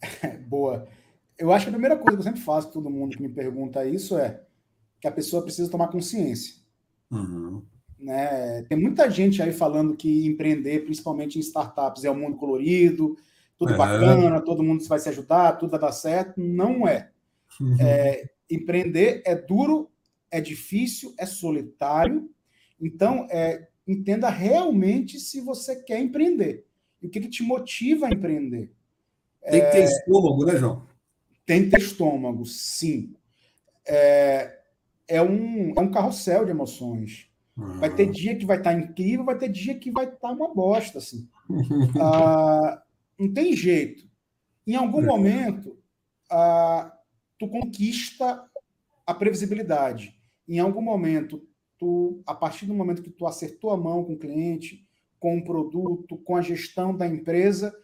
Boa. 0.46 0.86
Eu 1.38 1.52
acho 1.52 1.66
que 1.66 1.68
a 1.68 1.72
primeira 1.72 1.96
coisa 1.96 2.16
que 2.16 2.20
eu 2.20 2.24
sempre 2.24 2.40
faço 2.40 2.72
todo 2.72 2.88
mundo 2.88 3.16
que 3.16 3.22
me 3.22 3.28
pergunta 3.28 3.84
isso 3.84 4.16
é 4.16 4.42
que 5.00 5.06
a 5.06 5.12
pessoa 5.12 5.42
precisa 5.42 5.70
tomar 5.70 5.88
consciência. 5.88 6.54
Uhum. 7.10 7.62
Né? 8.06 8.62
Tem 8.68 8.78
muita 8.78 9.10
gente 9.10 9.42
aí 9.42 9.52
falando 9.52 9.96
que 9.96 10.28
empreender, 10.28 10.84
principalmente 10.84 11.38
em 11.38 11.40
startups, 11.40 12.04
é 12.04 12.10
um 12.10 12.20
mundo 12.20 12.36
colorido, 12.36 13.16
tudo 13.58 13.76
bacana, 13.76 14.40
todo 14.40 14.62
mundo 14.62 14.84
vai 14.84 15.00
se 15.00 15.08
ajudar, 15.08 15.54
tudo 15.54 15.70
vai 15.70 15.80
dar 15.80 15.90
certo. 15.90 16.40
Não 16.40 16.86
é. 16.86 17.10
Uhum. 17.60 17.76
é. 17.80 18.30
Empreender 18.48 19.22
é 19.26 19.34
duro, 19.34 19.90
é 20.30 20.40
difícil, 20.40 21.12
é 21.18 21.26
solitário. 21.26 22.30
Então, 22.80 23.26
é, 23.28 23.66
entenda 23.88 24.30
realmente 24.30 25.18
se 25.18 25.40
você 25.40 25.74
quer 25.74 25.98
empreender. 25.98 26.64
e 27.02 27.08
o 27.08 27.10
que, 27.10 27.18
que 27.18 27.28
te 27.28 27.42
motiva 27.42 28.06
a 28.06 28.12
empreender. 28.12 28.70
Tem 29.50 29.60
que 29.62 29.70
ter 29.72 29.78
é... 29.78 29.84
estômago, 29.84 30.44
né, 30.44 30.56
João? 30.56 30.86
Tem 31.44 31.64
que 31.64 31.70
ter 31.70 31.80
estômago, 31.80 32.46
sim. 32.46 33.16
É, 33.84 34.60
é, 35.08 35.20
um, 35.20 35.74
é 35.76 35.80
um 35.80 35.90
carrossel 35.90 36.44
de 36.44 36.52
emoções. 36.52 37.28
Uhum. 37.56 37.78
Vai 37.78 37.94
ter 37.94 38.10
dia 38.10 38.36
que 38.36 38.44
vai 38.44 38.58
estar 38.58 38.72
tá 38.72 38.78
incrível, 38.78 39.24
vai 39.24 39.38
ter 39.38 39.48
dia 39.48 39.78
que 39.78 39.90
vai 39.90 40.04
estar 40.04 40.18
tá 40.18 40.30
uma 40.30 40.52
bosta, 40.52 40.98
assim. 40.98 41.28
ah, 42.00 42.82
não 43.18 43.32
tem 43.32 43.56
jeito. 43.56 44.04
Em 44.66 44.74
algum 44.74 45.00
é. 45.00 45.06
momento, 45.06 45.78
ah, 46.30 46.92
tu 47.38 47.48
conquista 47.48 48.44
a 49.06 49.14
previsibilidade. 49.14 50.14
Em 50.46 50.58
algum 50.58 50.82
momento, 50.82 51.42
tu, 51.78 52.20
a 52.26 52.34
partir 52.34 52.66
do 52.66 52.74
momento 52.74 53.02
que 53.02 53.10
tu 53.10 53.26
acertou 53.26 53.70
a 53.70 53.76
mão 53.76 54.04
com 54.04 54.12
o 54.12 54.18
cliente, 54.18 54.86
com 55.18 55.38
o 55.38 55.44
produto, 55.44 56.16
com 56.18 56.36
a 56.36 56.42
gestão 56.42 56.94
da 56.94 57.06
empresa, 57.06 57.74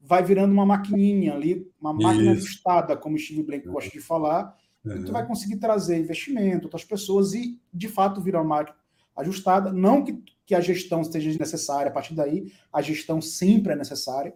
vai 0.00 0.24
virando 0.24 0.52
uma 0.52 0.66
maquininha 0.66 1.34
ali, 1.34 1.70
uma 1.80 1.92
máquina 1.92 2.32
Isso. 2.32 2.44
ajustada, 2.44 2.96
como 2.96 3.16
o 3.16 3.18
Steve 3.18 3.42
Blank 3.42 3.66
uhum. 3.66 3.74
gosta 3.74 3.90
de 3.90 4.00
falar, 4.00 4.56
uhum. 4.84 4.96
e 4.96 5.04
tu 5.04 5.12
vai 5.12 5.24
conseguir 5.24 5.58
trazer 5.58 5.98
investimento, 5.98 6.64
outras 6.64 6.84
pessoas 6.84 7.32
e, 7.32 7.60
de 7.72 7.86
fato, 7.86 8.20
virar 8.20 8.40
uma 8.40 8.56
máquina 8.56 8.79
ajustada. 9.16 9.72
Não 9.72 10.04
que, 10.04 10.22
que 10.46 10.54
a 10.54 10.60
gestão 10.60 11.04
seja 11.04 11.36
necessária, 11.38 11.90
a 11.90 11.94
partir 11.94 12.14
daí, 12.14 12.52
a 12.72 12.82
gestão 12.82 13.20
sempre 13.20 13.72
é 13.72 13.76
necessária, 13.76 14.34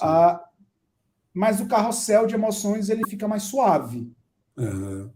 ah, 0.00 0.44
mas 1.32 1.60
o 1.60 1.68
carrossel 1.68 2.26
de 2.26 2.34
emoções 2.34 2.88
ele 2.88 3.08
fica 3.08 3.28
mais 3.28 3.44
suave. 3.44 4.12
Uhum. 4.56 5.10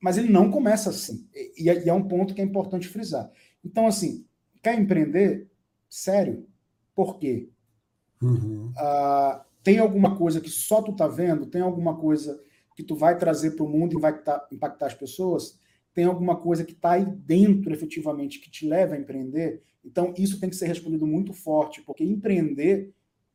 Mas 0.00 0.18
ele 0.18 0.28
não 0.28 0.50
começa 0.50 0.90
assim. 0.90 1.28
E, 1.34 1.62
e 1.62 1.88
é 1.88 1.92
um 1.94 2.06
ponto 2.06 2.34
que 2.34 2.40
é 2.40 2.44
importante 2.44 2.88
frisar. 2.88 3.30
Então, 3.64 3.86
assim, 3.86 4.26
quer 4.62 4.78
empreender? 4.78 5.48
Sério. 5.88 6.46
Por 6.94 7.18
quê? 7.18 7.48
Uhum. 8.20 8.72
Ah, 8.76 9.44
tem 9.62 9.78
alguma 9.78 10.16
coisa 10.16 10.40
que 10.40 10.50
só 10.50 10.82
tu 10.82 10.92
tá 10.92 11.06
vendo? 11.06 11.46
Tem 11.46 11.62
alguma 11.62 11.96
coisa 11.96 12.40
que 12.74 12.82
tu 12.82 12.96
vai 12.96 13.16
trazer 13.16 13.52
para 13.52 13.64
o 13.64 13.68
mundo 13.68 13.96
e 13.96 14.00
vai 14.00 14.12
impactar, 14.12 14.46
impactar 14.50 14.86
as 14.86 14.94
pessoas? 14.94 15.60
Tem 15.94 16.04
alguma 16.04 16.36
coisa 16.36 16.64
que 16.64 16.72
está 16.72 16.92
aí 16.92 17.04
dentro, 17.04 17.72
efetivamente, 17.72 18.40
que 18.40 18.50
te 18.50 18.66
leva 18.66 18.94
a 18.94 18.98
empreender? 18.98 19.62
Então, 19.84 20.14
isso 20.16 20.40
tem 20.40 20.48
que 20.48 20.56
ser 20.56 20.66
respondido 20.66 21.06
muito 21.06 21.32
forte, 21.32 21.82
porque 21.82 22.04
empreender 22.04 22.92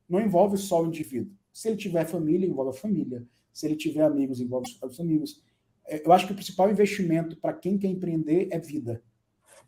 não 0.10 0.22
envolve 0.22 0.58
só 0.58 0.82
o 0.82 0.88
indivíduo. 0.88 1.32
Se 1.52 1.68
ele 1.68 1.78
tiver 1.78 2.06
família, 2.06 2.48
envolve 2.48 2.78
a 2.78 2.82
família. 2.82 3.26
Se 3.54 3.66
ele 3.66 3.76
tiver 3.76 4.04
amigos, 4.04 4.40
envolve 4.40 4.68
os 4.82 5.00
amigos. 5.00 5.42
É, 5.86 6.06
eu 6.06 6.12
acho 6.12 6.26
que 6.26 6.32
o 6.32 6.36
principal 6.36 6.70
investimento 6.70 7.36
para 7.38 7.54
quem 7.54 7.78
quer 7.78 7.88
empreender 7.88 8.48
é 8.52 8.60
vida. 8.60 9.04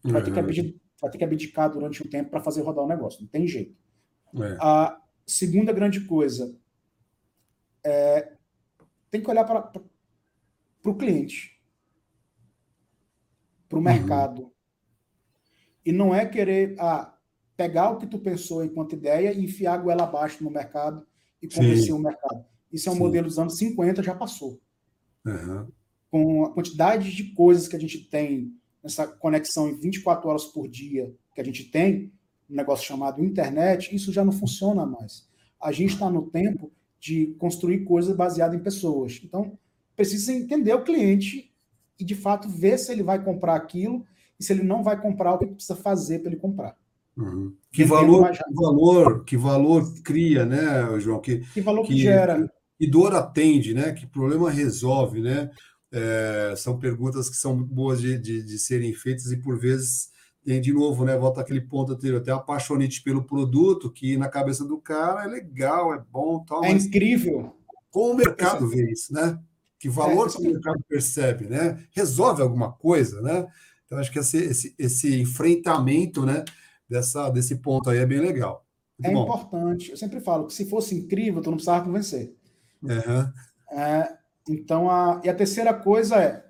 Vai, 0.03 0.23
ter 0.23 0.31
que 0.31 0.39
uhum. 0.39 0.45
abdicar, 0.45 0.79
vai 1.01 1.11
ter 1.11 1.17
que 1.17 1.23
abdicar 1.23 1.71
durante 1.71 2.01
um 2.01 2.09
tempo 2.09 2.29
para 2.29 2.39
fazer 2.39 2.61
rodar 2.61 2.85
o 2.85 2.87
negócio. 2.87 3.21
Não 3.21 3.27
tem 3.27 3.45
jeito. 3.47 3.75
É. 4.35 4.57
A, 4.59 5.01
Segunda 5.29 5.71
grande 5.71 6.05
coisa, 6.05 6.57
é, 7.85 8.33
tem 9.11 9.21
que 9.21 9.29
olhar 9.29 9.43
para 9.43 9.71
o 10.83 10.95
cliente, 10.95 11.58
para 13.69 13.77
o 13.77 13.79
uhum. 13.79 13.85
mercado. 13.85 14.51
E 15.85 15.91
não 15.91 16.13
é 16.13 16.25
querer 16.25 16.75
ah, 16.79 17.15
pegar 17.55 17.91
o 17.91 17.97
que 17.97 18.07
tu 18.07 18.19
pensou 18.19 18.63
enquanto 18.63 18.95
ideia 18.95 19.31
e 19.31 19.43
enfiar 19.43 19.75
a 19.75 19.77
goela 19.77 20.03
abaixo 20.03 20.43
no 20.43 20.49
mercado 20.49 21.05
e 21.41 21.47
convencer 21.47 21.93
o 21.93 21.99
mercado. 21.99 22.43
Isso 22.71 22.89
é 22.89 22.91
um 22.91 22.95
Sim. 22.95 23.01
modelo 23.01 23.27
dos 23.27 23.39
anos 23.39 23.57
50, 23.57 24.03
já 24.03 24.15
passou. 24.15 24.59
Uhum. 25.25 25.67
Com 26.11 26.45
a 26.45 26.53
quantidade 26.53 27.15
de 27.15 27.31
coisas 27.33 27.67
que 27.67 27.75
a 27.75 27.79
gente 27.79 27.99
tem 28.09 28.53
nessa 28.83 29.07
conexão 29.07 29.69
em 29.69 29.79
24 29.79 30.27
horas 30.27 30.45
por 30.45 30.67
dia 30.67 31.13
que 31.33 31.41
a 31.41 31.43
gente 31.43 31.65
tem, 31.65 32.11
um 32.49 32.55
negócio 32.55 32.85
chamado 32.85 33.23
internet, 33.23 33.95
isso 33.95 34.11
já 34.11 34.25
não 34.25 34.31
funciona 34.31 34.85
mais. 34.85 35.27
A 35.61 35.71
gente 35.71 35.93
está 35.93 36.09
no 36.09 36.29
tempo 36.29 36.71
de 36.99 37.27
construir 37.37 37.85
coisas 37.85 38.15
baseadas 38.15 38.59
em 38.59 38.63
pessoas. 38.63 39.21
Então, 39.23 39.57
precisa 39.95 40.33
entender 40.33 40.73
o 40.73 40.83
cliente 40.83 41.53
e, 41.99 42.05
de 42.05 42.15
fato, 42.15 42.47
ver 42.47 42.77
se 42.77 42.91
ele 42.91 43.03
vai 43.03 43.23
comprar 43.23 43.55
aquilo 43.55 44.05
e 44.39 44.43
se 44.43 44.53
ele 44.53 44.63
não 44.63 44.81
vai 44.83 44.99
comprar, 44.99 45.33
o 45.33 45.37
que 45.37 45.47
precisa 45.47 45.75
fazer 45.75 46.19
para 46.19 46.31
ele 46.31 46.39
comprar. 46.39 46.75
Uhum. 47.17 47.53
Que, 47.71 47.83
valor, 47.83 48.31
que 48.31 48.53
valor, 48.53 49.23
que 49.25 49.37
valor 49.37 49.93
cria, 50.01 50.45
né, 50.45 50.99
João? 50.99 51.19
Que, 51.19 51.39
que 51.39 51.59
valor 51.59 51.83
que, 51.83 51.93
que 51.93 51.99
gera. 51.99 52.47
Que, 52.77 52.85
que 52.85 52.91
dor 52.91 53.13
atende, 53.13 53.73
né? 53.73 53.91
Que 53.91 54.07
problema 54.07 54.49
resolve, 54.49 55.21
né? 55.21 55.51
É, 55.91 56.53
são 56.55 56.79
perguntas 56.79 57.29
que 57.29 57.35
são 57.35 57.61
boas 57.61 57.99
de, 57.99 58.17
de, 58.17 58.43
de 58.43 58.57
serem 58.57 58.93
feitas 58.93 59.31
e, 59.31 59.37
por 59.37 59.59
vezes, 59.59 60.09
tem 60.45 60.61
de 60.61 60.71
novo, 60.71 61.03
né? 61.03 61.17
Volta 61.17 61.41
aquele 61.41 61.61
ponto 61.61 61.91
anterior, 61.91 62.21
tem 62.21 62.33
apaixonite 62.33 63.03
pelo 63.03 63.23
produto, 63.23 63.91
que 63.91 64.15
na 64.15 64.29
cabeça 64.29 64.63
do 64.63 64.77
cara 64.77 65.25
é 65.25 65.27
legal, 65.27 65.93
é 65.93 66.01
bom, 66.09 66.43
tal. 66.45 66.63
É 66.63 66.71
incrível. 66.71 67.53
Como 67.91 68.13
o 68.13 68.17
mercado 68.17 68.67
vê 68.69 68.89
isso, 68.91 69.13
né? 69.13 69.37
Que 69.79 69.89
valor 69.89 70.27
é, 70.27 70.31
que 70.31 70.37
o 70.37 70.41
mercado 70.43 70.83
percebe, 70.87 71.47
né? 71.47 71.83
Resolve 71.91 72.41
alguma 72.41 72.71
coisa, 72.71 73.21
né? 73.21 73.47
Então, 73.85 73.97
acho 73.97 74.11
que 74.11 74.19
esse, 74.19 74.37
esse, 74.37 74.75
esse 74.77 75.21
enfrentamento, 75.21 76.25
né? 76.25 76.43
Dessa, 76.87 77.29
desse 77.29 77.55
ponto 77.57 77.89
aí 77.89 77.99
é 77.99 78.05
bem 78.05 78.19
legal. 78.19 78.65
Muito 78.97 79.11
é 79.11 79.13
bom. 79.13 79.23
importante. 79.23 79.91
Eu 79.91 79.97
sempre 79.97 80.19
falo 80.19 80.47
que 80.47 80.53
se 80.53 80.69
fosse 80.69 80.95
incrível, 80.95 81.41
tu 81.41 81.49
não 81.49 81.57
precisava 81.57 81.85
convencer. 81.85 82.35
Uhum. 82.81 83.77
É, 83.77 84.17
então, 84.47 84.89
a, 84.89 85.21
e 85.23 85.29
a 85.29 85.35
terceira 85.35 85.73
coisa 85.73 86.15
é 86.17 86.45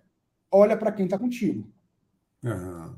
olha 0.51 0.75
para 0.75 0.91
quem 0.91 1.05
está 1.05 1.17
contigo. 1.17 1.69
Uhum 2.43 2.95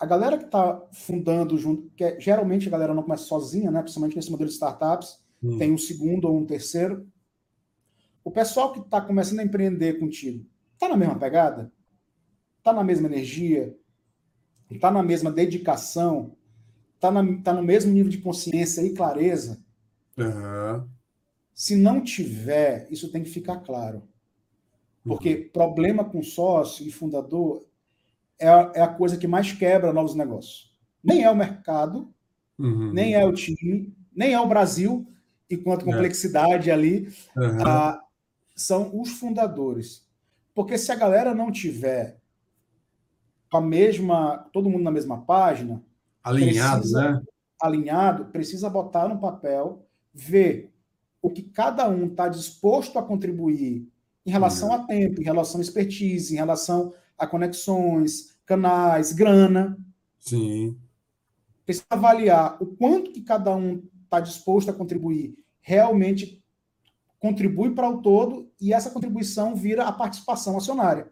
a 0.00 0.06
galera 0.06 0.38
que 0.38 0.46
está 0.46 0.82
fundando 0.92 1.58
junto, 1.58 1.90
que 1.90 2.02
é, 2.02 2.18
geralmente 2.18 2.66
a 2.66 2.70
galera 2.70 2.94
não 2.94 3.02
começa 3.02 3.24
sozinha, 3.24 3.70
né? 3.70 3.82
Principalmente 3.82 4.16
nesse 4.16 4.30
modelo 4.30 4.48
de 4.48 4.54
startups, 4.54 5.18
hum. 5.42 5.58
tem 5.58 5.70
um 5.70 5.78
segundo 5.78 6.24
ou 6.24 6.38
um 6.38 6.46
terceiro. 6.46 7.06
O 8.30 8.32
pessoal 8.32 8.72
que 8.72 8.78
está 8.78 9.00
começando 9.00 9.40
a 9.40 9.42
empreender 9.42 9.98
contigo, 9.98 10.46
está 10.74 10.88
na 10.88 10.96
mesma 10.96 11.18
pegada? 11.18 11.72
Está 12.58 12.72
na 12.72 12.84
mesma 12.84 13.08
energia? 13.08 13.76
Está 14.70 14.88
na 14.88 15.02
mesma 15.02 15.32
dedicação? 15.32 16.36
Está 16.94 17.10
tá 17.42 17.52
no 17.52 17.62
mesmo 17.64 17.92
nível 17.92 18.08
de 18.08 18.18
consciência 18.18 18.82
e 18.82 18.94
clareza? 18.94 19.60
Uhum. 20.16 20.88
Se 21.52 21.74
não 21.74 22.04
tiver, 22.04 22.86
isso 22.88 23.10
tem 23.10 23.24
que 23.24 23.30
ficar 23.30 23.56
claro. 23.62 24.04
Porque 25.02 25.34
uhum. 25.34 25.48
problema 25.52 26.04
com 26.04 26.22
sócio 26.22 26.86
e 26.86 26.92
fundador 26.92 27.66
é 28.38 28.48
a, 28.48 28.72
é 28.76 28.80
a 28.80 28.94
coisa 28.94 29.16
que 29.16 29.26
mais 29.26 29.50
quebra 29.50 29.92
novos 29.92 30.14
negócios. 30.14 30.72
Nem 31.02 31.24
é 31.24 31.30
o 31.32 31.36
mercado, 31.36 32.14
uhum. 32.56 32.92
nem 32.92 33.14
é 33.14 33.24
o 33.24 33.32
time, 33.32 33.92
nem 34.14 34.34
é 34.34 34.40
o 34.40 34.46
Brasil, 34.46 35.04
enquanto 35.50 35.82
é. 35.82 35.84
complexidade 35.86 36.70
é. 36.70 36.72
ali, 36.72 37.08
uhum. 37.36 37.66
ah, 37.66 38.00
são 38.60 39.00
os 39.00 39.12
fundadores. 39.12 40.06
Porque 40.54 40.76
se 40.76 40.92
a 40.92 40.96
galera 40.96 41.34
não 41.34 41.50
tiver 41.50 42.20
com 43.50 43.56
a 43.56 43.60
mesma, 43.60 44.48
todo 44.52 44.68
mundo 44.68 44.84
na 44.84 44.90
mesma 44.90 45.22
página, 45.22 45.82
alinhado, 46.22 46.80
precisa, 46.80 47.12
né? 47.12 47.22
Alinhado, 47.60 48.24
precisa 48.26 48.70
botar 48.70 49.08
no 49.08 49.18
papel, 49.18 49.86
ver 50.12 50.72
o 51.22 51.30
que 51.30 51.42
cada 51.42 51.88
um 51.88 52.06
está 52.06 52.28
disposto 52.28 52.98
a 52.98 53.02
contribuir 53.02 53.88
em 54.24 54.30
relação 54.30 54.68
uhum. 54.68 54.74
a 54.74 54.86
tempo, 54.86 55.20
em 55.20 55.24
relação 55.24 55.58
a 55.58 55.62
expertise, 55.62 56.34
em 56.34 56.36
relação 56.36 56.92
a 57.18 57.26
conexões, 57.26 58.36
canais, 58.44 59.12
grana. 59.12 59.78
Sim. 60.18 60.78
Precisa 61.64 61.86
avaliar 61.90 62.56
o 62.60 62.66
quanto 62.66 63.10
que 63.10 63.22
cada 63.22 63.54
um 63.56 63.82
está 64.04 64.20
disposto 64.20 64.70
a 64.70 64.74
contribuir, 64.74 65.34
realmente 65.60 66.39
contribui 67.20 67.70
para 67.74 67.88
o 67.88 68.00
todo 68.00 68.50
e 68.60 68.72
essa 68.72 68.90
contribuição 68.90 69.54
vira 69.54 69.84
a 69.84 69.92
participação 69.92 70.56
acionária. 70.56 71.08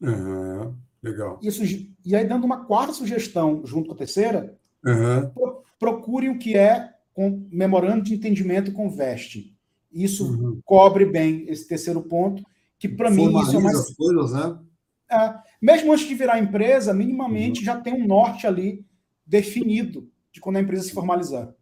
Uhum, 0.00 0.74
legal. 1.02 1.40
Isso, 1.42 1.64
e 2.04 2.14
aí, 2.14 2.26
dando 2.28 2.44
uma 2.44 2.66
quarta 2.66 2.92
sugestão 2.92 3.62
junto 3.64 3.88
com 3.88 3.94
a 3.94 3.98
terceira, 3.98 4.56
uhum. 4.84 5.62
procure 5.78 6.28
o 6.28 6.38
que 6.38 6.56
é 6.56 6.92
com 7.14 7.48
memorando 7.50 8.04
de 8.04 8.14
entendimento 8.14 8.70
com 8.72 8.90
veste. 8.90 9.56
Isso 9.90 10.30
uhum. 10.30 10.60
cobre 10.62 11.06
bem 11.06 11.46
esse 11.48 11.66
terceiro 11.66 12.02
ponto, 12.02 12.44
que 12.78 12.86
para 12.86 13.10
mim 13.10 13.34
isso 13.40 13.56
é 13.56 13.60
mais. 13.60 13.78
As 13.78 13.94
coisas, 13.94 14.32
né? 14.32 14.58
É, 15.10 15.34
mesmo 15.62 15.92
antes 15.92 16.06
de 16.06 16.14
virar 16.14 16.38
empresa, 16.38 16.92
minimamente 16.92 17.60
uhum. 17.60 17.64
já 17.64 17.80
tem 17.80 17.94
um 17.94 18.06
norte 18.06 18.46
ali 18.46 18.84
definido 19.24 20.10
de 20.30 20.40
quando 20.40 20.56
a 20.56 20.60
empresa 20.60 20.82
se 20.82 20.92
formalizar. 20.92 21.54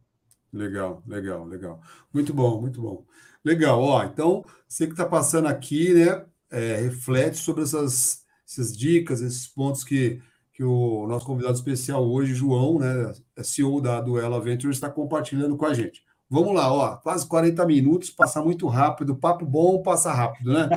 Legal, 0.54 1.02
legal, 1.04 1.44
legal. 1.44 1.80
Muito 2.12 2.32
bom, 2.32 2.60
muito 2.60 2.80
bom. 2.80 3.04
Legal, 3.44 3.82
ó. 3.82 4.04
Então, 4.04 4.44
você 4.68 4.86
que 4.86 4.92
está 4.92 5.04
passando 5.04 5.48
aqui, 5.48 5.92
né, 5.92 6.24
é, 6.50 6.76
reflete 6.76 7.38
sobre 7.38 7.64
essas, 7.64 8.22
essas 8.48 8.76
dicas, 8.76 9.20
esses 9.20 9.48
pontos 9.48 9.82
que, 9.82 10.22
que 10.52 10.62
o 10.62 11.06
nosso 11.08 11.26
convidado 11.26 11.54
especial 11.54 12.08
hoje, 12.08 12.34
João, 12.34 12.78
né, 12.78 13.12
é 13.36 13.42
CEO 13.42 13.80
da 13.80 14.00
Duela 14.00 14.40
Ventures, 14.40 14.76
está 14.76 14.88
compartilhando 14.88 15.56
com 15.56 15.66
a 15.66 15.74
gente. 15.74 16.02
Vamos 16.30 16.54
lá, 16.54 16.72
ó, 16.72 16.96
quase 16.96 17.26
40 17.26 17.66
minutos, 17.66 18.10
passa 18.10 18.42
muito 18.42 18.66
rápido, 18.66 19.16
papo 19.16 19.44
bom, 19.44 19.82
passa 19.82 20.12
rápido, 20.12 20.52
né? 20.52 20.68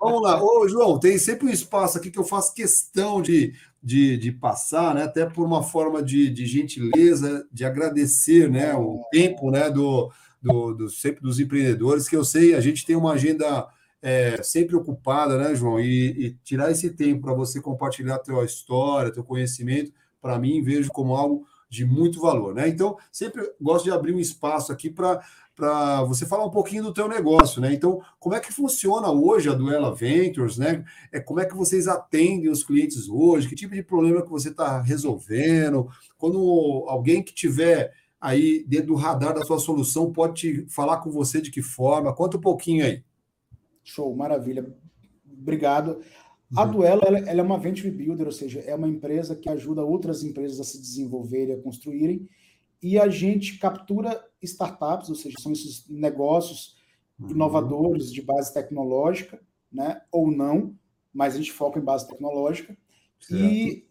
Vamos 0.00 0.22
lá. 0.22 0.42
Ô, 0.42 0.66
João, 0.68 0.98
tem 0.98 1.18
sempre 1.18 1.46
um 1.46 1.50
espaço 1.50 1.98
aqui 1.98 2.10
que 2.10 2.18
eu 2.18 2.24
faço 2.24 2.54
questão 2.54 3.20
de, 3.20 3.52
de, 3.82 4.16
de 4.16 4.32
passar, 4.32 4.94
né? 4.94 5.04
Até 5.04 5.24
por 5.26 5.44
uma 5.44 5.62
forma 5.62 6.02
de, 6.02 6.30
de 6.30 6.46
gentileza, 6.46 7.46
de 7.52 7.64
agradecer, 7.64 8.50
né? 8.50 8.74
O 8.74 9.02
tempo, 9.10 9.50
né? 9.50 9.70
Do, 9.70 10.10
do, 10.42 10.74
do, 10.74 10.90
sempre 10.90 11.22
dos 11.22 11.38
empreendedores, 11.38 12.08
que 12.08 12.16
eu 12.16 12.24
sei, 12.24 12.54
a 12.54 12.60
gente 12.60 12.84
tem 12.84 12.96
uma 12.96 13.12
agenda 13.12 13.68
é, 14.00 14.42
sempre 14.42 14.76
ocupada, 14.76 15.36
né, 15.38 15.54
João? 15.54 15.80
E, 15.80 16.26
e 16.26 16.30
tirar 16.42 16.70
esse 16.70 16.90
tempo 16.90 17.22
para 17.22 17.34
você 17.34 17.60
compartilhar 17.60 18.16
a 18.16 18.20
tua 18.20 18.44
história, 18.44 19.12
teu 19.12 19.24
conhecimento, 19.24 19.92
para 20.20 20.38
mim, 20.38 20.62
vejo 20.62 20.90
como 20.90 21.14
algo 21.14 21.46
de 21.70 21.84
muito 21.84 22.20
valor, 22.20 22.54
né? 22.54 22.68
Então, 22.68 22.96
sempre 23.12 23.42
gosto 23.60 23.84
de 23.84 23.90
abrir 23.90 24.14
um 24.14 24.20
espaço 24.20 24.72
aqui 24.72 24.88
para 24.88 25.20
para 25.58 26.04
você 26.04 26.24
falar 26.24 26.46
um 26.46 26.50
pouquinho 26.50 26.84
do 26.84 26.94
teu 26.94 27.08
negócio, 27.08 27.60
né? 27.60 27.74
Então, 27.74 28.00
como 28.20 28.36
é 28.36 28.38
que 28.38 28.52
funciona 28.52 29.10
hoje 29.10 29.48
a 29.48 29.54
Duela 29.54 29.92
Ventures, 29.92 30.56
né? 30.56 30.84
É, 31.10 31.18
como 31.18 31.40
é 31.40 31.44
que 31.44 31.56
vocês 31.56 31.88
atendem 31.88 32.48
os 32.48 32.62
clientes 32.62 33.08
hoje? 33.08 33.48
Que 33.48 33.56
tipo 33.56 33.74
de 33.74 33.82
problema 33.82 34.22
que 34.22 34.30
você 34.30 34.50
está 34.50 34.80
resolvendo? 34.80 35.88
Quando 36.16 36.38
alguém 36.86 37.24
que 37.24 37.34
tiver 37.34 37.92
aí 38.20 38.64
dentro 38.68 38.88
do 38.88 38.94
radar 38.94 39.34
da 39.34 39.42
sua 39.42 39.58
solução 39.58 40.12
pode 40.12 40.34
te 40.34 40.66
falar 40.68 40.98
com 40.98 41.10
você 41.10 41.40
de 41.40 41.50
que 41.50 41.60
forma? 41.60 42.14
Conta 42.14 42.36
um 42.36 42.40
pouquinho 42.40 42.84
aí. 42.84 43.02
Show, 43.82 44.14
maravilha. 44.14 44.72
Obrigado. 45.28 45.98
A 46.54 46.64
uhum. 46.64 46.70
Duela 46.70 47.02
ela, 47.04 47.18
ela, 47.18 47.40
é 47.40 47.42
uma 47.42 47.58
venture 47.58 47.90
builder, 47.90 48.26
ou 48.26 48.32
seja, 48.32 48.60
é 48.60 48.76
uma 48.76 48.88
empresa 48.88 49.34
que 49.34 49.48
ajuda 49.48 49.84
outras 49.84 50.22
empresas 50.22 50.60
a 50.60 50.64
se 50.64 50.78
desenvolverem, 50.78 51.56
a 51.56 51.60
construírem, 51.60 52.28
e 52.82 52.98
a 52.98 53.08
gente 53.08 53.58
captura 53.58 54.24
startups, 54.42 55.08
ou 55.08 55.14
seja, 55.14 55.36
são 55.40 55.52
esses 55.52 55.88
negócios 55.88 56.76
uhum. 57.18 57.30
inovadores 57.30 58.12
de 58.12 58.22
base 58.22 58.52
tecnológica, 58.52 59.40
né, 59.70 60.00
ou 60.10 60.30
não, 60.30 60.74
mas 61.12 61.34
a 61.34 61.38
gente 61.38 61.52
foca 61.52 61.78
em 61.78 61.84
base 61.84 62.08
tecnológica, 62.08 62.76
certo. 63.20 63.44
e 63.44 63.86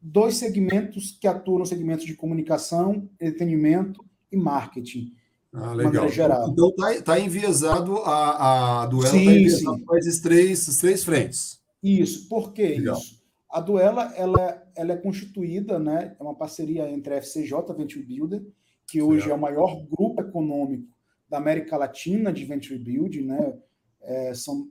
dois 0.00 0.36
segmentos 0.36 1.16
que 1.20 1.26
atuam 1.26 1.58
no 1.58 1.66
segmento 1.66 2.06
de 2.06 2.14
comunicação, 2.14 3.08
entretenimento 3.20 4.04
e 4.30 4.36
marketing. 4.36 5.14
Ah, 5.52 5.72
legal. 5.72 6.06
Então 6.48 6.68
está 6.68 7.02
tá 7.02 7.20
enviesado 7.20 7.96
a, 7.98 8.82
a 8.82 8.86
duela 8.86 9.16
está 9.16 9.16
enviesado 9.16 9.84
para 9.84 9.98
esses 9.98 10.20
três, 10.20 10.78
três 10.78 11.02
frentes. 11.02 11.60
Isso, 11.82 12.28
por 12.28 12.52
que 12.52 12.66
Legal. 12.66 12.98
isso? 12.98 13.22
A 13.48 13.60
Duela 13.60 14.12
ela, 14.16 14.65
ela 14.76 14.92
é 14.92 14.96
constituída, 14.96 15.78
né, 15.78 16.14
é 16.18 16.22
uma 16.22 16.34
parceria 16.34 16.88
entre 16.90 17.14
a 17.14 17.18
FCJ 17.18 17.52
Venture 17.76 18.04
Builder, 18.04 18.46
que 18.86 19.02
hoje 19.02 19.30
é 19.30 19.34
o 19.34 19.40
maior 19.40 19.84
grupo 19.86 20.20
econômico 20.20 20.96
da 21.28 21.38
América 21.38 21.76
Latina 21.76 22.32
de 22.32 22.44
Venture 22.44 22.78
Building, 22.78 23.22
né? 23.22 23.58
É, 24.00 24.32
são 24.32 24.70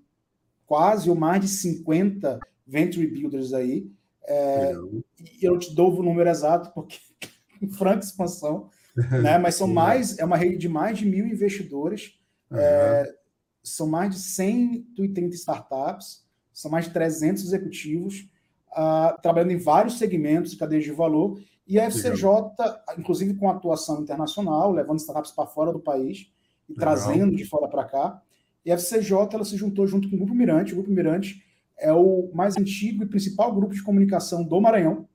quase 0.65 1.09
ou 1.09 1.15
mais 1.15 1.41
de 1.41 1.47
50 1.49 2.39
Venture 2.65 3.05
Builders 3.07 3.53
aí. 3.53 3.91
É, 4.27 4.73
e 5.19 5.45
eu 5.45 5.59
te 5.59 5.75
dou 5.75 5.93
o 5.93 6.03
número 6.03 6.29
exato, 6.29 6.71
porque 6.73 6.97
em 7.61 7.69
franca 7.69 8.05
expansão, 8.05 8.69
né? 9.21 9.37
mas 9.37 9.55
são 9.55 9.67
mais, 9.67 10.17
é 10.17 10.25
uma 10.25 10.37
rede 10.37 10.57
de 10.57 10.69
mais 10.69 10.97
de 10.97 11.05
mil 11.05 11.27
investidores, 11.27 12.17
uhum. 12.49 12.57
é, 12.57 13.15
são 13.61 13.87
mais 13.87 14.15
de 14.15 14.21
130 14.21 15.35
startups, 15.35 16.25
são 16.53 16.71
mais 16.71 16.85
de 16.85 16.91
300 16.91 17.43
executivos, 17.43 18.29
uh, 18.75 19.21
trabalhando 19.21 19.51
em 19.51 19.57
vários 19.57 19.97
segmentos 19.97 20.53
e 20.53 20.57
cadeias 20.57 20.83
de 20.83 20.91
valor, 20.91 21.39
e 21.67 21.79
a 21.79 21.89
FCJ, 21.89 22.29
inclusive 22.97 23.33
com 23.33 23.49
atuação 23.49 24.01
internacional, 24.01 24.71
levando 24.71 24.99
startups 24.99 25.31
para 25.31 25.47
fora 25.47 25.73
do 25.73 25.79
país 25.79 26.31
e 26.69 26.73
Legal. 26.73 26.95
trazendo 26.95 27.35
de 27.35 27.43
fora 27.45 27.67
para 27.67 27.85
cá. 27.85 28.21
E 28.63 28.71
a 28.71 28.77
FCJ 28.77 29.29
ela 29.33 29.45
se 29.45 29.57
juntou 29.57 29.87
junto 29.87 30.09
com 30.09 30.15
o 30.15 30.19
Grupo 30.19 30.35
Mirante. 30.35 30.73
O 30.73 30.75
Grupo 30.75 30.91
Mirante 30.91 31.43
é 31.77 31.91
o 31.91 32.29
mais 32.33 32.55
antigo 32.57 33.03
e 33.03 33.07
principal 33.07 33.53
grupo 33.53 33.73
de 33.73 33.83
comunicação 33.83 34.43
do 34.43 34.61
Maranhão. 34.61 35.07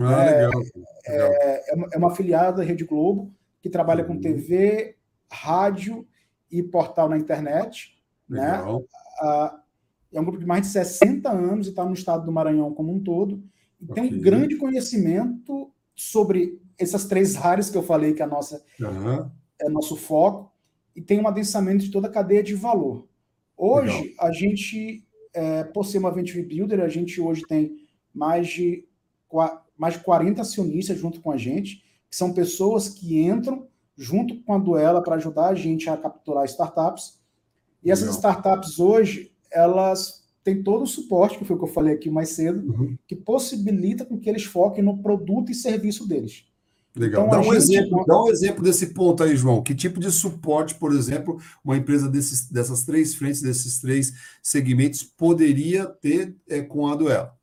Ah, 0.00 0.24
é, 0.24 0.46
legal. 0.46 0.62
É, 1.06 1.72
é, 1.72 1.74
uma, 1.74 1.88
é 1.92 1.98
uma 1.98 2.12
afiliada 2.12 2.58
da 2.58 2.62
Rede 2.62 2.84
Globo 2.84 3.32
que 3.60 3.70
trabalha 3.70 4.02
uhum. 4.02 4.16
com 4.16 4.20
TV, 4.20 4.96
rádio 5.30 6.06
e 6.50 6.62
portal 6.62 7.08
na 7.08 7.16
internet. 7.16 7.98
Né? 8.28 8.52
Legal. 8.52 8.80
Né? 8.80 8.86
Ah, 9.22 9.60
é 10.18 10.20
um 10.20 10.24
grupo 10.24 10.38
de 10.38 10.46
mais 10.46 10.62
de 10.62 10.68
60 10.68 11.30
anos 11.30 11.66
e 11.66 11.70
está 11.70 11.84
no 11.84 11.92
estado 11.92 12.24
do 12.24 12.32
Maranhão 12.32 12.72
como 12.72 12.92
um 12.92 13.00
todo. 13.00 13.42
E 13.80 13.90
okay. 13.90 14.08
tem 14.08 14.18
um 14.18 14.20
grande 14.20 14.56
conhecimento 14.56 15.70
sobre 15.94 16.60
essas 16.78 17.04
três 17.04 17.36
áreas 17.36 17.70
que 17.70 17.76
eu 17.76 17.82
falei 17.82 18.14
que 18.14 18.22
é 18.22 18.24
a 18.24 18.28
nossa 18.28 18.62
uhum. 18.80 19.30
é 19.60 19.68
nosso 19.68 19.96
foco 19.96 20.52
e 20.94 21.02
tem 21.02 21.20
um 21.20 21.28
adensamento 21.28 21.84
de 21.84 21.90
toda 21.90 22.08
a 22.08 22.10
cadeia 22.10 22.42
de 22.42 22.54
valor. 22.54 23.06
Hoje 23.56 24.02
Legal. 24.02 24.26
a 24.26 24.32
gente, 24.32 25.06
é, 25.34 25.64
por 25.64 25.84
ser 25.84 25.98
uma 25.98 26.10
venture 26.10 26.42
builder, 26.42 26.80
a 26.80 26.88
gente 26.88 27.20
hoje 27.20 27.42
tem 27.46 27.76
mais 28.12 28.48
de 28.48 28.86
mais 29.76 29.94
de 29.94 30.00
40 30.00 30.40
acionistas 30.40 30.98
junto 30.98 31.20
com 31.20 31.30
a 31.30 31.36
gente, 31.36 31.84
que 32.08 32.16
são 32.16 32.32
pessoas 32.32 32.88
que 32.88 33.20
entram 33.20 33.68
junto 33.94 34.42
com 34.42 34.54
a 34.54 34.58
Duela 34.58 35.02
para 35.02 35.16
ajudar 35.16 35.48
a 35.48 35.54
gente 35.54 35.90
a 35.90 35.96
capturar 35.96 36.46
startups. 36.46 37.20
E 37.82 37.90
essas 37.90 38.06
Legal. 38.06 38.18
startups 38.18 38.78
hoje, 38.78 39.35
elas 39.56 40.24
têm 40.44 40.62
todo 40.62 40.82
o 40.82 40.86
suporte, 40.86 41.38
que 41.38 41.44
foi 41.44 41.56
o 41.56 41.58
que 41.58 41.64
eu 41.64 41.72
falei 41.72 41.94
aqui 41.94 42.08
mais 42.08 42.30
cedo, 42.30 42.60
uhum. 42.60 42.96
que 43.06 43.16
possibilita 43.16 44.04
com 44.04 44.18
que 44.18 44.28
eles 44.28 44.44
foquem 44.44 44.84
no 44.84 45.02
produto 45.02 45.50
e 45.50 45.54
serviço 45.54 46.06
deles. 46.06 46.44
Legal. 46.94 47.26
Então, 47.26 47.42
dá, 47.42 47.46
um 47.46 47.52
exemplo, 47.52 48.04
dá 48.06 48.22
um 48.22 48.28
exemplo 48.28 48.62
desse 48.62 48.94
ponto 48.94 49.22
aí, 49.22 49.36
João. 49.36 49.62
Que 49.62 49.74
tipo 49.74 50.00
de 50.00 50.10
suporte, 50.10 50.74
por 50.76 50.92
exemplo, 50.92 51.38
uma 51.62 51.76
empresa 51.76 52.08
desses, 52.08 52.50
dessas 52.50 52.84
três 52.84 53.14
frentes, 53.14 53.42
desses 53.42 53.80
três 53.80 54.14
segmentos, 54.42 55.02
poderia 55.02 55.84
ter 55.84 56.34
é, 56.48 56.62
com 56.62 56.86
a 56.86 56.94
Duela? 56.94 57.36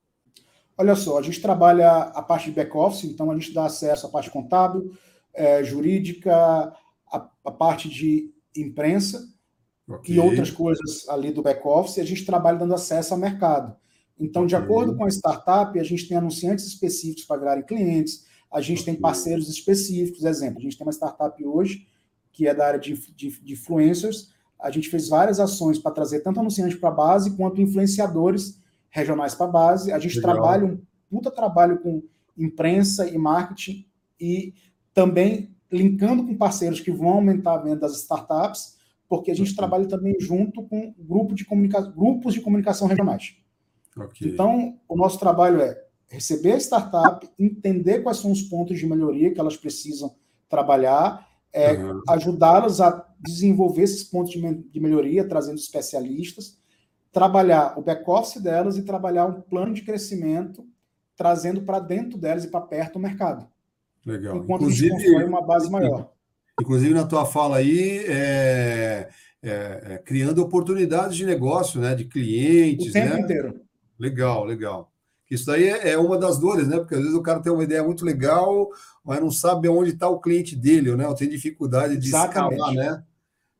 Olha 0.75 0.95
só, 0.95 1.19
a 1.19 1.21
gente 1.21 1.39
trabalha 1.39 1.91
a 1.91 2.21
parte 2.21 2.45
de 2.49 2.55
back-office, 2.55 3.03
então 3.03 3.29
a 3.29 3.35
gente 3.35 3.53
dá 3.53 3.65
acesso 3.65 4.07
à 4.07 4.09
parte 4.09 4.31
contábil, 4.31 4.91
é, 5.31 5.63
jurídica, 5.63 6.35
a, 6.35 7.29
a 7.45 7.51
parte 7.51 7.87
de 7.87 8.31
imprensa, 8.57 9.23
okay. 9.87 10.15
e 10.15 10.19
outras 10.19 10.51
coisas 10.51 11.07
ali 11.09 11.31
do 11.31 11.41
back-office, 11.41 11.99
a 11.99 12.05
gente 12.05 12.25
trabalha 12.25 12.57
dando 12.57 12.73
acesso 12.73 13.13
ao 13.13 13.19
mercado. 13.19 13.75
Então, 14.19 14.45
de 14.45 14.55
okay. 14.55 14.65
acordo 14.65 14.95
com 14.95 15.05
a 15.05 15.09
startup, 15.09 15.77
a 15.79 15.83
gente 15.83 16.07
tem 16.07 16.17
anunciantes 16.17 16.65
específicos 16.65 17.25
para 17.25 17.39
virarem 17.39 17.65
clientes, 17.65 18.25
a 18.51 18.61
gente 18.61 18.81
okay. 18.81 18.93
tem 18.93 19.01
parceiros 19.01 19.49
específicos. 19.49 20.23
Exemplo, 20.23 20.59
a 20.59 20.61
gente 20.61 20.77
tem 20.77 20.85
uma 20.85 20.93
startup 20.93 21.43
hoje 21.45 21.87
que 22.33 22.47
é 22.47 22.53
da 22.53 22.67
área 22.67 22.79
de, 22.79 22.93
de, 23.15 23.39
de 23.39 23.53
influencers. 23.53 24.33
A 24.59 24.71
gente 24.71 24.89
fez 24.89 25.07
várias 25.07 25.39
ações 25.39 25.77
para 25.77 25.91
trazer 25.91 26.21
tanto 26.21 26.39
anunciantes 26.39 26.77
para 26.77 26.89
a 26.89 26.93
base 26.93 27.37
quanto 27.37 27.61
influenciadores 27.61 28.59
regionais 28.89 29.35
para 29.35 29.45
a 29.45 29.51
base. 29.51 29.91
A 29.91 29.99
gente 29.99 30.17
Legal. 30.17 30.33
trabalha 30.33 30.65
um 30.65 30.81
puta 31.09 31.29
trabalho 31.29 31.79
com 31.79 32.03
imprensa 32.37 33.07
e 33.07 33.17
marketing 33.17 33.85
e 34.19 34.53
também 34.93 35.55
linkando 35.71 36.25
com 36.25 36.35
parceiros 36.35 36.79
que 36.79 36.91
vão 36.91 37.09
aumentar 37.09 37.53
a 37.53 37.57
venda 37.57 37.81
das 37.81 37.97
startups 37.97 38.77
porque 39.13 39.29
a 39.29 39.35
gente 39.35 39.51
uhum. 39.51 39.55
trabalha 39.55 39.87
também 39.87 40.15
junto 40.19 40.63
com 40.63 40.91
grupo 40.97 41.35
de 41.35 41.45
grupos 41.95 42.33
de 42.33 42.41
comunicação 42.41 42.87
regionais. 42.87 43.35
Okay. 43.95 44.31
Então, 44.31 44.79
o 44.89 44.95
nosso 44.97 45.19
trabalho 45.19 45.61
é 45.61 45.79
receber 46.07 46.53
a 46.53 46.57
startup, 46.57 47.29
entender 47.37 48.01
quais 48.01 48.17
são 48.17 48.31
os 48.31 48.41
pontos 48.41 48.79
de 48.79 48.87
melhoria 48.87 49.31
que 49.31 49.39
elas 49.39 49.55
precisam 49.55 50.15
trabalhar, 50.49 51.29
é, 51.53 51.73
uhum. 51.73 52.01
ajudá-las 52.09 52.81
a 52.81 53.07
desenvolver 53.19 53.83
esses 53.83 54.03
pontos 54.03 54.31
de, 54.31 54.41
de 54.41 54.79
melhoria, 54.79 55.27
trazendo 55.27 55.59
especialistas, 55.59 56.57
trabalhar 57.11 57.77
o 57.77 57.83
back-office 57.83 58.41
delas 58.41 58.79
e 58.79 58.81
trabalhar 58.81 59.27
um 59.27 59.41
plano 59.41 59.75
de 59.75 59.83
crescimento, 59.83 60.65
trazendo 61.15 61.61
para 61.61 61.77
dentro 61.77 62.17
delas 62.17 62.45
e 62.45 62.47
para 62.47 62.61
perto 62.61 62.93
do 62.93 62.99
mercado. 62.99 63.47
Legal. 64.03 64.37
Enquanto 64.37 64.63
Inclusive, 64.63 64.87
a 64.87 64.97
gente 64.97 65.05
constrói 65.05 65.29
uma 65.29 65.41
base 65.43 65.69
maior. 65.69 66.11
Inclusive, 66.61 66.93
na 66.93 67.05
tua 67.05 67.25
fala 67.25 67.57
aí, 67.57 67.99
é, 68.07 69.09
é, 69.41 69.49
é, 69.93 69.97
criando 69.97 70.41
oportunidades 70.41 71.17
de 71.17 71.25
negócio, 71.25 71.79
né? 71.81 71.95
De 71.95 72.05
clientes. 72.05 72.89
O 72.89 72.93
tempo 72.93 73.15
né? 73.15 73.21
inteiro. 73.21 73.61
Legal, 73.99 74.45
legal. 74.45 74.91
Isso 75.29 75.47
daí 75.47 75.67
é, 75.67 75.91
é 75.91 75.97
uma 75.97 76.17
das 76.17 76.37
dores, 76.37 76.67
né? 76.67 76.77
Porque 76.77 76.93
às 76.93 77.01
vezes 77.01 77.15
o 77.15 77.21
cara 77.21 77.41
tem 77.41 77.51
uma 77.51 77.63
ideia 77.63 77.83
muito 77.83 78.05
legal, 78.05 78.69
mas 79.03 79.19
não 79.19 79.31
sabe 79.31 79.67
onde 79.67 79.91
está 79.91 80.07
o 80.07 80.19
cliente 80.19 80.55
dele, 80.55 80.95
né? 80.95 81.07
Ou 81.07 81.15
tem 81.15 81.27
dificuldade 81.27 81.97
de 81.97 82.07
Exatamente. 82.07 82.53
escalar, 82.53 82.73
né? 82.73 83.03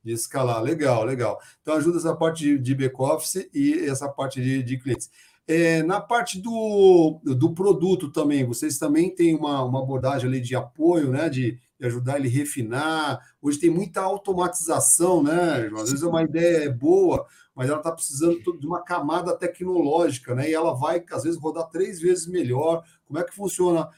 De 0.04 0.12
escalar. 0.14 0.62
Legal, 0.62 1.04
legal. 1.04 1.40
Então 1.62 1.74
ajuda 1.74 1.98
essa 1.98 2.16
parte 2.16 2.44
de, 2.44 2.60
de 2.60 2.76
back-office 2.76 3.50
e 3.54 3.86
essa 3.90 4.08
parte 4.08 4.42
de, 4.42 4.62
de 4.62 4.78
clientes. 4.78 5.10
É, 5.48 5.82
na 5.84 6.00
parte 6.00 6.40
do, 6.40 7.20
do 7.24 7.54
produto 7.54 8.10
também, 8.12 8.46
vocês 8.46 8.78
também 8.78 9.14
têm 9.14 9.36
uma, 9.36 9.64
uma 9.64 9.82
abordagem 9.82 10.30
ali 10.30 10.40
de 10.40 10.56
apoio, 10.56 11.10
né? 11.10 11.28
De, 11.28 11.58
ajudar 11.82 12.18
ele 12.18 12.28
a 12.28 12.32
refinar. 12.32 13.20
Hoje 13.42 13.60
tem 13.60 13.70
muita 13.70 14.02
automatização, 14.02 15.24
né? 15.24 15.70
Às 15.76 15.90
vezes 15.90 16.04
é 16.04 16.08
uma 16.08 16.24
ideia 16.24 16.72
boa, 16.72 17.26
mas 17.56 17.70
ela 17.70 17.80
está 17.80 17.92
precisando 17.92 18.40
de 18.58 18.66
uma 18.66 18.84
camada 18.84 19.38
tecnológica, 19.38 20.34
né? 20.36 20.50
E 20.50 20.54
ela 20.54 20.74
vai, 20.74 21.04
às 21.12 21.24
vezes, 21.24 21.40
rodar 21.40 21.70
três 21.70 22.00
vezes 22.00 22.28
melhor. 22.28 22.84
Como 23.06 23.20
é 23.20 23.24
que 23.24 23.36
funciona 23.36 23.90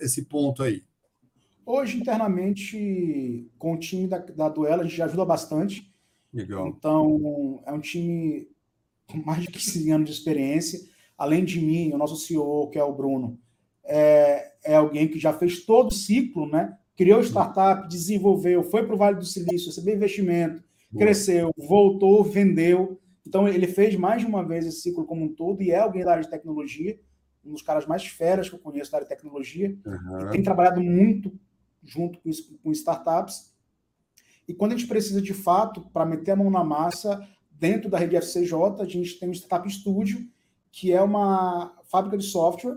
esse 0.00 0.24
ponto 0.26 0.62
aí? 0.62 0.84
Hoje, 1.64 1.98
internamente, 1.98 3.50
com 3.58 3.74
o 3.74 3.78
time 3.78 4.08
da, 4.08 4.18
da 4.18 4.48
Duela, 4.48 4.82
a 4.82 4.86
gente 4.86 5.02
ajuda 5.02 5.24
bastante. 5.24 5.90
Legal. 6.32 6.68
Então, 6.68 7.62
é 7.66 7.72
um 7.72 7.80
time 7.80 8.48
com 9.06 9.18
mais 9.18 9.42
de 9.42 9.48
15 9.48 9.90
anos 9.90 10.08
de 10.08 10.14
experiência. 10.14 10.80
Além 11.16 11.44
de 11.44 11.60
mim, 11.60 11.92
o 11.92 11.98
nosso 11.98 12.16
CEO, 12.16 12.70
que 12.70 12.78
é 12.78 12.84
o 12.84 12.94
Bruno, 12.94 13.38
é, 13.84 14.52
é 14.64 14.76
alguém 14.76 15.08
que 15.08 15.18
já 15.18 15.32
fez 15.32 15.64
todo 15.64 15.88
o 15.88 15.94
ciclo, 15.94 16.48
né? 16.48 16.76
Criou 17.00 17.22
startup, 17.22 17.88
desenvolveu, 17.88 18.62
foi 18.62 18.84
para 18.84 18.94
o 18.94 18.98
Vale 18.98 19.16
do 19.16 19.24
Silício, 19.24 19.68
recebeu 19.68 19.94
investimento, 19.94 20.62
Boa. 20.92 21.02
cresceu, 21.02 21.50
voltou, 21.56 22.22
vendeu. 22.22 23.00
Então, 23.26 23.48
ele 23.48 23.66
fez 23.66 23.96
mais 23.96 24.20
de 24.20 24.28
uma 24.28 24.46
vez 24.46 24.66
esse 24.66 24.82
ciclo 24.82 25.06
como 25.06 25.24
um 25.24 25.34
todo 25.34 25.62
e 25.62 25.70
é 25.70 25.78
alguém 25.78 26.04
da 26.04 26.10
área 26.10 26.22
de 26.22 26.28
tecnologia, 26.28 27.00
um 27.42 27.52
dos 27.52 27.62
caras 27.62 27.86
mais 27.86 28.04
feras 28.04 28.50
que 28.50 28.54
eu 28.54 28.58
conheço 28.58 28.90
da 28.90 28.98
área 28.98 29.08
de 29.08 29.14
tecnologia, 29.14 29.74
uhum. 29.86 30.26
e 30.26 30.30
tem 30.32 30.42
trabalhado 30.42 30.82
muito 30.82 31.32
junto 31.82 32.20
com, 32.20 32.28
isso, 32.28 32.54
com 32.62 32.70
startups. 32.70 33.50
E 34.46 34.52
quando 34.52 34.72
a 34.72 34.76
gente 34.76 34.86
precisa, 34.86 35.22
de 35.22 35.32
fato, 35.32 35.80
para 35.94 36.04
meter 36.04 36.32
a 36.32 36.36
mão 36.36 36.50
na 36.50 36.62
massa, 36.62 37.26
dentro 37.50 37.88
da 37.88 37.96
rede 37.96 38.16
FCJ, 38.16 38.52
a 38.78 38.84
gente 38.84 39.18
tem 39.18 39.30
o 39.30 39.32
Startup 39.32 39.72
Studio, 39.72 40.20
que 40.70 40.92
é 40.92 41.00
uma 41.00 41.74
fábrica 41.84 42.18
de 42.18 42.24
software 42.24 42.76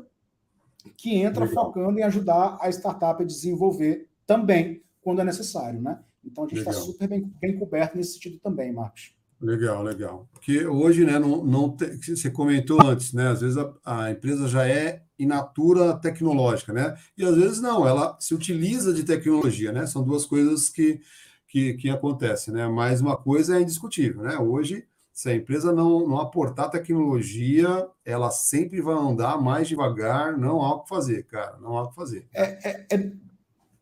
que 0.95 1.17
entra 1.17 1.43
Legal. 1.43 1.65
focando 1.65 1.99
em 1.99 2.03
ajudar 2.03 2.57
a 2.61 2.69
startup 2.69 3.21
a 3.21 3.25
desenvolver 3.25 4.12
também, 4.25 4.83
quando 5.01 5.21
é 5.21 5.23
necessário, 5.23 5.81
né? 5.81 5.99
Então 6.23 6.45
a 6.45 6.47
gente 6.47 6.59
está 6.59 6.71
super 6.71 7.07
bem, 7.07 7.31
bem 7.41 7.57
coberto 7.57 7.97
nesse 7.97 8.13
sentido 8.13 8.39
também, 8.39 8.71
Marcos. 8.71 9.13
Legal, 9.43 9.83
legal. 9.83 10.29
Porque 10.31 10.65
hoje, 10.65 11.05
né, 11.05 11.19
não, 11.19 11.43
não 11.43 11.75
te, 11.75 12.15
você 12.15 12.31
comentou 12.31 12.81
antes, 12.81 13.11
né? 13.11 13.27
Às 13.27 13.41
vezes 13.41 13.57
a, 13.57 13.73
a, 13.83 14.11
empresa 14.11 14.47
já 14.47 14.65
é 14.65 15.03
inatura 15.19 15.97
tecnológica, 15.97 16.71
né? 16.71 16.95
E 17.17 17.25
às 17.25 17.35
vezes 17.35 17.61
não, 17.61 17.85
ela 17.85 18.17
se 18.21 18.33
utiliza 18.33 18.93
de 18.93 19.03
tecnologia, 19.03 19.73
né? 19.73 19.85
São 19.85 20.01
duas 20.01 20.25
coisas 20.25 20.69
que, 20.69 21.01
que, 21.45 21.73
que 21.73 21.89
acontecem, 21.89 22.53
né? 22.53 22.67
Mas 22.69 23.01
uma 23.01 23.17
coisa 23.17 23.57
é 23.57 23.61
indiscutível, 23.61 24.23
né? 24.23 24.37
Hoje, 24.37 24.85
se 25.11 25.29
a 25.29 25.35
empresa 25.35 25.73
não, 25.73 26.07
não 26.07 26.19
aportar 26.19 26.71
tecnologia, 26.71 27.85
ela 28.05 28.31
sempre 28.31 28.81
vai 28.81 28.95
andar 28.95 29.37
mais 29.41 29.67
devagar, 29.67 30.37
não 30.37 30.61
há 30.61 30.75
o 30.75 30.83
que 30.83 30.89
fazer, 30.89 31.23
cara, 31.25 31.57
não 31.57 31.77
há 31.77 31.83
o 31.83 31.89
que 31.89 31.95
fazer. 31.95 32.27
É, 32.33 32.69
é, 32.69 32.87
é 32.89 33.11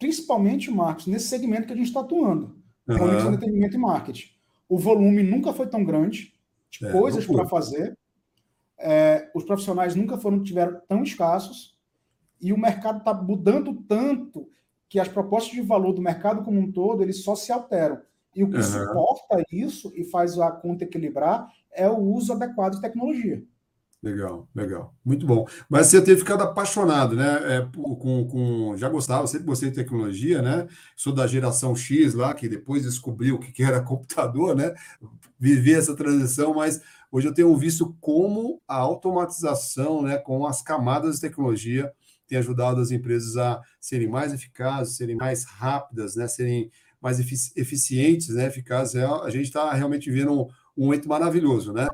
principalmente, 0.01 0.69
Marcos, 0.69 1.07
nesse 1.07 1.29
segmento 1.29 1.67
que 1.67 1.73
a 1.73 1.77
gente 1.77 1.87
está 1.87 2.01
atuando, 2.01 2.57
uhum. 2.87 2.97
com 2.97 3.07
entretenimento 3.07 3.75
e 3.77 3.79
marketing 3.79 4.41
o 4.71 4.77
volume 4.77 5.21
nunca 5.21 5.51
foi 5.51 5.67
tão 5.67 5.83
grande 5.83 6.33
de 6.69 6.85
é, 6.85 6.91
coisas 6.93 7.25
para 7.25 7.45
fazer. 7.45 7.97
É, 8.79 9.29
os 9.35 9.43
profissionais 9.43 9.95
nunca 9.95 10.17
foram 10.17 10.41
tiveram 10.41 10.79
tão 10.87 11.03
escassos 11.03 11.77
e 12.39 12.53
o 12.53 12.57
mercado 12.57 12.99
está 12.99 13.13
mudando 13.13 13.73
tanto 13.85 14.47
que 14.87 14.97
as 14.97 15.09
propostas 15.09 15.53
de 15.53 15.61
valor 15.61 15.91
do 15.91 16.01
mercado 16.01 16.41
como 16.41 16.57
um 16.57 16.71
todo 16.71 17.03
eles 17.03 17.21
só 17.21 17.35
se 17.35 17.51
alteram. 17.51 18.01
E 18.33 18.45
o 18.45 18.49
que 18.49 18.55
uhum. 18.55 18.63
suporta 18.63 19.43
isso 19.51 19.91
e 19.93 20.05
faz 20.05 20.39
a 20.39 20.49
conta 20.49 20.85
equilibrar 20.85 21.51
é 21.69 21.89
o 21.89 21.99
uso 21.99 22.31
adequado 22.31 22.75
de 22.75 22.81
tecnologia. 22.81 23.43
Legal, 24.03 24.49
legal. 24.55 24.95
Muito 25.05 25.27
bom. 25.27 25.47
Mas 25.69 25.87
você 25.87 26.01
ter 26.01 26.17
ficado 26.17 26.41
apaixonado, 26.41 27.15
né? 27.15 27.57
É, 27.57 27.61
com, 27.75 28.27
com, 28.27 28.75
já 28.75 28.89
gostava, 28.89 29.27
sempre 29.27 29.45
gostei 29.45 29.69
de 29.69 29.75
tecnologia, 29.75 30.41
né? 30.41 30.67
Sou 30.95 31.13
da 31.13 31.27
geração 31.27 31.75
X 31.75 32.15
lá, 32.15 32.33
que 32.33 32.49
depois 32.49 32.81
descobriu 32.81 33.35
o 33.35 33.39
que 33.39 33.61
era 33.61 33.79
computador, 33.83 34.55
né? 34.55 34.73
Viver 35.39 35.77
essa 35.77 35.95
transição, 35.95 36.55
mas 36.55 36.81
hoje 37.11 37.27
eu 37.27 37.33
tenho 37.33 37.55
visto 37.55 37.95
como 38.01 38.59
a 38.67 38.77
automatização, 38.77 40.01
né, 40.01 40.17
com 40.17 40.47
as 40.47 40.63
camadas 40.63 41.15
de 41.15 41.21
tecnologia, 41.21 41.91
tem 42.27 42.39
ajudado 42.39 42.81
as 42.81 42.89
empresas 42.91 43.37
a 43.37 43.61
serem 43.79 44.07
mais 44.07 44.33
eficazes, 44.33 44.95
serem 44.95 45.15
mais 45.15 45.43
rápidas, 45.43 46.15
né? 46.15 46.27
Serem 46.27 46.71
mais 46.99 47.19
eficientes, 47.55 48.29
né? 48.29 48.47
Eficazes. 48.47 48.95
É, 48.95 49.05
a 49.05 49.29
gente 49.29 49.45
está 49.45 49.71
realmente 49.73 50.09
vendo 50.09 50.33
um, 50.33 50.47
um 50.75 50.85
momento 50.85 51.07
maravilhoso, 51.07 51.71
né? 51.71 51.87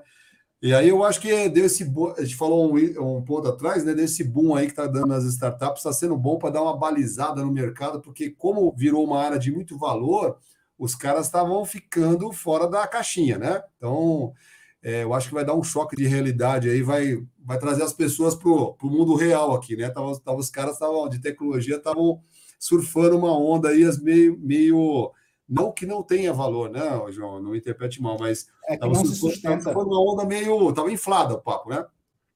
E 0.62 0.74
aí 0.74 0.90
eu 0.90 1.04
acho 1.04 1.22
que 1.22 1.50
desse 1.50 1.84
a 2.18 2.22
gente 2.22 2.36
falou 2.36 2.74
um, 2.74 3.18
um 3.18 3.24
ponto 3.24 3.48
atrás, 3.48 3.84
né? 3.84 3.94
Desse 3.94 4.24
boom 4.24 4.56
aí 4.56 4.66
que 4.66 4.72
está 4.72 4.88
dando 4.88 5.08
nas 5.08 5.24
startups, 5.24 5.80
está 5.80 5.94
sendo 5.94 6.18
bom 6.18 6.38
para 6.40 6.50
dar 6.50 6.64
uma 6.64 6.76
balizada 6.76 7.44
no 7.44 7.52
mercado, 7.52 8.02
porque 8.02 8.32
como 8.32 8.74
virou 8.76 9.04
uma 9.06 9.22
área 9.22 9.38
de 9.38 9.52
muito 9.52 9.78
valor, 9.78 10.38
os 10.78 10.96
caras 10.96 11.28
estavam 11.28 11.64
ficando 11.66 12.32
fora 12.34 12.68
da 12.68 12.88
caixinha, 12.88 13.38
né? 13.38 13.62
Então 13.78 14.34
é, 14.82 15.04
eu 15.04 15.14
acho 15.14 15.28
que 15.30 15.34
vai 15.36 15.46
dar 15.46 15.56
um 15.56 15.64
choque 15.64 15.96
de 15.96 16.08
realidade 16.08 16.70
aí, 16.70 16.82
vai, 16.82 17.18
vai 17.44 17.60
trazer 17.60 17.84
as 17.84 17.94
pessoas 17.94 18.36
para 18.36 18.50
o 18.50 18.78
mundo 18.84 19.16
real 19.16 19.54
aqui, 19.54 19.76
né? 19.76 19.90
Tava, 19.90 20.20
tava 20.20 20.40
os 20.40 20.50
caras 20.50 20.80
tavam, 20.80 21.08
de 21.10 21.20
tecnologia 21.20 21.78
estavam 21.78 22.22
surfando 22.60 23.18
uma 23.18 23.38
onda 23.38 23.70
aí, 23.70 23.84
as 23.84 24.00
meio, 24.00 24.38
meio 24.40 25.12
não 25.48 25.72
que 25.72 25.86
não 25.86 26.04
tenha 26.04 26.34
valor, 26.34 26.70
né, 26.70 26.82
João? 27.12 27.42
Não 27.42 27.56
interprete 27.56 28.02
mal, 28.02 28.18
mas 28.20 28.48
é 28.68 28.76
que 28.76 28.86
não 28.86 29.06
se 29.06 29.16
sustenta. 29.16 29.72
Foi 29.72 29.84
uma 29.84 30.02
onda 30.02 30.26
meio. 30.26 30.70
Estava 30.70 30.92
inflada 30.92 31.36
o 31.36 31.42
papo, 31.42 31.70
né? 31.70 31.86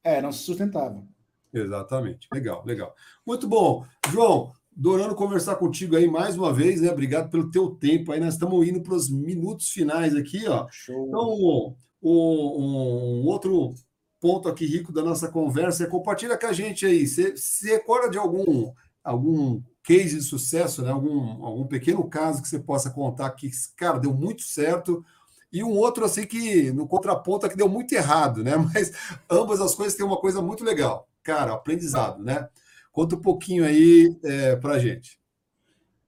É, 0.02 0.22
não 0.22 0.32
se 0.32 0.40
sustentava. 0.40 1.04
Exatamente. 1.52 2.26
Legal, 2.32 2.64
legal. 2.64 2.94
Muito 3.26 3.46
bom. 3.46 3.84
João, 4.10 4.52
adorando 4.76 5.14
conversar 5.14 5.56
contigo 5.56 5.96
aí 5.96 6.08
mais 6.08 6.36
uma 6.36 6.52
vez, 6.52 6.80
né? 6.80 6.90
Obrigado 6.90 7.30
pelo 7.30 7.50
teu 7.50 7.70
tempo 7.70 8.12
aí. 8.12 8.18
Nós 8.18 8.34
estamos 8.34 8.66
indo 8.66 8.82
para 8.82 8.94
os 8.94 9.10
minutos 9.10 9.68
finais 9.68 10.16
aqui, 10.16 10.48
ó. 10.48 10.66
Show. 10.70 11.06
Então, 11.06 11.74
um, 12.02 13.20
um, 13.22 13.26
outro 13.26 13.74
ponto 14.18 14.48
aqui 14.48 14.64
rico 14.64 14.92
da 14.92 15.02
nossa 15.02 15.28
conversa 15.28 15.84
é 15.84 15.86
compartilha 15.86 16.38
com 16.38 16.46
a 16.46 16.52
gente 16.52 16.86
aí. 16.86 17.06
Você 17.06 17.36
se 17.36 17.68
recorda 17.68 18.08
de 18.08 18.16
algum 18.16 18.72
algum 19.04 19.60
case 19.82 20.16
de 20.16 20.22
sucesso, 20.22 20.82
né? 20.82 20.90
algum, 20.90 21.44
algum 21.44 21.66
pequeno 21.66 22.08
caso 22.08 22.40
que 22.40 22.48
você 22.48 22.58
possa 22.58 22.90
contar 22.90 23.30
que, 23.30 23.50
cara, 23.76 23.98
deu 23.98 24.14
muito 24.14 24.42
certo, 24.42 25.04
e 25.52 25.62
um 25.62 25.70
outro 25.70 26.04
assim 26.04 26.24
que 26.24 26.72
no 26.72 26.86
contraponto 26.86 27.48
que 27.48 27.56
deu 27.56 27.68
muito 27.68 27.92
errado, 27.92 28.42
né? 28.42 28.56
Mas 28.72 28.92
ambas 29.30 29.60
as 29.60 29.74
coisas 29.74 29.94
têm 29.94 30.06
uma 30.06 30.16
coisa 30.16 30.40
muito 30.40 30.64
legal, 30.64 31.08
cara, 31.22 31.52
aprendizado, 31.52 32.22
né? 32.22 32.48
Conta 32.90 33.16
um 33.16 33.20
pouquinho 33.20 33.64
aí 33.64 34.16
é, 34.24 34.56
para 34.56 34.78
gente. 34.78 35.20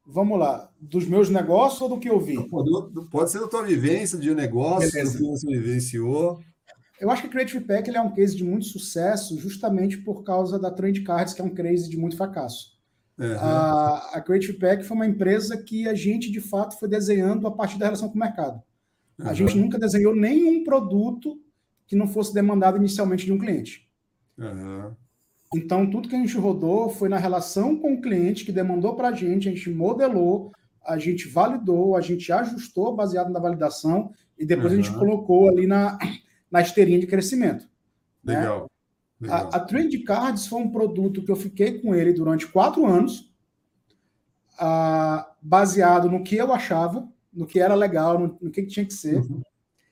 Vamos 0.07 0.39
lá, 0.39 0.71
dos 0.79 1.07
meus 1.07 1.31
negócios 1.31 1.81
ou 1.81 1.89
do 1.89 1.99
que 1.99 2.11
eu 2.11 2.21
vi? 2.21 2.37
Pode 3.11 3.31
ser 3.31 3.41
da 3.41 3.49
tua 3.49 3.63
vivência 3.63 4.19
de 4.19 4.35
negócio, 4.35 4.91
Beleza. 4.93 5.13
do 5.13 5.25
que 5.25 5.31
você 5.31 5.47
vivenciou. 5.47 6.41
Eu 7.01 7.11
acho 7.11 7.23
que 7.23 7.29
o 7.29 7.31
Creative 7.31 7.65
Pack 7.65 7.89
ele 7.89 7.97
é 7.97 8.03
um 8.03 8.13
case 8.13 8.37
de 8.37 8.45
muito 8.45 8.67
sucesso 8.67 9.39
justamente 9.39 9.97
por 9.97 10.23
causa 10.23 10.59
da 10.59 10.71
Trend 10.71 11.03
Cards, 11.03 11.33
que 11.33 11.41
é 11.41 11.45
um 11.45 11.55
case 11.55 11.89
de 11.89 11.97
muito 11.97 12.17
fracasso. 12.17 12.74
Uhum. 13.19 13.37
A, 13.39 14.11
a 14.15 14.21
Creative 14.21 14.55
Pack 14.55 14.85
foi 14.85 14.97
uma 14.97 15.07
empresa 15.07 15.57
que 15.57 15.89
a 15.89 15.95
gente, 15.95 16.31
de 16.31 16.41
fato, 16.41 16.79
foi 16.79 16.89
desenhando 16.89 17.47
a 17.47 17.51
partir 17.51 17.79
da 17.79 17.87
relação 17.87 18.09
com 18.09 18.17
o 18.17 18.19
mercado. 18.19 18.63
Uhum. 19.19 19.29
A 19.29 19.35
gente 19.35 19.57
nunca 19.57 19.79
desenhou 19.79 20.15
nenhum 20.15 20.65
produto 20.65 21.41
que 21.87 21.95
não 21.95 22.09
fosse 22.09 22.35
demandado 22.35 22.77
inicialmente 22.77 23.25
de 23.25 23.33
um 23.33 23.39
cliente. 23.39 23.89
Uhum. 24.37 24.93
Então, 25.55 25.89
tudo 25.89 26.09
que 26.09 26.17
a 26.17 26.19
gente 26.19 26.37
rodou 26.37 26.89
foi 26.89 27.09
na 27.09 27.19
relação 27.19 27.77
com 27.77 27.95
o 27.95 28.01
cliente 28.01 28.45
que 28.45 28.51
demandou 28.51 28.97
para 28.97 29.09
a 29.09 29.13
gente, 29.13 29.49
a 29.49 29.53
gente 29.53 29.71
modelou, 29.71 30.51
a 30.85 30.99
gente 30.99 31.29
validou, 31.29 31.97
a 31.97 32.01
gente 32.01 32.31
ajustou 32.33 32.95
baseado 32.95 33.31
na 33.31 33.39
validação 33.39 34.11
e 34.37 34.45
depois 34.45 34.73
a 34.73 34.77
gente 34.77 34.93
colocou 34.93 35.49
ali 35.49 35.67
na, 35.67 35.97
na 36.51 36.61
esteirinha 36.61 36.99
de 36.99 37.07
crescimento. 37.07 37.69
Né? 38.23 38.41
Legal. 38.41 38.63
Né? 38.63 38.67
A, 39.29 39.57
a 39.57 39.61
Trend 39.61 39.97
Cards 40.01 40.47
foi 40.47 40.61
um 40.61 40.71
produto 40.71 41.23
que 41.23 41.31
eu 41.31 41.37
fiquei 41.37 41.81
com 41.81 41.95
ele 41.95 42.13
durante 42.13 42.47
quatro 42.47 42.87
anos, 42.87 43.33
baseado 45.41 46.11
no 46.11 46.23
que 46.23 46.37
eu 46.37 46.53
achava, 46.53 47.09
no 47.33 47.47
que 47.47 47.61
era 47.61 47.75
legal, 47.75 48.19
no, 48.19 48.39
no 48.41 48.51
que 48.51 48.67
tinha 48.67 48.85
que 48.85 48.95
ser. 48.95 49.17
Uhum. 49.17 49.43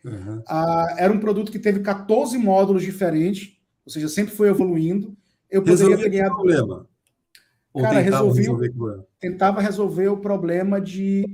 Uhum. 0.05 0.39
Uh, 0.39 0.95
era 0.97 1.13
um 1.13 1.21
produto 1.21 1.53
que 1.53 1.59
teve 1.59 1.81
14 1.81 2.37
módulos 2.37 2.83
diferentes, 2.83 3.57
ou 3.87 3.93
seja, 3.93 4.09
sempre 4.09 4.35
foi 4.35 4.49
evoluindo. 4.49 5.17
Eu 5.49 5.63
poderia 5.63 5.97
ter 5.97 6.09
ganhado. 6.09 6.35
problema. 6.35 6.87
Cara, 7.81 8.01
resolvi, 8.01 8.41
resolver 8.41 8.73
tentava 9.19 9.61
resolver 9.61 10.09
o 10.09 10.19
problema 10.19 10.81
de 10.81 11.25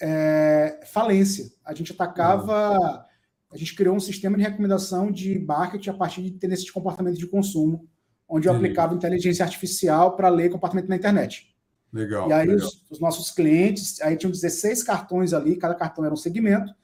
é, 0.00 0.80
falência. 0.86 1.50
A 1.64 1.74
gente 1.74 1.92
atacava 1.92 2.78
uhum 2.78 3.06
a 3.50 3.56
gente 3.56 3.74
criou 3.74 3.96
um 3.96 4.00
sistema 4.00 4.36
de 4.36 4.42
recomendação 4.42 5.10
de 5.10 5.38
marketing 5.38 5.90
a 5.90 5.94
partir 5.94 6.22
de 6.22 6.32
tendências 6.32 6.66
de 6.66 6.72
comportamento 6.72 7.16
de 7.16 7.26
consumo, 7.26 7.88
onde 8.28 8.48
eu 8.48 8.54
aplicava 8.54 8.94
inteligência 8.94 9.44
artificial 9.44 10.16
para 10.16 10.28
ler 10.28 10.50
comportamento 10.50 10.88
na 10.88 10.96
internet. 10.96 11.54
Legal. 11.92 12.28
E 12.28 12.32
aí 12.32 12.48
legal. 12.48 12.66
Os, 12.66 12.84
os, 12.90 13.00
nossos 13.00 13.30
clientes, 13.30 14.00
aí 14.00 14.16
tinham 14.16 14.30
16 14.30 14.82
cartões 14.82 15.32
ali, 15.32 15.56
cada 15.56 15.74
cartão 15.74 16.04
era 16.04 16.12
um 16.12 16.16
segmento, 16.16 16.74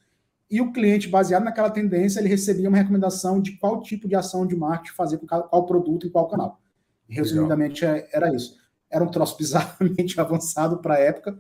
e 0.51 0.61
o 0.61 0.71
cliente, 0.71 1.09
baseado 1.09 1.45
naquela 1.45 1.71
tendência, 1.71 2.21
ele 2.21 2.29
recebia 2.29 2.69
uma 2.69 2.77
recomendação 2.77 3.41
de 3.41 3.53
qual 3.53 3.81
tipo 3.81 4.07
de 4.07 4.15
ação 4.15 4.47
de 4.47 4.55
marketing 4.55 4.95
fazer 4.95 5.19
com 5.19 5.27
qual 5.27 5.67
produto 5.67 6.07
em 6.07 6.11
qual 6.11 6.29
canal. 6.29 6.61
Resumidamente, 7.09 7.85
legal. 7.85 7.97
É, 7.97 8.09
era 8.13 8.35
isso. 8.35 8.59
Era 8.91 9.03
um 9.03 9.11
troço 9.11 9.37
bizarramente 9.39 10.21
avançado 10.21 10.79
para 10.79 10.95
a 10.95 10.99
época. 10.99 11.39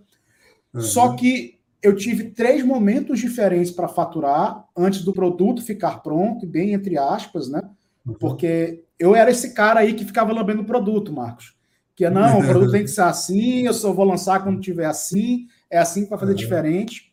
Uhum. 0.72 0.80
Só 0.80 1.14
que 1.14 1.60
eu 1.82 1.96
tive 1.96 2.30
três 2.30 2.64
momentos 2.64 3.18
diferentes 3.18 3.72
para 3.72 3.88
faturar 3.88 4.64
antes 4.76 5.02
do 5.04 5.12
produto 5.12 5.64
ficar 5.64 6.02
pronto, 6.02 6.46
bem 6.46 6.72
entre 6.72 6.96
aspas, 6.96 7.48
né? 7.48 7.60
Uhum. 8.06 8.14
Porque 8.14 8.84
eu 8.98 9.16
era 9.16 9.30
esse 9.30 9.52
cara 9.52 9.80
aí 9.80 9.94
que 9.94 10.04
ficava 10.04 10.32
lambendo 10.32 10.62
o 10.62 10.66
produto, 10.66 11.12
Marcos. 11.12 11.56
Que 11.94 12.04
é, 12.04 12.10
não, 12.10 12.38
o 12.38 12.46
produto 12.46 12.70
tem 12.70 12.84
que 12.84 12.88
ser 12.88 13.02
assim, 13.02 13.66
eu 13.66 13.74
só 13.74 13.92
vou 13.92 14.04
lançar 14.04 14.42
quando 14.42 14.60
tiver 14.60 14.86
assim, 14.86 15.46
é 15.68 15.78
assim 15.78 16.04
que 16.04 16.10
vai 16.10 16.18
fazer 16.18 16.34
diferente. 16.34 17.12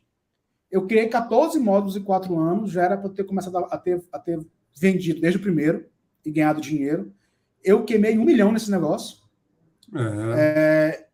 Eu 0.71 0.85
criei 0.85 1.07
14 1.07 1.59
módulos 1.59 1.97
em 1.97 2.03
quatro 2.03 2.37
anos, 2.37 2.71
já 2.71 2.83
era 2.83 2.97
para 2.97 3.09
ter 3.09 3.23
começado 3.23 3.57
a 3.57 3.77
ter, 3.77 4.03
a 4.13 4.19
ter 4.19 4.39
vendido 4.79 5.19
desde 5.19 5.39
o 5.39 5.41
primeiro 5.41 5.85
e 6.23 6.31
ganhado 6.31 6.61
dinheiro. 6.61 7.11
Eu 7.63 7.83
queimei 7.83 8.17
um 8.17 8.23
milhão 8.23 8.51
nesse 8.51 8.69
negócio. 8.69 9.17
Uhum. 9.91 10.33
É, 10.33 11.08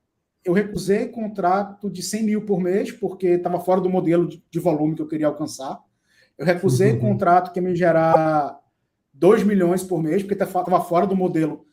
eu 0.45 0.53
recusei 0.53 1.07
contrato 1.07 1.89
de 1.89 2.03
100 2.03 2.23
mil 2.23 2.45
por 2.45 2.61
mês, 2.61 2.91
porque 2.91 3.29
estava 3.29 3.59
fora 3.59 3.81
do 3.81 3.89
modelo 3.89 4.27
de, 4.27 4.59
volume 4.59 4.95
que 4.95 5.01
eu 5.01 5.07
queria 5.07 5.25
alcançar. 5.25 5.81
Eu 6.37 6.45
recusei 6.45 6.91
uhum. 6.93 6.99
contrato 6.99 7.51
que 7.51 7.59
me 7.59 7.75
gerar 7.75 8.59
2 9.11 9.43
milhões 9.43 9.81
por 9.81 10.03
mês, 10.03 10.21
porque 10.21 10.35
estava 10.35 10.79
fora 10.81 11.07
do 11.07 11.15
modelo 11.15 11.65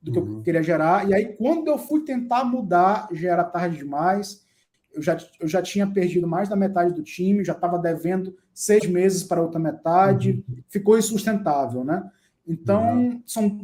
do 0.00 0.12
que 0.12 0.18
uhum. 0.20 0.36
eu 0.36 0.42
queria 0.42 0.62
gerar. 0.62 1.08
E 1.08 1.14
aí, 1.14 1.34
quando 1.36 1.66
eu 1.66 1.76
fui 1.76 2.04
tentar 2.04 2.44
mudar, 2.44 3.08
já 3.10 3.32
era 3.32 3.42
tarde 3.42 3.78
demais. 3.78 4.46
Eu 4.94 5.02
já, 5.02 5.18
eu 5.40 5.48
já 5.48 5.60
tinha 5.60 5.84
perdido 5.84 6.28
mais 6.28 6.48
da 6.48 6.54
metade 6.54 6.94
do 6.94 7.02
time, 7.02 7.44
já 7.44 7.54
estava 7.54 7.76
devendo 7.76 8.36
seis 8.54 8.86
meses 8.86 9.24
para 9.24 9.42
outra 9.42 9.58
metade, 9.58 10.44
uhum. 10.48 10.62
ficou 10.68 10.96
insustentável, 10.96 11.82
né? 11.82 12.08
Então, 12.46 12.98
uhum. 12.98 13.22
são, 13.26 13.60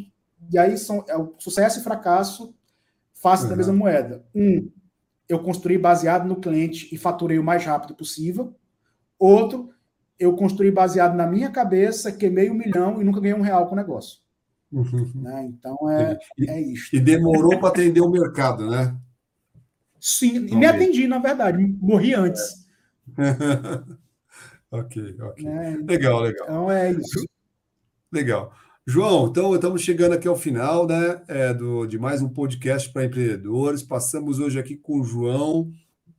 e 0.50 0.58
aí 0.58 0.76
são, 0.76 1.04
é 1.06 1.16
o 1.16 1.32
sucesso 1.38 1.78
e 1.78 1.84
fracasso 1.84 2.52
face 3.22 3.44
uhum. 3.44 3.50
da 3.50 3.56
mesma 3.56 3.72
moeda. 3.72 4.24
Um, 4.34 4.68
eu 5.28 5.38
construí 5.38 5.78
baseado 5.78 6.26
no 6.26 6.36
cliente 6.36 6.92
e 6.92 6.98
faturei 6.98 7.38
o 7.38 7.44
mais 7.44 7.64
rápido 7.64 7.94
possível. 7.94 8.54
Outro, 9.18 9.70
eu 10.18 10.34
construí 10.34 10.70
baseado 10.70 11.14
na 11.14 11.26
minha 11.26 11.50
cabeça, 11.50 12.10
queimei 12.10 12.50
um 12.50 12.54
milhão 12.54 13.00
e 13.00 13.04
nunca 13.04 13.20
ganhei 13.20 13.38
um 13.38 13.42
real 13.42 13.66
com 13.66 13.74
o 13.74 13.76
negócio. 13.76 14.20
Uhum. 14.72 15.10
Né? 15.14 15.44
Então 15.46 15.90
é, 15.90 16.18
e, 16.36 16.50
é 16.50 16.60
isso. 16.60 16.94
E 16.94 17.00
demorou 17.00 17.58
para 17.60 17.68
atender 17.68 18.00
o 18.00 18.10
mercado, 18.10 18.68
né? 18.68 18.96
Sim, 20.00 20.40
Não 20.40 20.58
me 20.58 20.66
atendi, 20.66 21.06
na 21.06 21.18
verdade, 21.18 21.64
morri 21.80 22.14
antes. 22.14 22.66
É. 23.16 23.96
ok, 24.76 25.16
ok. 25.20 25.46
É, 25.46 25.76
legal, 25.76 26.20
legal. 26.20 26.44
Então 26.44 26.72
é 26.72 26.90
isso. 26.90 27.24
Legal. 28.10 28.52
João, 28.84 29.28
então 29.28 29.54
estamos 29.54 29.80
chegando 29.80 30.14
aqui 30.14 30.26
ao 30.26 30.36
final 30.36 30.88
né, 30.88 31.22
é, 31.28 31.54
do, 31.54 31.86
de 31.86 31.96
mais 31.96 32.20
um 32.20 32.28
podcast 32.28 32.92
para 32.92 33.04
empreendedores. 33.04 33.80
Passamos 33.80 34.40
hoje 34.40 34.58
aqui 34.58 34.76
com 34.76 35.00
o 35.00 35.04
João, 35.04 35.72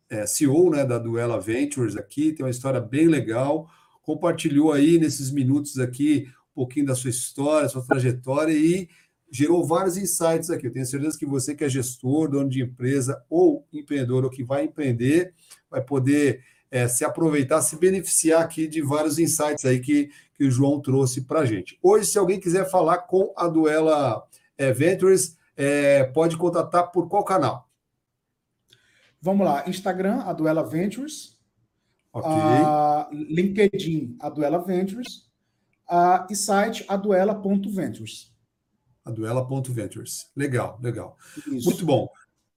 é, 0.10 0.26
CEO 0.26 0.70
né, 0.70 0.86
da 0.86 0.98
Duela 0.98 1.42
Ventures 1.42 1.98
aqui, 1.98 2.32
tem 2.32 2.46
uma 2.46 2.50
história 2.50 2.80
bem 2.80 3.10
legal. 3.10 3.70
Compartilhou 4.02 4.72
aí 4.72 4.98
nesses 4.98 5.30
minutos 5.30 5.78
aqui 5.78 6.26
um 6.54 6.56
pouquinho 6.56 6.86
da 6.86 6.96
sua 6.96 7.10
história, 7.10 7.68
sua 7.68 7.86
trajetória 7.86 8.54
e 8.54 8.88
gerou 9.30 9.68
vários 9.68 9.98
insights 9.98 10.50
aqui. 10.50 10.68
Eu 10.68 10.72
tenho 10.72 10.86
certeza 10.86 11.20
que 11.20 11.26
você 11.26 11.54
que 11.54 11.66
é 11.66 11.70
gestor, 11.70 12.30
dono 12.30 12.50
de 12.50 12.64
empresa 12.64 13.22
ou 13.30 13.68
empreendedor 13.74 14.24
ou 14.24 14.30
que 14.30 14.42
vai 14.42 14.64
empreender, 14.64 15.34
vai 15.70 15.82
poder 15.82 16.42
é, 16.72 16.88
se 16.88 17.04
aproveitar, 17.04 17.62
se 17.62 17.76
beneficiar 17.76 18.42
aqui 18.42 18.68
de 18.68 18.82
vários 18.82 19.20
insights 19.20 19.66
aí 19.66 19.82
que, 19.82 20.10
que 20.44 20.48
o 20.48 20.52
João 20.52 20.82
trouxe 20.82 21.22
para 21.22 21.40
a 21.40 21.46
gente. 21.46 21.80
Hoje, 21.82 22.06
se 22.06 22.20
alguém 22.20 22.38
quiser 22.38 22.70
falar 22.70 22.98
com 22.98 23.34
a 23.38 23.48
Duela 23.48 24.28
é, 24.58 24.74
Ventures, 24.74 25.38
é, 25.56 26.04
pode 26.04 26.36
contatar 26.36 26.92
por 26.92 27.08
qual 27.08 27.24
canal? 27.24 27.70
Vamos 29.22 29.46
lá, 29.46 29.64
Instagram, 29.70 30.22
a 30.24 30.34
Duela 30.34 30.68
Ventures. 30.68 31.40
Ok. 32.12 32.30
Uh, 32.30 33.34
LinkedIn, 33.34 34.18
a 34.20 34.30
Duela 34.30 34.60
Ventures. 34.60 35.30
Uh, 35.90 36.28
e 36.30 36.36
site, 36.36 36.84
aduela.ventures. 36.90 38.34
Aduela.ventures. 39.06 40.30
Legal, 40.36 40.78
legal. 40.84 41.18
Isso. 41.48 41.70
Muito 41.70 41.86
bom. 41.86 42.10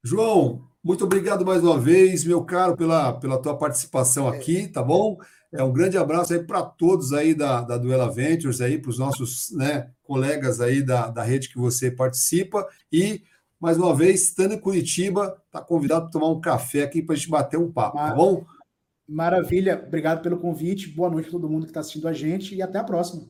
João, 0.06 0.62
muito 0.84 1.04
obrigado 1.04 1.44
mais 1.44 1.64
uma 1.64 1.76
vez, 1.76 2.24
meu 2.24 2.44
caro, 2.44 2.76
pela, 2.76 3.12
pela 3.14 3.42
tua 3.42 3.56
participação 3.58 4.32
é. 4.32 4.36
aqui, 4.36 4.68
tá 4.68 4.80
bom? 4.80 5.18
É 5.52 5.60
um 5.64 5.72
grande 5.72 5.98
abraço 5.98 6.32
aí 6.32 6.44
para 6.44 6.62
todos 6.62 7.12
aí 7.12 7.34
da, 7.34 7.60
da 7.62 7.76
Duela 7.76 8.08
Ventures, 8.08 8.60
aí 8.60 8.78
para 8.78 8.90
os 8.90 9.00
nossos 9.00 9.50
né, 9.50 9.90
colegas 10.04 10.60
aí 10.60 10.80
da, 10.80 11.08
da 11.08 11.24
rede 11.24 11.48
que 11.48 11.58
você 11.58 11.90
participa. 11.90 12.64
E, 12.92 13.24
mais 13.60 13.76
uma 13.78 13.92
vez, 13.96 14.22
estando 14.22 14.54
em 14.54 14.60
Curitiba, 14.60 15.36
está 15.46 15.60
convidado 15.60 16.02
para 16.02 16.12
tomar 16.12 16.28
um 16.28 16.40
café 16.40 16.84
aqui 16.84 17.02
para 17.02 17.14
a 17.14 17.18
gente 17.18 17.28
bater 17.28 17.58
um 17.58 17.72
papo, 17.72 17.96
tá 17.96 18.14
bom? 18.14 18.44
Maravilha, 19.08 19.82
obrigado 19.84 20.22
pelo 20.22 20.38
convite. 20.38 20.88
Boa 20.88 21.10
noite 21.10 21.28
a 21.28 21.32
todo 21.32 21.48
mundo 21.48 21.64
que 21.64 21.70
está 21.70 21.80
assistindo 21.80 22.06
a 22.06 22.12
gente 22.12 22.54
e 22.54 22.62
até 22.62 22.78
a 22.78 22.84
próxima. 22.84 23.24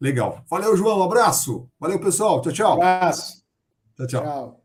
Legal. 0.00 0.42
Valeu, 0.48 0.74
João. 0.74 1.00
Um 1.00 1.04
abraço. 1.04 1.68
Valeu, 1.78 2.00
pessoal. 2.00 2.40
Tchau, 2.40 2.52
tchau. 2.52 2.78
Um 2.78 2.82
abraço. 2.82 3.44
Tchau, 3.94 4.06
tchau. 4.06 4.22
tchau. 4.22 4.61